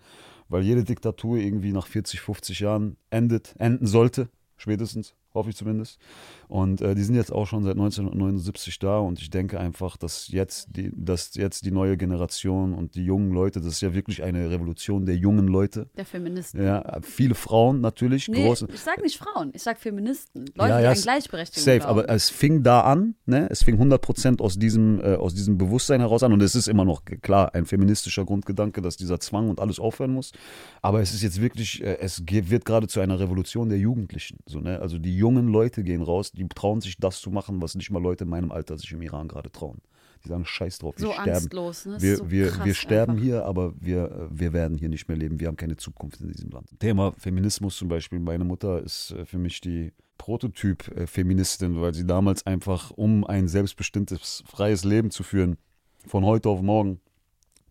[0.48, 6.00] weil jede Diktatur irgendwie nach 40, 50 Jahren endet, enden sollte, spätestens hoffe ich zumindest.
[6.48, 10.28] Und äh, die sind jetzt auch schon seit 1979 da und ich denke einfach, dass
[10.28, 14.24] jetzt, die, dass jetzt die neue Generation und die jungen Leute, das ist ja wirklich
[14.24, 15.90] eine Revolution der jungen Leute.
[15.98, 16.64] Der Feministen.
[16.64, 18.28] Ja, viele Frauen natürlich.
[18.28, 18.68] Nee, große.
[18.72, 20.46] ich sage nicht Frauen, ich sage Feministen.
[20.56, 22.00] Leute, ja, ja, die an Gleichberechtigung Safe, glauben.
[22.00, 23.48] aber es fing da an, ne?
[23.50, 26.68] es fing 100 Prozent aus diesem, äh, aus diesem Bewusstsein heraus an und es ist
[26.68, 30.32] immer noch klar ein feministischer Grundgedanke, dass dieser Zwang und alles aufhören muss.
[30.82, 34.38] Aber es ist jetzt wirklich, äh, es wird gerade zu einer Revolution der Jugendlichen.
[34.46, 34.80] So, ne?
[34.80, 38.02] Also die jungen Leute gehen raus, die trauen sich das zu machen, was nicht mal
[38.02, 39.80] Leute in meinem Alter sich im Iran gerade trauen.
[40.24, 41.32] Die sagen, scheiß drauf, wir so sterben.
[41.32, 41.98] Angstlos, ne?
[42.02, 43.24] Wir, so wir, wir sterben einfach.
[43.24, 45.40] hier, aber wir, wir werden hier nicht mehr leben.
[45.40, 46.68] Wir haben keine Zukunft in diesem Land.
[46.80, 48.20] Thema Feminismus zum Beispiel.
[48.20, 54.44] Meine Mutter ist äh, für mich die Prototyp-Feministin, weil sie damals einfach, um ein selbstbestimmtes,
[54.46, 55.58] freies Leben zu führen,
[56.06, 57.00] von heute auf morgen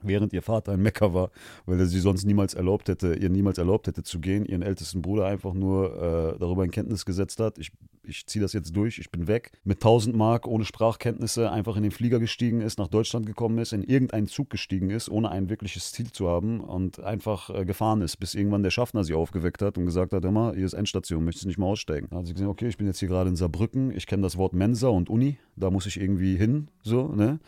[0.05, 1.31] während ihr Vater ein Mecker war,
[1.67, 5.03] weil er sie sonst niemals erlaubt hätte, ihr niemals erlaubt hätte zu gehen, ihren ältesten
[5.03, 7.59] Bruder einfach nur äh, darüber in Kenntnis gesetzt hat.
[7.59, 7.73] Ich,
[8.05, 9.53] ich ziehe das jetzt durch, ich bin weg.
[9.65, 13.73] Mit 1000 Mark ohne Sprachkenntnisse einfach in den Flieger gestiegen ist, nach Deutschland gekommen ist,
[13.73, 18.03] in irgendeinen Zug gestiegen ist, ohne ein wirkliches Ziel zu haben und einfach äh, gefahren
[18.03, 21.25] ist, bis irgendwann der Schaffner sie aufgeweckt hat und gesagt hat, immer, hier ist Endstation,
[21.25, 22.09] möchtest du nicht mal aussteigen?
[22.11, 24.37] Dann hat sie gesagt, okay, ich bin jetzt hier gerade in Saarbrücken, ich kenne das
[24.37, 27.39] Wort Mensa und Uni, da muss ich irgendwie hin, so, ne?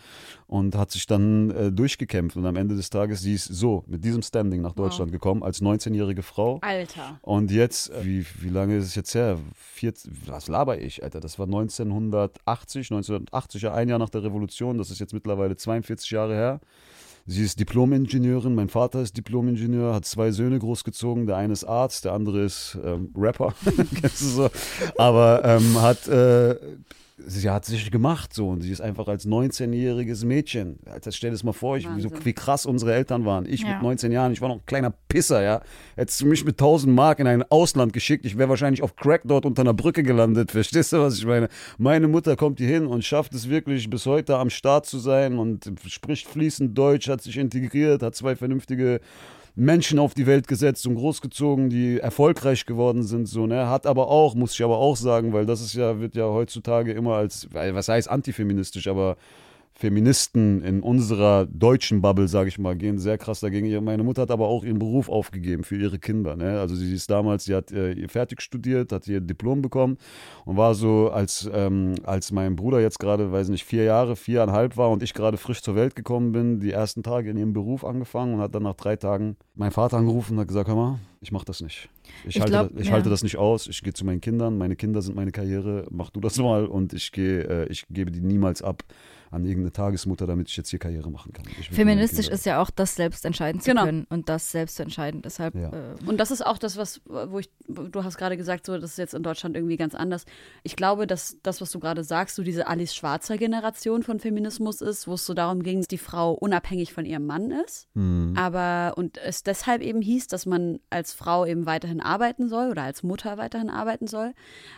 [0.47, 4.05] Und hat sich dann äh, durchgekämpft und am Ende des Tages, sie ist so mit
[4.05, 5.13] diesem Standing nach Deutschland wow.
[5.13, 6.59] gekommen, als 19-jährige Frau.
[6.63, 7.19] Alter.
[7.23, 9.39] Und jetzt, äh, wie, wie lange ist es jetzt her?
[9.55, 9.93] Vier,
[10.27, 11.21] was laber ich, Alter?
[11.21, 16.11] Das war 1980, 1980, ja, ein Jahr nach der Revolution, das ist jetzt mittlerweile 42
[16.11, 16.61] Jahre her.
[17.27, 21.27] Sie ist Diplom-Ingenieurin, mein Vater ist Diplom-Ingenieur, hat zwei Söhne großgezogen.
[21.27, 23.55] Der eine ist Arzt, der andere ist ähm, Rapper.
[24.01, 24.51] Kennst du so?
[24.99, 26.57] Aber ähm, hat äh,
[27.17, 30.81] sie hat sich gemacht so und sie ist einfach als 19-jähriges Mädchen.
[30.93, 33.47] Jetzt stell dir das mal vor, ich, wie, so, wie, krass unsere Eltern waren.
[33.47, 33.69] Ich ja.
[33.69, 35.63] mit 19 Jahren, ich war noch ein kleiner Pisser, ja.
[35.97, 39.23] Hättest du mich mit 1000 Mark in ein Ausland geschickt, ich wäre wahrscheinlich auf Crack
[39.25, 40.51] dort unter einer Brücke gelandet.
[40.51, 41.49] Verstehst du, was ich meine?
[41.79, 45.39] Meine Mutter kommt hier hin und schafft es wirklich bis heute am Start zu sein
[45.39, 49.01] und spricht fließend Deutsch, hat sich integriert, hat zwei vernünftige
[49.57, 53.69] Menschen auf die Welt gesetzt und großgezogen, die erfolgreich geworden sind, so, ne?
[53.69, 56.93] Hat aber auch, muss ich aber auch sagen, weil das ist ja, wird ja heutzutage
[56.93, 59.17] immer als, was heißt antifeministisch, aber
[59.77, 63.83] Feministen in unserer deutschen Bubble, sage ich mal, gehen sehr krass dagegen.
[63.83, 66.37] Meine Mutter hat aber auch ihren Beruf aufgegeben für ihre Kinder.
[66.37, 66.61] Ne?
[66.61, 69.99] Also sie ist damals, sie hat äh, fertig studiert, hat ihr Diplom bekommen
[70.45, 74.77] und war so, als, ähm, als mein Bruder jetzt gerade, weiß nicht, vier Jahre, viereinhalb
[74.77, 77.85] war und ich gerade frisch zur Welt gekommen bin, die ersten Tage in ihrem Beruf
[77.85, 80.99] angefangen und hat dann nach drei Tagen meinen Vater angerufen und hat gesagt, hör mal,
[81.21, 81.89] ich mache das nicht.
[82.29, 82.93] Ich, Ich halte, glaub, das, ich ja.
[82.93, 83.67] halte das nicht aus.
[83.67, 84.57] Ich gehe zu meinen Kindern.
[84.57, 85.87] Meine Kinder sind meine Karriere.
[85.91, 88.85] Mach du das mal und ich gehe, äh, ich gebe die niemals ab
[89.35, 91.45] an irgendeine Tagesmutter, damit ich jetzt hier Karriere machen kann.
[91.71, 93.85] Feministisch ist ja auch das selbst entscheiden zu Genau.
[93.85, 95.23] können und das selbst zu entscheiden.
[95.23, 95.71] Deshalb Ja.
[95.71, 98.93] äh, Und das ist auch das, was, wo ich, du hast gerade gesagt, so, das
[98.93, 100.25] ist jetzt in Deutschland irgendwie ganz anders.
[100.63, 104.81] Ich glaube, dass das, was du gerade sagst, so diese Alice Schwarzer Generation von Feminismus
[104.81, 107.89] ist, wo es so darum ging, dass die Frau unabhängig von ihrem Mann ist.
[107.95, 108.35] Mhm.
[108.37, 112.83] Aber und es deshalb eben hieß, dass man als Frau eben weiterhin arbeiten soll oder
[112.83, 114.33] als Mutter weiterhin arbeiten soll.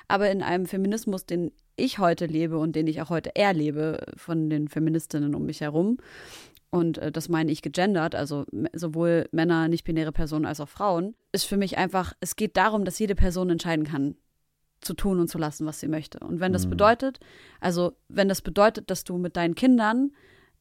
[0.08, 4.50] Aber in einem Feminismus, den ich heute lebe und den ich auch heute erlebe von
[4.50, 5.98] den Feministinnen um mich herum,
[6.70, 11.44] und äh, das meine ich gegendert, also sowohl Männer, nicht-binäre Personen als auch Frauen, ist
[11.44, 14.16] für mich einfach, es geht darum, dass jede Person entscheiden kann,
[14.80, 16.18] zu tun und zu lassen, was sie möchte.
[16.20, 16.70] Und wenn das Mhm.
[16.70, 17.20] bedeutet,
[17.60, 20.12] also wenn das bedeutet, dass du mit deinen Kindern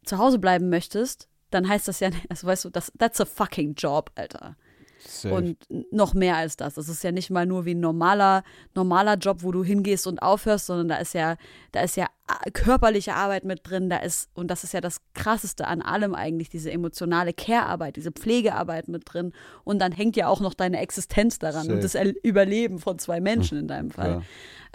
[0.06, 3.74] zu Hause bleiben möchtest, dann heißt das ja, also weißt du, das, that's a fucking
[3.76, 4.56] job, Alter.
[5.08, 5.34] Safe.
[5.34, 5.58] Und
[5.92, 6.78] noch mehr als das.
[6.78, 8.44] Es ist ja nicht mal nur wie ein normaler,
[8.74, 11.38] normaler Job, wo du hingehst und aufhörst, sondern da ist ja,
[11.72, 12.08] da ist ja
[12.54, 16.50] körperliche Arbeit mit drin, da ist, und das ist ja das krasseste an allem eigentlich,
[16.50, 19.32] diese emotionale Care-Arbeit, diese Pflegearbeit mit drin.
[19.64, 21.74] Und dann hängt ja auch noch deine Existenz daran Safe.
[21.74, 24.10] und das Überleben von zwei Menschen in deinem Fall.
[24.10, 24.22] Ja.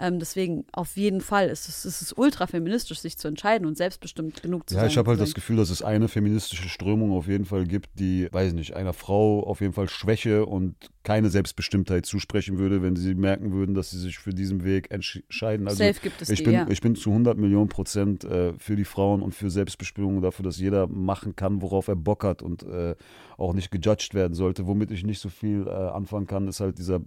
[0.01, 3.77] Ähm, deswegen auf jeden Fall ist es, es ist ultra feministisch, sich zu entscheiden und
[3.77, 4.89] selbstbestimmt genug zu Ja, sein.
[4.89, 5.35] ich habe halt das.
[5.35, 9.43] Gefühl, dass es eine feministische Strömung auf jeden Fall gibt, die, weiß nicht, einer Frau
[9.43, 13.99] auf jeden Fall Schwäche und keine Selbstbestimmtheit zusprechen würde, wenn sie merken würden, dass sie
[13.99, 15.67] sich für diesen Weg entscheiden.
[15.67, 16.67] Also Safe gibt es ich die, bin, ja.
[16.67, 20.43] ich bin zu 100 Millionen Prozent äh, für die Frauen und für Selbstbestimmung und dafür,
[20.43, 22.95] dass jeder machen kann, worauf er Bock hat und äh,
[23.37, 24.67] auch nicht gejudged werden sollte.
[24.67, 27.01] Womit ich nicht so viel äh, anfangen kann, ist halt dieser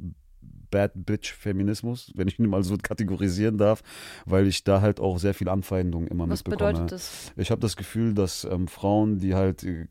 [0.71, 3.83] Bad Bitch Feminismus, wenn ich ihn mal so kategorisieren darf,
[4.27, 6.73] weil ich da halt auch sehr viel Anfeindung immer Was mitbekomme.
[6.73, 7.33] bedeutet das?
[7.37, 9.87] Ich habe das Gefühl, dass ähm, Frauen, die halt äh,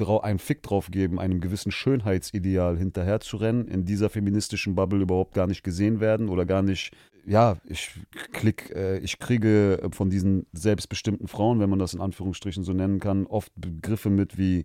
[0.00, 5.62] einen Fick drauf geben, einem gewissen Schönheitsideal hinterherzurennen, in dieser feministischen Bubble überhaupt gar nicht
[5.62, 6.92] gesehen werden oder gar nicht,
[7.24, 7.90] ja, ich
[8.32, 12.98] klick, äh, ich kriege von diesen selbstbestimmten Frauen, wenn man das in Anführungsstrichen so nennen
[12.98, 14.64] kann, oft Begriffe mit wie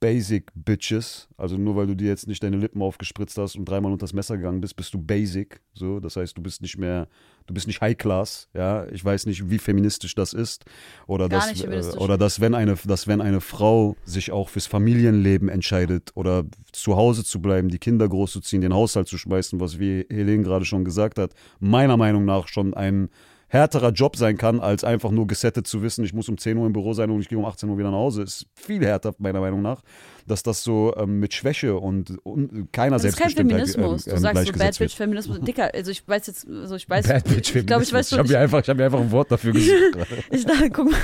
[0.00, 3.90] Basic Bitches, also nur weil du dir jetzt nicht deine Lippen aufgespritzt hast und dreimal
[3.92, 7.08] unter das Messer gegangen bist, bist du Basic, so, das heißt, du bist nicht mehr,
[7.46, 10.64] du bist nicht High Class, ja, ich weiß nicht, wie feministisch das ist
[11.06, 14.66] oder Gar dass, äh, oder dass wenn eine, dass wenn eine Frau sich auch fürs
[14.66, 19.78] Familienleben entscheidet oder zu Hause zu bleiben, die Kinder großzuziehen, den Haushalt zu schmeißen, was
[19.78, 23.08] wie Helene gerade schon gesagt hat, meiner Meinung nach schon ein
[23.54, 26.66] härterer Job sein kann, als einfach nur gesettet zu wissen, ich muss um 10 Uhr
[26.66, 29.14] im Büro sein und ich gehe um 18 Uhr wieder nach Hause, ist viel härter,
[29.18, 29.80] meiner Meinung nach,
[30.26, 34.06] dass das so ähm, mit Schwäche und, und keiner Das ist kein Feminismus.
[34.06, 34.78] ähm, Du ähm, sagst so Bad.
[34.78, 35.40] Bitch Feminismus.
[35.42, 38.08] Dicker, also ich weiß jetzt, also ich weiß, Bad Bitch ich glaube, ich weiß Feminismus.
[38.10, 39.74] schon, Ich habe mir, einfach- ich hab mir einfach ein Wort dafür gesucht.
[40.30, 40.98] Ich dachte, guck mal,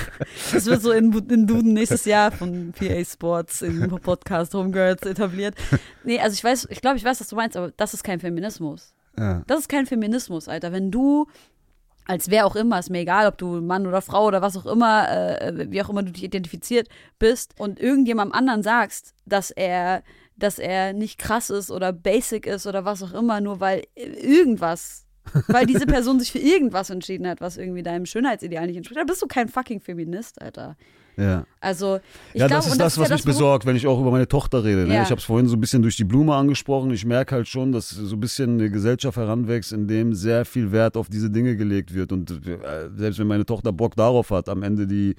[0.52, 5.54] das wird so in, in Duden nächstes Jahr von PA Sports im Podcast Homegirls etabliert.
[6.04, 8.18] Nee, also ich weiß, ich glaube, ich weiß, was du meinst, aber das ist kein
[8.20, 8.92] Feminismus.
[9.16, 9.42] ja.
[9.46, 10.72] Das ist kein Feminismus, Alter.
[10.72, 11.26] Wenn du,
[12.06, 14.66] als wer auch immer, ist mir egal, ob du Mann oder Frau oder was auch
[14.66, 15.08] immer,
[15.40, 16.88] äh, wie auch immer du dich identifiziert
[17.18, 20.02] bist und irgendjemandem anderen sagst, dass er,
[20.36, 25.06] dass er nicht krass ist oder basic ist oder was auch immer, nur weil irgendwas,
[25.46, 29.06] weil diese Person sich für irgendwas entschieden hat, was irgendwie deinem Schönheitsideal nicht entspricht, dann
[29.06, 30.76] bist du kein fucking Feminist, Alter.
[31.16, 31.44] Ja.
[31.60, 32.00] Also,
[32.32, 34.00] ich ja, glaube, das ist und das, was ja mich worum- besorgt, wenn ich auch
[34.00, 34.86] über meine Tochter rede.
[34.86, 34.94] Ne?
[34.94, 35.02] Ja.
[35.02, 36.90] Ich habe es vorhin so ein bisschen durch die Blume angesprochen.
[36.90, 40.72] Ich merke halt schon, dass so ein bisschen eine Gesellschaft heranwächst, in dem sehr viel
[40.72, 42.12] Wert auf diese Dinge gelegt wird.
[42.12, 45.14] Und äh, selbst wenn meine Tochter Bock darauf hat, am Ende die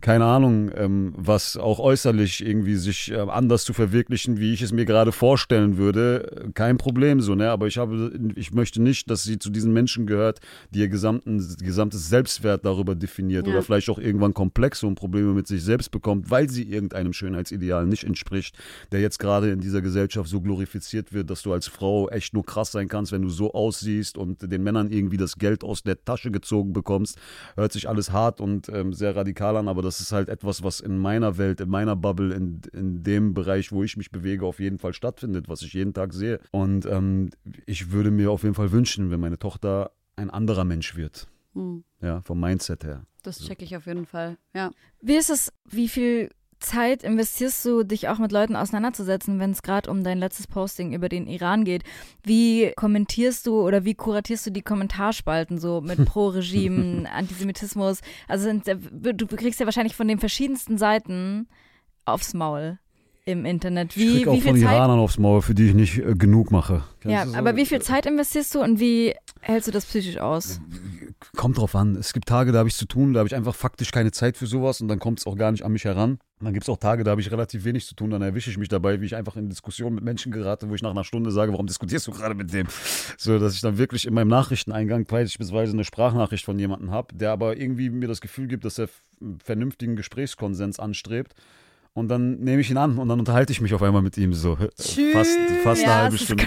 [0.00, 4.72] keine Ahnung, ähm, was auch äußerlich irgendwie sich ähm, anders zu verwirklichen, wie ich es
[4.72, 7.50] mir gerade vorstellen würde, äh, kein Problem so, ne?
[7.50, 10.40] Aber ich habe, ich möchte nicht, dass sie zu diesen Menschen gehört,
[10.70, 13.52] die ihr gesamten, gesamtes Selbstwert darüber definiert Ja.
[13.52, 17.86] oder vielleicht auch irgendwann Komplexe und Probleme mit sich selbst bekommt, weil sie irgendeinem Schönheitsideal
[17.86, 18.56] nicht entspricht,
[18.92, 22.44] der jetzt gerade in dieser Gesellschaft so glorifiziert wird, dass du als Frau echt nur
[22.44, 26.04] krass sein kannst, wenn du so aussiehst und den Männern irgendwie das Geld aus der
[26.04, 27.18] Tasche gezogen bekommst.
[27.56, 30.78] Hört sich alles hart und ähm, sehr radikal an, aber das ist halt etwas, was
[30.78, 34.60] in meiner Welt, in meiner Bubble, in, in dem Bereich, wo ich mich bewege, auf
[34.60, 36.38] jeden Fall stattfindet, was ich jeden Tag sehe.
[36.52, 37.30] Und ähm,
[37.66, 41.26] ich würde mir auf jeden Fall wünschen, wenn meine Tochter ein anderer Mensch wird.
[41.54, 43.06] Hm, Ja, vom Mindset her.
[43.24, 44.36] das checke ich auf jeden Fall.
[44.54, 44.70] Ja.
[45.00, 46.28] Wie ist es, wie viel
[46.60, 50.92] Zeit investierst du, dich auch mit Leuten auseinanderzusetzen, wenn es gerade um dein letztes Posting
[50.92, 51.82] über den Iran geht?
[52.22, 58.00] Wie kommentierst du oder wie kuratierst du die Kommentarspalten so mit Pro-Regime, Antisemitismus?
[58.28, 61.48] Also sind, du kriegst ja wahrscheinlich von den verschiedensten Seiten
[62.04, 62.78] aufs Maul
[63.24, 63.96] im Internet.
[63.96, 64.72] Wie, ich krieg auch wie viel von Zeit?
[64.72, 66.84] Iranern aufs Maul, für die ich nicht äh, genug mache.
[67.00, 67.36] Kennst Ja, so?
[67.36, 70.60] aber wie viel Zeit investierst du und wie hältst du das psychisch aus?
[71.36, 71.96] Kommt drauf an.
[71.96, 74.36] Es gibt Tage, da habe ich zu tun, da habe ich einfach faktisch keine Zeit
[74.36, 76.12] für sowas und dann kommt es auch gar nicht an mich heran.
[76.12, 78.50] Und dann gibt es auch Tage, da habe ich relativ wenig zu tun, dann erwische
[78.50, 81.04] ich mich dabei, wie ich einfach in Diskussionen mit Menschen gerate, wo ich nach einer
[81.04, 82.66] Stunde sage, warum diskutierst du gerade mit dem?
[83.18, 87.32] So, dass ich dann wirklich in meinem Nachrichteneingang beispielsweise eine Sprachnachricht von jemandem habe, der
[87.32, 88.88] aber irgendwie mir das Gefühl gibt, dass er
[89.44, 91.34] vernünftigen Gesprächskonsens anstrebt.
[91.92, 94.32] Und dann nehme ich ihn an und dann unterhalte ich mich auf einmal mit ihm
[94.32, 94.54] so.
[94.56, 96.44] Fast, fast eine Ja, halbe das ist Stunde.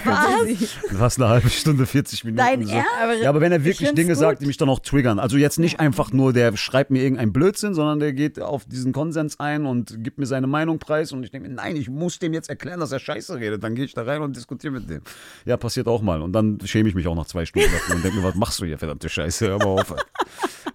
[0.96, 2.38] Fast eine halbe Stunde, 40 Minuten.
[2.38, 2.72] Dein so.
[2.72, 3.22] Ernst?
[3.22, 4.18] Ja, aber wenn er Ich wirklich Dinge gut.
[4.18, 5.18] sagt, die mich dann auch triggern.
[5.18, 8.92] Also jetzt nicht einfach nur, der schreibt mir irgendeinen Blödsinn, sondern der geht auf diesen
[8.94, 12.18] Konsens ein und gibt mir seine Meinung preis und ich denke mir, nein, ich muss
[12.18, 13.62] dem jetzt erklären, dass er scheiße redet.
[13.62, 15.02] Dann gehe ich da rein und diskutiere mit dem.
[15.44, 16.22] Ja, passiert auch mal.
[16.22, 18.60] Und dann schäme ich mich auch nach zwei Stunden dafür und denke mir, was machst
[18.60, 19.94] du hier, verdammte Scheiße, hör mal auf.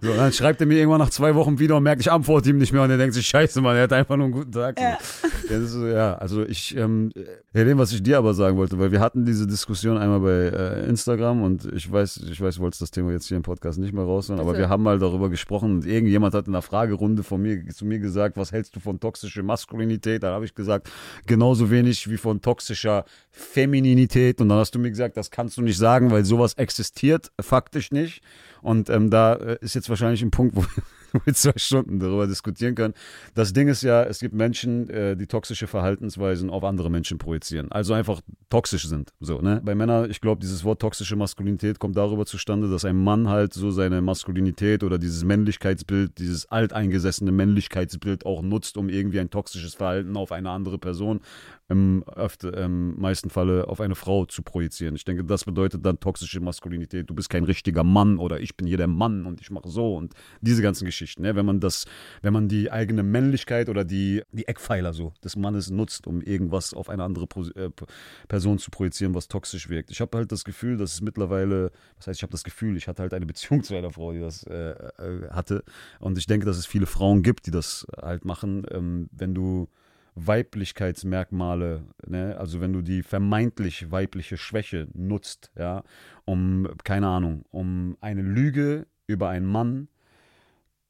[0.02, 2.58] So, dann schreibt er mir irgendwann nach zwei Wochen wieder und merkt, ich antworte ihm
[2.58, 2.82] nicht mehr.
[2.82, 4.80] Und er denkt sich, scheiße, Mann, er hat einfach nur einen guten Tag.
[4.80, 4.98] Ja,
[5.56, 7.12] ist ja also ich, ähm,
[7.52, 10.88] Helene, was ich dir aber sagen wollte, weil wir hatten diese Diskussion einmal bei äh,
[10.88, 13.92] Instagram und ich weiß, ich weiß, du wolltest das Thema jetzt hier im Podcast nicht
[13.92, 17.42] mehr rausholen, aber wir haben mal darüber gesprochen und irgendjemand hat in einer Fragerunde von
[17.42, 20.22] mir, zu mir gesagt, was hältst du von toxischer Maskulinität?
[20.22, 20.90] Da habe ich gesagt,
[21.26, 24.40] genauso wenig wie von toxischer Femininität.
[24.40, 27.90] Und dann hast du mir gesagt, das kannst du nicht sagen, weil sowas existiert faktisch
[27.90, 28.22] nicht
[28.62, 30.64] und ähm, da äh, ist jetzt wahrscheinlich ein Punkt, wo
[31.24, 32.94] wir zwei Stunden darüber diskutieren können.
[33.34, 37.70] Das Ding ist ja, es gibt Menschen, äh, die toxische Verhaltensweisen auf andere Menschen projizieren.
[37.72, 39.12] Also einfach toxisch sind.
[39.20, 39.60] So, ne?
[39.64, 43.54] Bei Männern, ich glaube, dieses Wort toxische Maskulinität kommt darüber zustande, dass ein Mann halt
[43.54, 49.74] so seine Maskulinität oder dieses Männlichkeitsbild, dieses alteingesessene Männlichkeitsbild auch nutzt, um irgendwie ein toxisches
[49.74, 51.20] Verhalten auf eine andere Person,
[51.70, 54.96] im, öfter, im meisten Falle auf eine Frau zu projizieren.
[54.96, 57.08] Ich denke, das bedeutet dann toxische Maskulinität.
[57.08, 59.94] Du bist kein richtiger Mann oder ich bin hier der Mann und ich mache so
[59.94, 60.99] und diese ganzen Geschichten.
[61.18, 61.34] Ne?
[61.36, 61.86] Wenn man das,
[62.22, 66.74] wenn man die eigene Männlichkeit oder die, die Eckpfeiler so des Mannes nutzt, um irgendwas
[66.74, 67.70] auf eine andere Pos- äh,
[68.28, 69.90] Person zu projizieren, was toxisch wirkt.
[69.90, 72.88] Ich habe halt das Gefühl, dass es mittlerweile, was heißt, ich habe das Gefühl, ich
[72.88, 75.64] hatte halt eine Beziehung zu einer Frau, die das äh, äh, hatte.
[75.98, 78.66] Und ich denke, dass es viele Frauen gibt, die das halt machen.
[78.70, 79.68] Ähm, wenn du
[80.14, 82.36] Weiblichkeitsmerkmale, ne?
[82.38, 85.82] also wenn du die vermeintlich weibliche Schwäche nutzt, ja,
[86.24, 89.88] um, keine Ahnung, um eine Lüge über einen Mann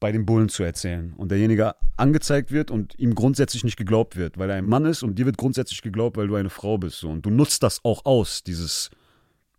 [0.01, 4.37] bei den Bullen zu erzählen und derjenige angezeigt wird und ihm grundsätzlich nicht geglaubt wird,
[4.37, 6.99] weil er ein Mann ist und dir wird grundsätzlich geglaubt, weil du eine Frau bist
[6.99, 7.09] so.
[7.09, 8.89] und du nutzt das auch aus, dieses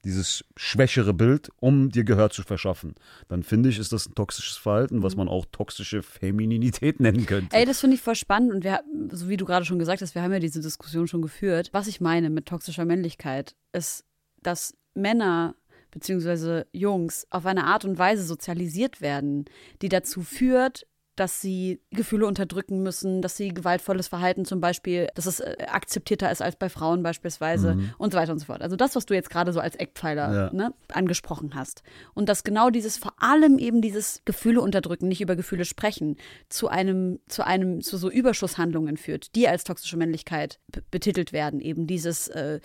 [0.05, 2.97] dieses schwächere Bild, um dir Gehör zu verschaffen.
[3.29, 7.55] Dann finde ich, ist das ein toxisches Verhalten, was man auch toxische Femininität nennen könnte.
[7.55, 8.81] Ey, das finde ich voll spannend und wir,
[9.13, 11.69] so wie du gerade schon gesagt hast, wir haben ja diese Diskussion schon geführt.
[11.71, 14.05] Was ich meine mit toxischer Männlichkeit ist,
[14.43, 15.55] dass Männer
[15.93, 19.45] beziehungsweise Jungs auf eine Art und Weise sozialisiert werden,
[19.81, 20.87] die dazu führt,
[21.17, 26.31] dass sie Gefühle unterdrücken müssen, dass sie gewaltvolles Verhalten zum Beispiel, dass es äh, akzeptierter
[26.33, 28.63] ist als bei Frauen beispielsweise und so weiter und so fort.
[28.63, 30.53] Also das, was du jetzt gerade so als Eckpfeiler Ja.
[30.53, 31.83] ne, angesprochen hast.
[32.15, 36.17] Und dass genau dieses, vor allem eben dieses Gefühle unterdrücken, nicht über Gefühle sprechen,
[36.49, 40.61] zu einem, zu einem, zu so Überschusshandlungen führt, die als toxische Männlichkeit
[40.91, 41.61] betitelt werden.
[41.61, 42.61] Eben dieses äh,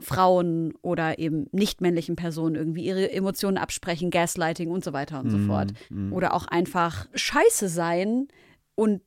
[0.00, 5.30] Frauen oder eben nicht männlichen Personen irgendwie ihre Emotionen absprechen, Gaslighting und so weiter und
[5.30, 5.72] so fort.
[6.10, 8.28] Oder auch einfach scheiße sein
[8.74, 9.02] und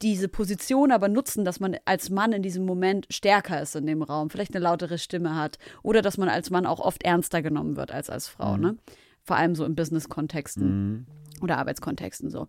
[0.00, 4.02] diese Position aber nutzen, dass man als Mann in diesem Moment stärker ist in dem
[4.02, 7.76] Raum, vielleicht eine lautere Stimme hat oder dass man als Mann auch oft ernster genommen
[7.76, 8.76] wird als als Frau, ne?
[9.22, 11.06] Vor allem so in Business-Kontexten
[11.40, 12.48] oder Arbeitskontexten so.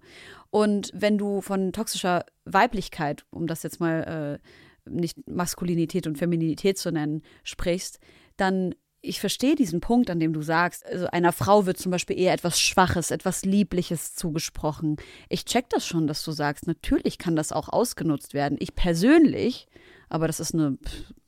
[0.50, 4.40] Und wenn du von toxischer Weiblichkeit, um das jetzt mal
[4.86, 8.00] äh, nicht Maskulinität und Femininität zu nennen, sprichst,
[8.38, 8.76] dann
[9.06, 12.34] ich verstehe diesen Punkt, an dem du sagst, also einer Frau wird zum Beispiel eher
[12.34, 14.98] etwas Schwaches, etwas Liebliches zugesprochen.
[15.30, 18.58] Ich check das schon, dass du sagst, natürlich kann das auch ausgenutzt werden.
[18.60, 19.68] Ich persönlich,
[20.10, 20.78] aber das ist eine,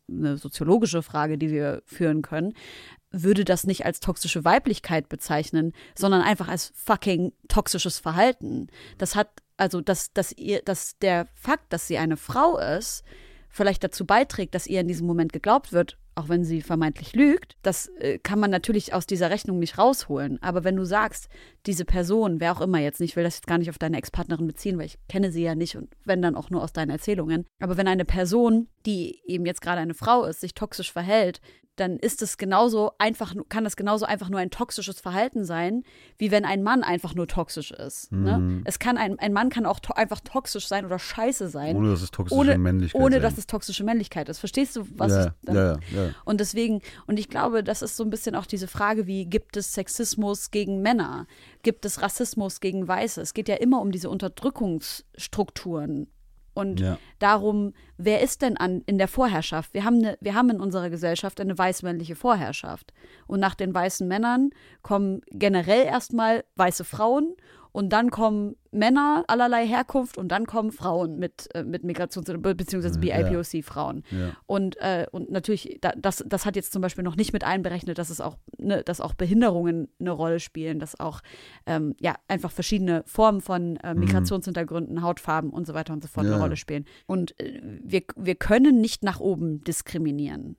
[0.09, 2.53] eine soziologische Frage, die wir führen können,
[3.11, 8.67] würde das nicht als toxische Weiblichkeit bezeichnen, sondern einfach als fucking toxisches Verhalten.
[8.97, 13.03] Das hat, also, dass, dass ihr, dass der Fakt, dass sie eine Frau ist,
[13.57, 17.57] vielleicht dazu beiträgt, dass ihr in diesem Moment geglaubt wird, auch wenn sie vermeintlich lügt,
[17.61, 20.41] das äh, kann man natürlich aus dieser Rechnung nicht rausholen.
[20.41, 21.27] Aber wenn du sagst,
[21.65, 23.97] diese Person, wer auch immer jetzt nicht, ich will das jetzt gar nicht auf deine
[23.97, 26.89] Ex-Partnerin beziehen, weil ich kenne sie ja nicht und wenn dann auch nur aus deinen
[26.89, 27.45] Erzählungen.
[27.59, 31.39] Aber wenn eine Person, die eben jetzt gerade eine Frau ist, sich toxisch verhält,
[31.79, 35.83] dann ist es genauso einfach, kann das genauso einfach nur ein toxisches Verhalten sein,
[36.17, 38.11] wie wenn ein Mann einfach nur toxisch ist.
[38.11, 38.37] Ne?
[38.37, 38.63] Mhm.
[38.65, 41.91] Es kann ein, ein Mann kann auch to einfach toxisch sein oder scheiße sein, Ohne
[41.91, 43.21] dass es toxische ohne, Männlichkeit ohne sein.
[43.21, 44.39] dass es toxische Männlichkeit ist.
[44.39, 46.09] Verstehst du, was ja, ich dann, ja, ja.
[46.25, 49.55] und deswegen, und ich glaube, das ist so ein bisschen auch diese Frage, wie gibt
[49.55, 51.27] es Sexismus gegen Männer?
[51.63, 53.21] Gibt es Rassismus gegen Weiße?
[53.21, 56.07] Es geht ja immer um diese Unterdrückungsstrukturen
[56.57, 56.97] und Ja.
[57.19, 59.73] darum, wer ist denn an, in der Vorherrschaft?
[59.73, 62.93] Wir haben, eine, wir haben in unserer Gesellschaft eine weißmännliche Vorherrschaft.
[63.27, 64.49] Und nach den weißen Männern
[64.81, 67.35] kommen generell erstmal weiße Frauen
[67.77, 72.97] und dann kommen Männer allerlei Herkunft und dann kommen Frauen mit, äh, mit Migrations- Ja.
[72.97, 74.03] BIPOC-Frauen.
[74.09, 74.35] Ja.
[74.47, 77.99] Und, äh, und natürlich, da, das, das hat jetzt zum Beispiel noch nicht mit einberechnet,
[77.99, 81.21] dass es auch, ne, dass auch Behinderungen eine Rolle spielen, dass auch
[81.67, 86.25] ähm, ja einfach verschiedene Formen von äh, Migrationshintergründen, Hautfarben und so weiter und so fort
[86.25, 86.33] Ja.
[86.33, 86.85] eine Rolle spielen.
[87.05, 90.57] Und äh, wir, wir können nicht nach oben diskriminieren.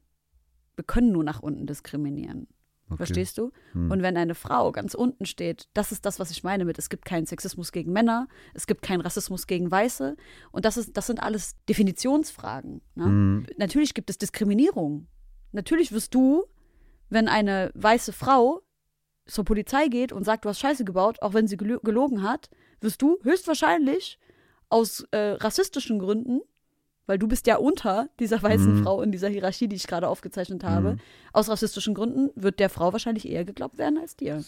[0.77, 2.47] Wir können nur nach unten diskriminieren.
[2.89, 2.97] Okay.
[2.97, 3.52] Verstehst du?
[3.73, 3.90] Hm.
[3.90, 6.89] Und wenn eine Frau ganz unten steht, das ist das, was ich meine mit, es
[6.89, 10.16] gibt keinen Sexismus gegen Männer, es gibt keinen Rassismus gegen Weiße.
[10.52, 12.81] Und das, ist, das sind alles Definitionsfragen.
[12.94, 13.05] Ne?
[13.05, 13.47] Hm.
[13.59, 15.06] Natürlich gibt es Diskriminierung.
[15.52, 16.44] Natürlich wirst du,
[17.10, 18.62] wenn eine weiße Frau
[19.27, 22.48] zur Polizei geht und sagt, du hast Scheiße gebaut, auch wenn sie gelo- gelogen hat,
[22.81, 24.19] wirst du höchstwahrscheinlich
[24.70, 26.40] aus äh, rassistischen Gründen,
[27.09, 28.83] weil du bist ja unter dieser weißen Mhm.
[28.85, 30.99] Frau in dieser Hierarchie, die ich gerade aufgezeichnet habe, Mhm.
[31.33, 34.43] aus rassistischen Gründen wird der Frau wahrscheinlich eher geglaubt werden als dir.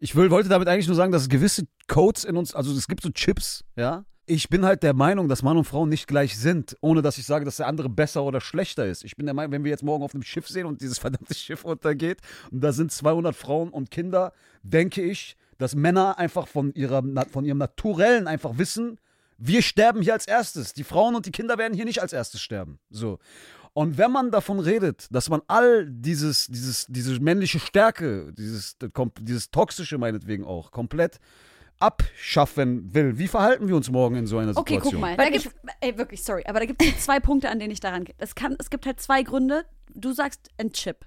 [0.00, 2.88] Ich will, wollte damit eigentlich nur sagen, dass es gewisse Codes in uns, also es
[2.88, 4.04] gibt so Chips, ja.
[4.30, 7.24] Ich bin halt der Meinung, dass Mann und Frau nicht gleich sind, ohne dass ich
[7.24, 9.02] sage, dass der andere besser oder schlechter ist.
[9.02, 11.34] Ich bin der Meinung, wenn wir jetzt morgen auf einem Schiff sehen und dieses verdammte
[11.34, 12.18] Schiff untergeht
[12.50, 14.32] und da sind 200 Frauen und Kinder,
[14.62, 18.98] denke ich, dass Männer einfach von, ihrer, von ihrem Naturellen einfach wissen,
[19.38, 20.72] wir sterben hier als erstes.
[20.74, 22.78] Die Frauen und die Kinder werden hier nicht als erstes sterben.
[22.90, 23.18] So.
[23.72, 28.76] Und wenn man davon redet, dass man all dieses, dieses, diese männliche Stärke, dieses,
[29.20, 31.20] dieses toxische meinetwegen auch, komplett
[31.78, 34.92] abschaffen will, wie verhalten wir uns morgen in so einer Okay, Situation?
[34.94, 35.16] guck mal.
[35.18, 35.48] Weil Da gibt's,
[35.80, 38.14] ey, wirklich, sorry, aber da gibt es zwei Punkte, an denen ich daran gehe.
[38.18, 39.64] Es, kann, es gibt halt zwei Gründe.
[39.94, 41.04] Du sagst ein Chip.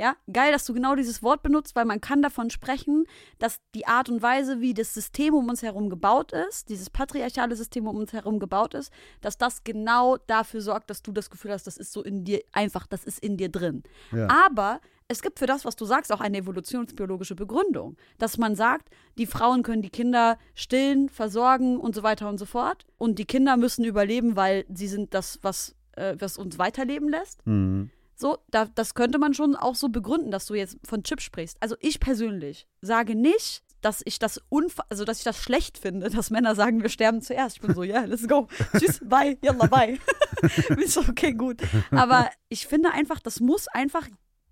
[0.00, 3.04] Ja, geil, dass du genau dieses Wort benutzt, weil man kann davon sprechen,
[3.38, 7.54] dass die Art und Weise, wie das System um uns herum gebaut ist, dieses patriarchale
[7.54, 8.90] System um uns herum gebaut ist,
[9.20, 12.40] dass das genau dafür sorgt, dass du das Gefühl hast, das ist so in dir
[12.52, 13.82] einfach, das ist in dir drin.
[14.10, 14.26] Ja.
[14.46, 18.88] Aber es gibt für das, was du sagst, auch eine evolutionsbiologische Begründung, dass man sagt,
[19.18, 22.86] die Frauen können die Kinder stillen, versorgen und so weiter und so fort.
[22.96, 27.46] Und die Kinder müssen überleben, weil sie sind das, was, äh, was uns weiterleben lässt.
[27.46, 27.90] Mhm.
[28.20, 31.56] So, da, das könnte man schon auch so begründen, dass du jetzt von Chip sprichst.
[31.60, 36.10] Also ich persönlich sage nicht, dass ich das unfa also dass ich das schlecht finde,
[36.10, 37.56] dass Männer sagen, wir sterben zuerst.
[37.56, 38.46] Ich bin so, ja, yeah, let's go.
[38.78, 39.98] Tschüss, bye, yalla, bye.
[40.76, 41.62] bin so, okay, gut.
[41.92, 44.06] Aber ich finde einfach, das muss einfach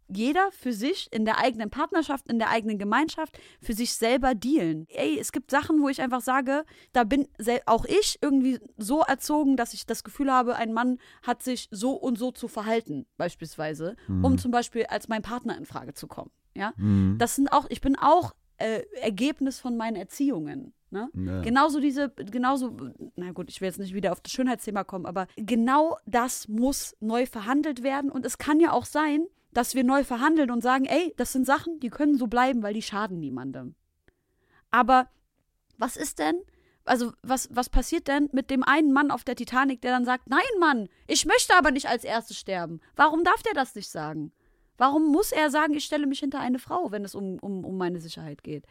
[0.08, 4.86] jeder für sich in der eigenen Partnerschaft, in der eigenen Gemeinschaft für sich selber dealen.
[4.88, 7.28] Ey, es gibt Sachen, wo ich einfach sage, da bin
[7.66, 11.92] auch ich irgendwie so erzogen, dass ich das Gefühl habe, ein Mann hat sich so
[11.92, 16.30] und so zu verhalten, beispielsweise, um zum Beispiel als mein Partner in Frage zu kommen.
[16.54, 17.16] Ja, Mhm.
[17.18, 20.72] das sind auch, ich bin auch äh, Ergebnis von meinen Erziehungen.
[20.90, 21.10] Ne?
[21.14, 21.42] Ja.
[21.42, 22.74] Genauso diese, genauso,
[23.14, 26.96] na gut, ich will jetzt nicht wieder auf das Schönheitsthema kommen, aber genau das muss
[26.98, 28.10] neu verhandelt werden.
[28.10, 31.46] Und es kann ja auch sein, dass wir neu verhandeln und sagen, ey, das sind
[31.46, 33.74] Sachen, die können so bleiben, weil die schaden niemandem.
[34.70, 35.08] Aber
[35.78, 36.36] was ist denn,
[36.84, 40.28] also was, was passiert denn mit dem einen Mann auf der Titanic, der dann sagt,
[40.28, 42.80] nein, Mann, ich möchte aber nicht als erstes sterben.
[42.96, 44.32] Warum darf der das nicht sagen?
[44.76, 47.76] Warum muss er sagen, ich stelle mich hinter eine Frau, wenn es um, um, um
[47.76, 48.64] meine Sicherheit geht?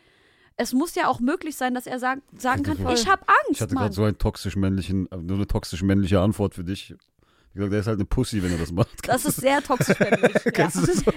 [0.56, 3.62] Es muss ja auch möglich sein, dass er sagen, sagen kann, ich habe Ich Angst,
[3.62, 3.84] hatte Mann.
[3.84, 6.96] gerade so einen toxisch männlichen, äh, nur eine toxisch männliche Antwort für dich.
[7.58, 9.08] Ich gesagt, der ist halt eine Pussy, wenn er das macht.
[9.08, 10.36] Das ist sehr toxisch männlich.
[10.56, 10.70] ja.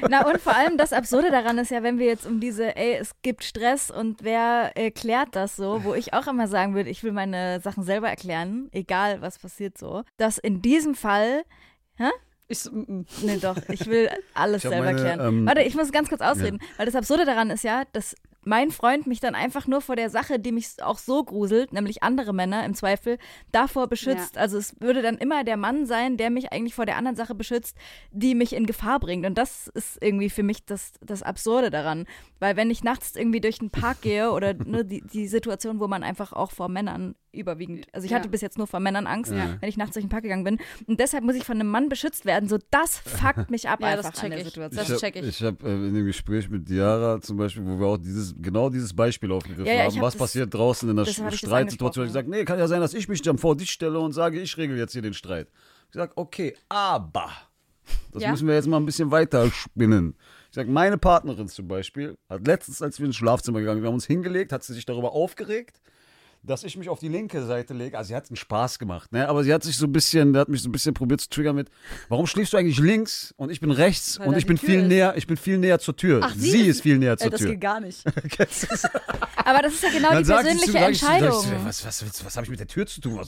[0.08, 2.94] Na und vor allem das Absurde daran ist ja, wenn wir jetzt um diese, ey,
[2.94, 7.04] es gibt Stress und wer erklärt das so, wo ich auch immer sagen würde, ich
[7.04, 11.42] will meine Sachen selber erklären, egal was passiert so, dass in diesem Fall,
[12.48, 13.06] Ich, so, mm, mm.
[13.20, 15.28] nee doch, ich will alles Ich selber meine, erklären.
[15.28, 18.70] ähm, Warte, ich muss ganz kurz ausreden, weil das Absurde daran ist ja, dass mein
[18.70, 22.32] Freund mich dann einfach nur vor der Sache, die mich auch so gruselt, nämlich andere
[22.32, 23.18] Männer im Zweifel,
[23.52, 24.38] davor beschützt.
[24.38, 27.34] Also es würde dann immer der Mann sein, der mich eigentlich vor der anderen Sache
[27.34, 27.76] beschützt,
[28.10, 29.26] die mich in Gefahr bringt.
[29.26, 32.06] Und das ist irgendwie für mich das, das Absurde daran.
[32.38, 35.86] Weil wenn ich nachts irgendwie durch den Park gehe oder ne, die, die Situation, wo
[35.86, 38.18] man einfach auch vor Männern überwiegend, also ich Ja.
[38.18, 39.56] hatte bis jetzt nur vor Männern Angst, Ja.
[39.60, 40.58] wenn ich nachts durch den Park gegangen bin.
[40.86, 42.48] Und deshalb muss ich von einem Mann beschützt werden.
[42.48, 44.44] So, das fuckt mich ab Ja, das einfach check an der ich.
[44.46, 44.76] Situation.
[44.78, 45.28] Das ich hab, check ich.
[45.28, 48.68] Ich habe äh, in dem Gespräch mit Diara zum Beispiel, wo wir auch dieses, genau
[48.70, 49.94] dieses Beispiel aufgegriffen Ja, haben.
[49.96, 52.06] hab Was das- passiert draußen in der das Streitsituation?
[52.06, 54.40] Ich sage, nee, kann ja sein, dass ich mich dann vor dich stelle und sage,
[54.40, 55.48] ich regel jetzt hier den Streit.
[55.88, 57.30] Ich sage, okay, aber
[58.12, 58.30] Das Ja.
[58.30, 60.14] müssen wir jetzt mal ein bisschen weiter spinnen.
[60.50, 63.88] Ich sag, meine Partnerin zum Beispiel hat letztens, als wir ins Schlafzimmer gegangen sind, wir
[63.88, 65.80] haben uns hingelegt, hat sie sich darüber aufgeregt,
[66.42, 67.98] dass ich mich auf die linke Seite lege.
[67.98, 69.28] Also sie hat einen Spaß gemacht, ne?
[69.28, 71.54] Aber sie hat sich so ein bisschen, hat mich so ein bisschen probiert zu triggern
[71.56, 71.68] mit,
[72.08, 74.80] warum schläfst du eigentlich links und ich bin rechts Weil und ich bin Tür viel
[74.80, 74.88] ist.
[74.88, 76.20] näher, ich bin viel näher zur Tür.
[76.24, 77.50] Ach, sie, sie ist, ist- viel näher zur Äh, das Tür.
[77.50, 78.02] geht gar nicht.
[78.38, 78.66] Das?
[79.36, 81.44] Aber das ist ja genau Dann die persönliche zu- sag ich ich Entscheidung.
[81.64, 83.18] Was, was, was, was habe ich mit der Tür zu tun?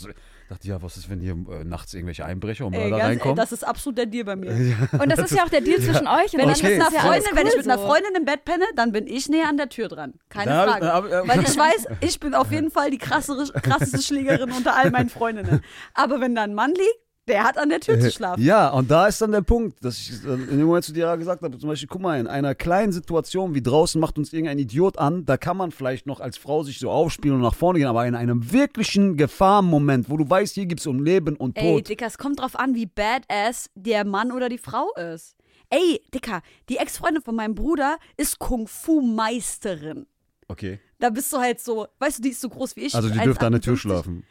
[0.49, 3.37] Dachte, ja, was ist, wenn hier äh, nachts irgendwelche Einbrecher und Mörder reinkommen?
[3.37, 4.51] das ist absolut der Deal bei mir.
[4.93, 6.33] Und das ist ja auch der Deal zwischen euch.
[6.35, 6.77] Und Wenn, dann ich Okay.
[6.79, 7.87] mit einer Freundin, wenn ich cool mit einer so.
[7.87, 10.15] Freundin im Bett penne, dann bin ich näher an der Tür dran.
[10.29, 11.09] Keine Da Frage.
[11.11, 14.77] da ich- Weil ich weiß, ich bin auf jeden Fall die krassere, krasseste Schlägerin unter
[14.77, 15.63] all meinen Freundinnen.
[15.95, 16.99] Aber wenn da ein Mann liegt,
[17.29, 18.43] der hat an der Tür zu schlafen.
[18.43, 21.17] Ja, und da ist dann der Punkt, dass ich äh, in dem Moment zu dir
[21.17, 24.59] gesagt habe, zum Beispiel, guck mal, in einer kleinen Situation wie draußen macht uns irgendein
[24.59, 27.79] Idiot an, da kann man vielleicht noch als Frau sich so aufspielen und nach vorne
[27.79, 31.57] gehen, aber in einem wirklichen Gefahrmoment, wo du weißt, hier gibt es um Leben und
[31.57, 31.89] Ey, Tod.
[31.89, 35.37] Dicker, es kommt drauf an, wie badass der Mann oder die Frau ist.
[35.71, 40.07] Ey, Dicker, die Ex-Freundin von meinem Bruder ist Kung-Fu-Meisterin.
[40.49, 42.95] Okay, Da bist du halt so, weißt du, die ist so groß wie ich.
[42.95, 43.79] also die dürfte an der Tür 1,58.
[43.79, 44.25] schlafen.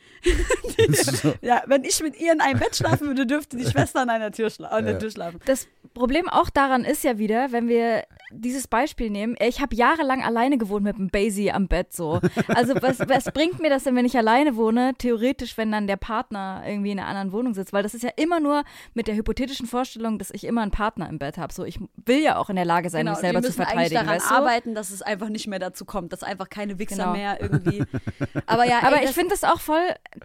[1.22, 1.34] So.
[1.41, 4.31] Ja, wenn ich mit ihr in einem Bett schlafen würde, dürfte die Schwester an einer
[4.31, 4.99] Tür, schla an der Ja.
[4.99, 5.39] Tür schlafen.
[5.45, 10.23] Das Problem auch daran ist ja wieder, wenn wir dieses Beispiel nehmen, ich habe jahrelang
[10.23, 12.22] alleine gewohnt mit einem Basie am Bett so.
[12.48, 14.93] Also was, was bringt mir das denn, wenn ich alleine wohne?
[14.98, 18.11] Theoretisch, wenn dann der Partner irgendwie in einer anderen Wohnung sitzt, weil das ist ja
[18.15, 21.53] immer nur mit der hypothetischen Vorstellung, dass ich immer einen Partner im Bett habe.
[21.53, 23.89] So, ich will ja auch in der Lage sein, mich selber wir zu müssen eigentlich
[23.89, 23.95] verteidigen.
[24.06, 24.35] daran weißt du?
[24.35, 27.13] arbeiten, dass es einfach nicht mehr dazu kommt, dass einfach keine Wichser Genau.
[27.13, 27.83] mehr irgendwie.
[28.45, 29.81] Aber ja, Aber ey, ich das- finde das auch voll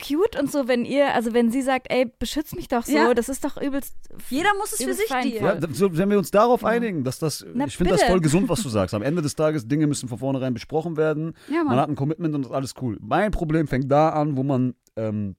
[0.07, 3.15] cute und so, wenn ihr, also wenn sie sagt, ey, beschütz mich doch so, Ja.
[3.15, 3.95] das ist doch übelst.
[4.31, 5.63] jeder muss es für sich dealen.
[5.63, 8.49] Ja, so, wenn wir uns darauf einigen, dass das, Na, ich finde das voll gesund,
[8.49, 8.95] was du sagst.
[8.95, 11.35] Am Ende des Tages, Dinge müssen von vornherein besprochen werden.
[11.49, 12.99] Ja, man hat ein Commitment und das ist alles cool.
[13.01, 15.37] Mein Problem fängt da an, wo man ähm,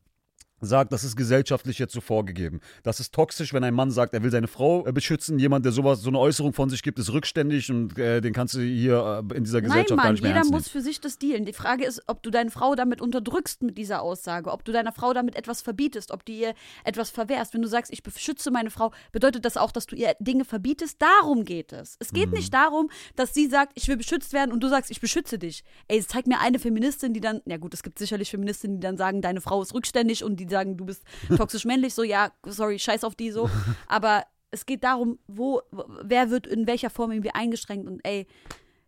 [0.62, 2.62] sagt, das ist gesellschaftlich jetzt so vorgegeben.
[2.84, 5.38] Das ist toxisch, wenn ein Mann sagt, er will seine Frau äh, beschützen.
[5.40, 8.56] Jemand, der sowas, so eine Äußerung von sich gibt, ist rückständig und äh, den kannst
[8.56, 11.00] du hier äh, in dieser Nein, Gesellschaft gar Mann, nicht mehr jeder muss für sich
[11.00, 11.46] das dealen.
[11.46, 14.92] Die Frage ist, ob du deine Frau damit unterdrückst mit dieser Aussage, ob du deiner
[14.92, 16.54] Frau damit etwas verbietest, ob du ihr
[16.84, 17.54] etwas verwehrst.
[17.54, 21.02] Wenn du sagst, ich beschütze meine Frau, bedeutet das auch, dass du ihr Dinge verbietest?
[21.02, 21.98] Darum geht es.
[22.00, 22.16] Es Mhm.
[22.16, 25.38] geht nicht darum, dass sie sagt, ich will beschützt werden und du sagst, ich beschütze
[25.38, 25.64] dich.
[25.88, 28.98] Ey, zeig mir eine Feministin, die dann, ja gut, es gibt sicherlich Feministinnen, die dann
[28.98, 31.04] sagen, deine Frau ist rückständig und die sagen, du bist
[31.36, 31.94] toxisch männlich.
[31.94, 33.50] So, ja, sorry, scheiß auf die so.
[33.88, 35.62] Aber es geht darum, wo,
[36.04, 38.28] wer wird in welcher Form irgendwie eingeschränkt und ey,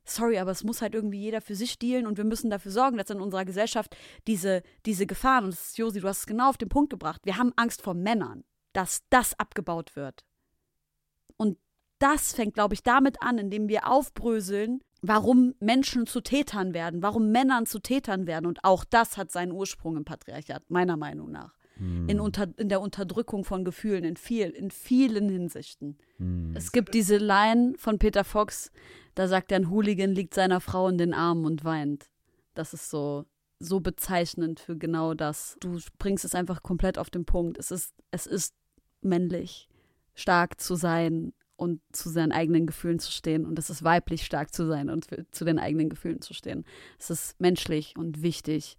[0.06, 2.98] sorry, aber es muss halt irgendwie jeder für sich dealen und wir müssen dafür sorgen,
[2.98, 3.96] dass in unserer Gesellschaft
[4.28, 7.22] diese, diese Gefahren, und das ist, Josi, du hast es genau auf den Punkt gebracht,
[7.26, 10.26] wir haben Angst vor Männern, dass das abgebaut wird.
[12.00, 17.32] Das fängt, glaube ich, damit an, indem wir aufbröseln, warum Menschen zu Tätern werden, warum
[17.32, 18.46] Männern zu Tätern werden.
[18.46, 21.54] Und auch das hat seinen Ursprung im Patriarchat, meiner Meinung nach.
[22.10, 25.98] In, unter, in der Unterdrückung von Gefühlen, in, viel, in vielen Hinsichten.
[26.54, 28.70] Es gibt diese Line von Peter Fox,
[29.16, 32.10] da sagt er, ein Hooligan liegt seiner Frau in den Armen und weint.
[32.54, 33.26] Das ist so,
[33.60, 35.56] so bezeichnend für genau das.
[35.62, 37.58] Du bringst es einfach komplett auf den Punkt.
[37.58, 38.54] Es ist, es ist
[39.02, 39.70] männlich,
[40.16, 43.46] stark zu sein und zu seinen eigenen Gefühlen zu stehen.
[43.46, 46.66] Und es ist weiblich, stark zu sein und für, zu den eigenen Gefühlen zu stehen.
[46.98, 48.78] Es ist menschlich und wichtig.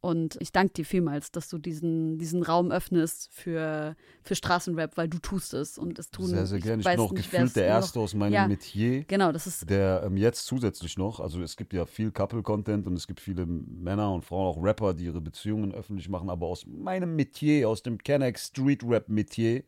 [0.00, 5.08] Und ich danke dir vielmals, dass du diesen, diesen Raum öffnest für, für Straßenrap, weil
[5.08, 6.26] du tust es und es tun.
[6.26, 6.80] Sehr, sehr gerne.
[6.80, 8.46] Ich weiß bin auch nicht, gefühlt der noch- Erste aus meinem Ja.
[8.46, 9.04] Metier.
[9.04, 12.94] Genau, das ist der ähm, jetzt zusätzlich noch, also es gibt ja viel Couple-Content und
[12.98, 16.66] es gibt viele Männer und Frauen, auch Rapper, die ihre Beziehungen öffentlich machen, aber aus
[16.66, 19.62] meinem Metier, aus dem Kennex Street Rap Metier,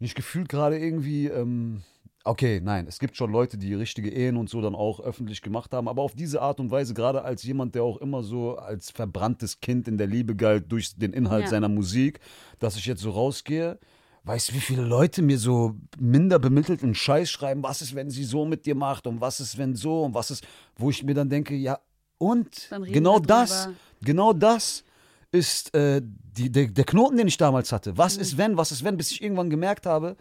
[0.00, 1.82] bin ich gefühlt gerade irgendwie, ähm,
[2.24, 5.74] okay, nein, es gibt schon Leute, die richtige Ehen und so dann auch öffentlich gemacht
[5.74, 8.90] haben, aber auf diese Art und Weise, gerade als jemand, der auch immer so als
[8.90, 11.50] verbranntes Kind in der Liebe galt durch den Inhalt Ja.
[11.50, 12.18] seiner Musik,
[12.58, 13.78] dass ich jetzt so rausgehe,
[14.22, 18.24] Weißt du, wie viele Leute mir so minder bemittelten Scheiß schreiben, was ist, wenn sie
[18.24, 20.46] so mit dir macht und was ist, wenn so und was ist,
[20.76, 21.78] wo ich mir dann denke, ja,
[22.18, 22.68] und?
[22.92, 23.70] Genau das,
[24.02, 24.84] genau das
[25.32, 27.96] ist äh, die, der, der Knoten, den ich damals hatte.
[27.96, 28.22] Was Mhm.
[28.22, 30.16] ist, wenn, was ist, wenn, bis ich irgendwann gemerkt habe,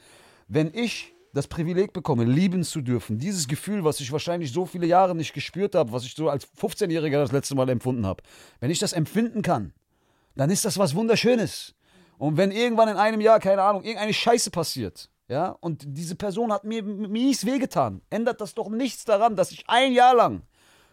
[0.47, 4.87] wenn ich das Privileg bekomme, lieben zu dürfen, dieses Gefühl, was ich wahrscheinlich so viele
[4.87, 8.23] Jahre nicht gespürt habe, was ich so als 15-Jähriger das letzte Mal empfunden habe,
[8.59, 9.73] wenn ich das empfinden kann,
[10.35, 11.75] dann ist das was Wunderschönes.
[12.17, 16.51] Und wenn irgendwann in einem Jahr, keine Ahnung, irgendeine Scheiße passiert, ja, und diese Person
[16.51, 20.41] hat mir mies wehgetan, ändert das doch nichts daran, dass ich ein Jahr lang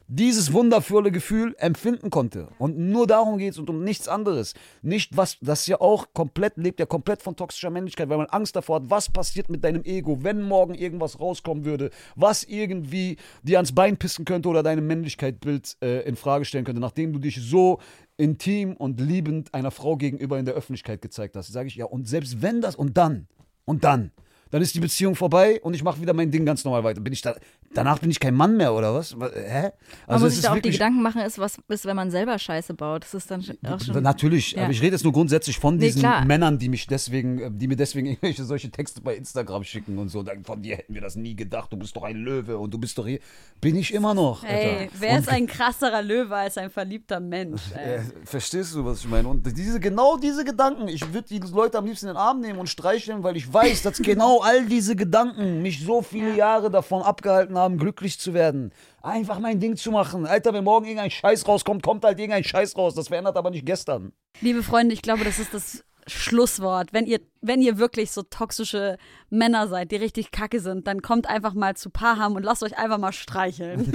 [0.08, 2.48] dieses wundervolle Gefühl empfinden konnte.
[2.58, 4.54] Und nur darum geht es und um nichts anderes.
[4.82, 8.54] Nicht was, das ja auch komplett, lebt ja komplett von toxischer Männlichkeit, weil man Angst
[8.54, 13.58] davor hat, was passiert mit deinem Ego, wenn morgen irgendwas rauskommen würde, was irgendwie dir
[13.58, 17.40] ans Bein pissen könnte oder deine Männlichkeitsbild äh, in Frage stellen könnte, nachdem du dich
[17.40, 17.80] so
[18.16, 21.52] intim und liebend einer Frau gegenüber in der Öffentlichkeit gezeigt hast.
[21.52, 23.26] Sage ich, ja, und selbst wenn das, und dann,
[23.64, 24.12] und dann,
[24.50, 27.00] dann ist die Beziehung vorbei und ich mache wieder mein Ding ganz normal weiter.
[27.00, 27.34] Bin ich da,
[27.74, 29.14] danach bin ich kein Mann mehr oder was?
[29.14, 29.70] Hä?
[30.06, 32.74] Man muss sich da auch die Gedanken machen, ist, was ist, wenn man selber Scheiße
[32.74, 33.04] baut.
[33.04, 34.02] Das ist dann auch schon.
[34.02, 34.62] Natürlich, Ja.
[34.64, 36.24] aber ich rede jetzt nur grundsätzlich von Nee, diesen klar.
[36.24, 40.08] Männern, die mich deswegen, äh, die mir deswegen irgendwelche solche Texte bei Instagram schicken und
[40.08, 40.22] so.
[40.22, 41.72] Dann Von dir hätten wir das nie gedacht.
[41.72, 43.18] Du bist doch ein Löwe und du bist doch hier.
[43.60, 44.44] Bin ich immer noch.
[44.44, 47.62] Ey, wer ist ein krasserer Löwe als ein verliebter Mensch?
[47.74, 47.96] Ey.
[47.96, 49.28] Äh, verstehst du, was ich meine?
[49.28, 52.58] Und diese, genau diese Gedanken, ich würde die Leute am liebsten in den Arm nehmen
[52.58, 57.02] und streicheln, weil ich weiß, dass genau all diese Gedanken mich so viele Jahre davon
[57.02, 58.72] abgehalten haben, glücklich zu werden.
[59.02, 60.26] Einfach mein Ding zu machen.
[60.26, 62.94] Alter, wenn morgen irgendein Scheiß rauskommt, kommt halt irgendein Scheiß raus.
[62.94, 64.12] Das verändert aber nicht gestern.
[64.40, 66.92] Liebe Freunde, ich glaube, das ist das Schlusswort.
[66.92, 68.96] Wenn ihr, wenn ihr wirklich so toxische
[69.30, 72.78] Männer seid, die richtig kacke sind, dann kommt einfach mal zu Paham und lasst euch
[72.78, 73.92] einfach mal streicheln.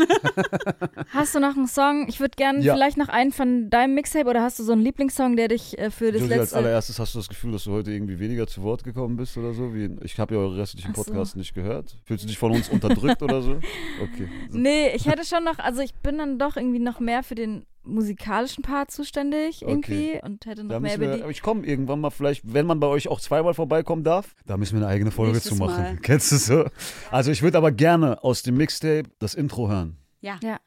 [1.14, 2.06] Hast du noch einen Song?
[2.08, 2.74] Ich würde gerne Ja.
[2.74, 5.90] vielleicht noch einen von deinem Mixtape oder hast du so einen Lieblingssong, der dich äh,
[5.90, 6.58] für das Josie, als letzte.
[6.58, 9.54] allererstes hast du das Gefühl, dass du heute irgendwie weniger zu Wort gekommen bist oder
[9.54, 9.74] so?
[9.74, 11.04] Wie, ich habe ja eure restlichen so.
[11.04, 11.98] Podcasts nicht gehört.
[12.06, 13.52] Fühlst du dich von uns unterdrückt oder so?
[14.02, 14.30] Okay.
[14.50, 14.58] So.
[14.58, 17.66] Nee, ich hätte schon noch, also ich bin dann doch irgendwie noch mehr für den
[17.84, 21.24] musikalischen Part zuständig irgendwie und hätte noch mehr über die.
[21.32, 24.78] ich komme irgendwann mal vielleicht, wenn man bei euch auch zweimal vorbeikommen darf, da müssen
[24.80, 25.84] wir eine eigene Folge Nächstes zu machen.
[25.84, 25.98] Mal.
[26.02, 26.66] Kennst du so?
[27.12, 29.98] Also ich würde aber gerne aus dem Mixtape das Intro hören.
[30.22, 30.40] ja.
[30.44, 30.60] Ja.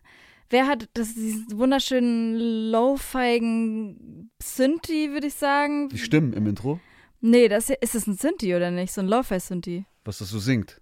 [0.51, 5.89] Wer hat das, diesen wunderschönen lo-figen Synthi, würde ich sagen?
[5.89, 6.78] Die Stimmen im Intro,
[7.20, 8.93] Nee, das ist es ein Synthi oder nicht?
[8.93, 9.86] So ein Lo-Fi-Synthi.
[10.05, 10.81] was das so singt.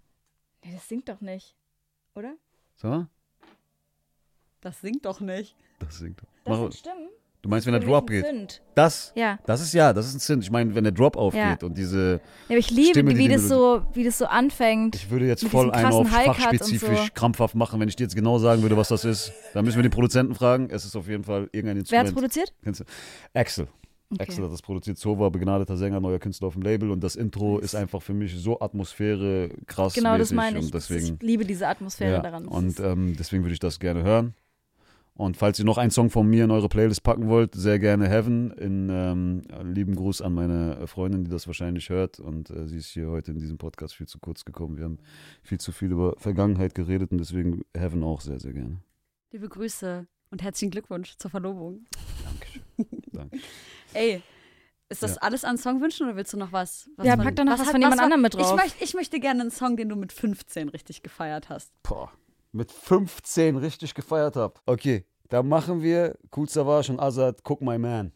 [0.64, 1.54] Nee, das singt doch nicht.
[2.16, 2.34] Oder?
[2.74, 3.06] So?
[4.60, 5.54] Das singt doch nicht.
[5.78, 6.20] Das singt.
[6.44, 7.08] Das Mach, sind Stimmen.
[7.42, 8.24] Du meinst, wenn der Drop geht?
[8.24, 8.62] Synth.
[8.74, 9.12] Das?
[9.14, 9.38] Ja.
[9.46, 10.44] Das ist ja, das ist ein Synth.
[10.44, 11.66] Ich meine, wenn der Drop aufgeht Ja.
[11.66, 14.96] und diese, ja aber ich liebe, Stimme, die wie, das so, wie das so anfängt.
[14.96, 17.08] ich würde jetzt voll einen auf und fachspezifisch so.
[17.14, 19.32] krampfhaft machen, wenn ich dir jetzt genau sagen würde, was das ist.
[19.54, 20.70] Dann müssen wir den Produzenten fragen.
[20.70, 22.14] Es ist auf jeden Fall irgendein Wer hat's Instrument.
[22.14, 22.54] produziert?
[22.62, 22.84] Kennst du?
[23.34, 23.68] Axel.
[24.12, 24.24] Okay.
[24.24, 24.98] Axel hat das produziert.
[24.98, 26.90] Sova, begnadeter Sänger, neuer Künstler auf dem Label.
[26.90, 29.94] Und das Intro ist einfach für mich so Atmosphäre krass.
[29.94, 30.66] Genau, das meine ich.
[30.66, 32.46] Und deswegen, ich liebe diese Atmosphäre ja, daran.
[32.46, 34.34] Und ähm, deswegen würde ich das gerne hören.
[35.14, 38.08] Und falls ihr noch einen Song von mir in eure Playlist packen wollt, sehr gerne
[38.08, 38.50] Heaven.
[38.52, 42.18] In ähm, lieben Gruß an meine Freundin, die das wahrscheinlich hört.
[42.18, 44.78] Und äh, sie ist hier heute in diesem Podcast viel zu kurz gekommen.
[44.78, 44.98] Wir haben
[45.42, 48.78] viel zu viel über Vergangenheit geredet und deswegen Heaven auch sehr, sehr gerne.
[49.32, 51.84] Liebe Grüße und herzlichen Glückwunsch zur Verlobung.
[52.24, 52.62] Dankeschön.
[53.12, 53.38] Danke.
[53.92, 54.22] Ey,
[54.88, 55.22] ist das Ja.
[55.22, 56.88] alles an Songwünschen oder willst du noch was?
[56.96, 58.56] was Ja, pack doch noch was hat- von jemand anderem mit Ich, drauf.
[58.56, 61.70] möcht, ich möchte gerne einen Song, den du mit 15 richtig gefeiert hast.
[61.82, 62.10] Boah,
[62.52, 64.54] mit 15 richtig gefeiert habe.
[64.66, 68.12] Okay, da machen wir Cool Savage und Azad Cook My Man.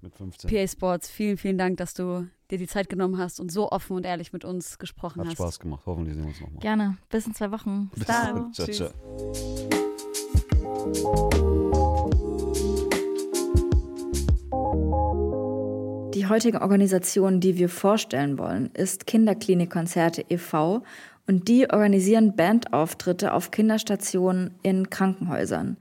[0.00, 0.50] Mit 15.
[0.50, 3.96] PA Sports, vielen, vielen Dank, dass du dir die Zeit genommen hast und so offen
[3.96, 5.36] und ehrlich mit uns gesprochen Hat hast.
[5.36, 5.82] Spaß gemacht.
[5.86, 6.60] Hoffentlich sehen wir uns nochmal.
[6.60, 6.98] Gerne.
[7.08, 7.90] Bis in zwei Wochen.
[7.94, 8.52] Bis dann.
[8.52, 8.76] Ciao, Tschüss.
[8.76, 8.92] ciao.
[16.14, 20.82] Die heutige Organisation, die wir vorstellen wollen, ist Kinderklinikkonzerte e.V.
[21.26, 25.76] und die organisieren Bandauftritte auf Kinderstationen in Krankenhäusern.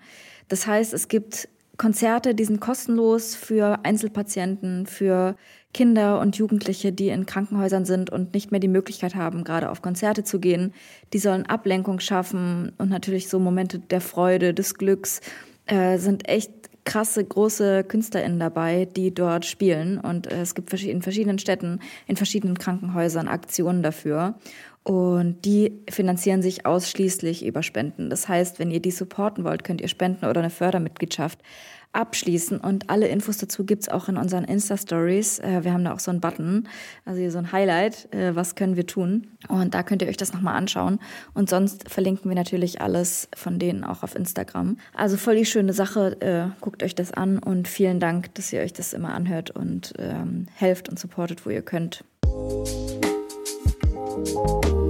[0.48, 5.36] Das heißt, es gibt Konzerte, die sind kostenlos für Einzelpatienten, für
[5.74, 9.82] Kinder und Jugendliche, die in Krankenhäusern sind und nicht mehr die Möglichkeit haben, gerade auf
[9.82, 10.74] Konzerte zu gehen.
[11.12, 15.20] Die sollen Ablenkung schaffen und natürlich so Momente der Freude, des Glücks
[15.66, 16.52] äh, sind echt
[16.86, 19.98] krasse, große KünstlerInnen dabei, die dort spielen.
[20.00, 24.36] Und äh, es gibt in verschiedenen Städten, in verschiedenen Krankenhäusern Aktionen dafür.
[24.86, 28.12] Und die finanzieren sich ausschließlich über Spenden.
[28.12, 31.40] Das heißt, wenn ihr die supporten wollt, könnt ihr Spenden oder eine Fördermitgliedschaft
[31.92, 32.60] abschließen.
[32.60, 35.40] Und alle Infos dazu gibt's auch in unseren Insta-Stories.
[35.40, 36.68] Äh, wir haben da auch so einen Button,
[37.04, 39.28] also hier so ein Highlight, äh, was können wir tun.
[39.48, 41.00] Und da könnt ihr euch das nochmal anschauen.
[41.34, 44.78] Und sonst verlinken wir natürlich alles von denen auch auf Instagram.
[44.94, 46.22] Also voll die schöne Sache.
[46.22, 49.94] Äh, guckt euch das an und vielen Dank, dass ihr euch das immer anhört und
[49.98, 52.04] ähm, helft und supportet, wo ihr könnt.
[54.16, 54.85] Música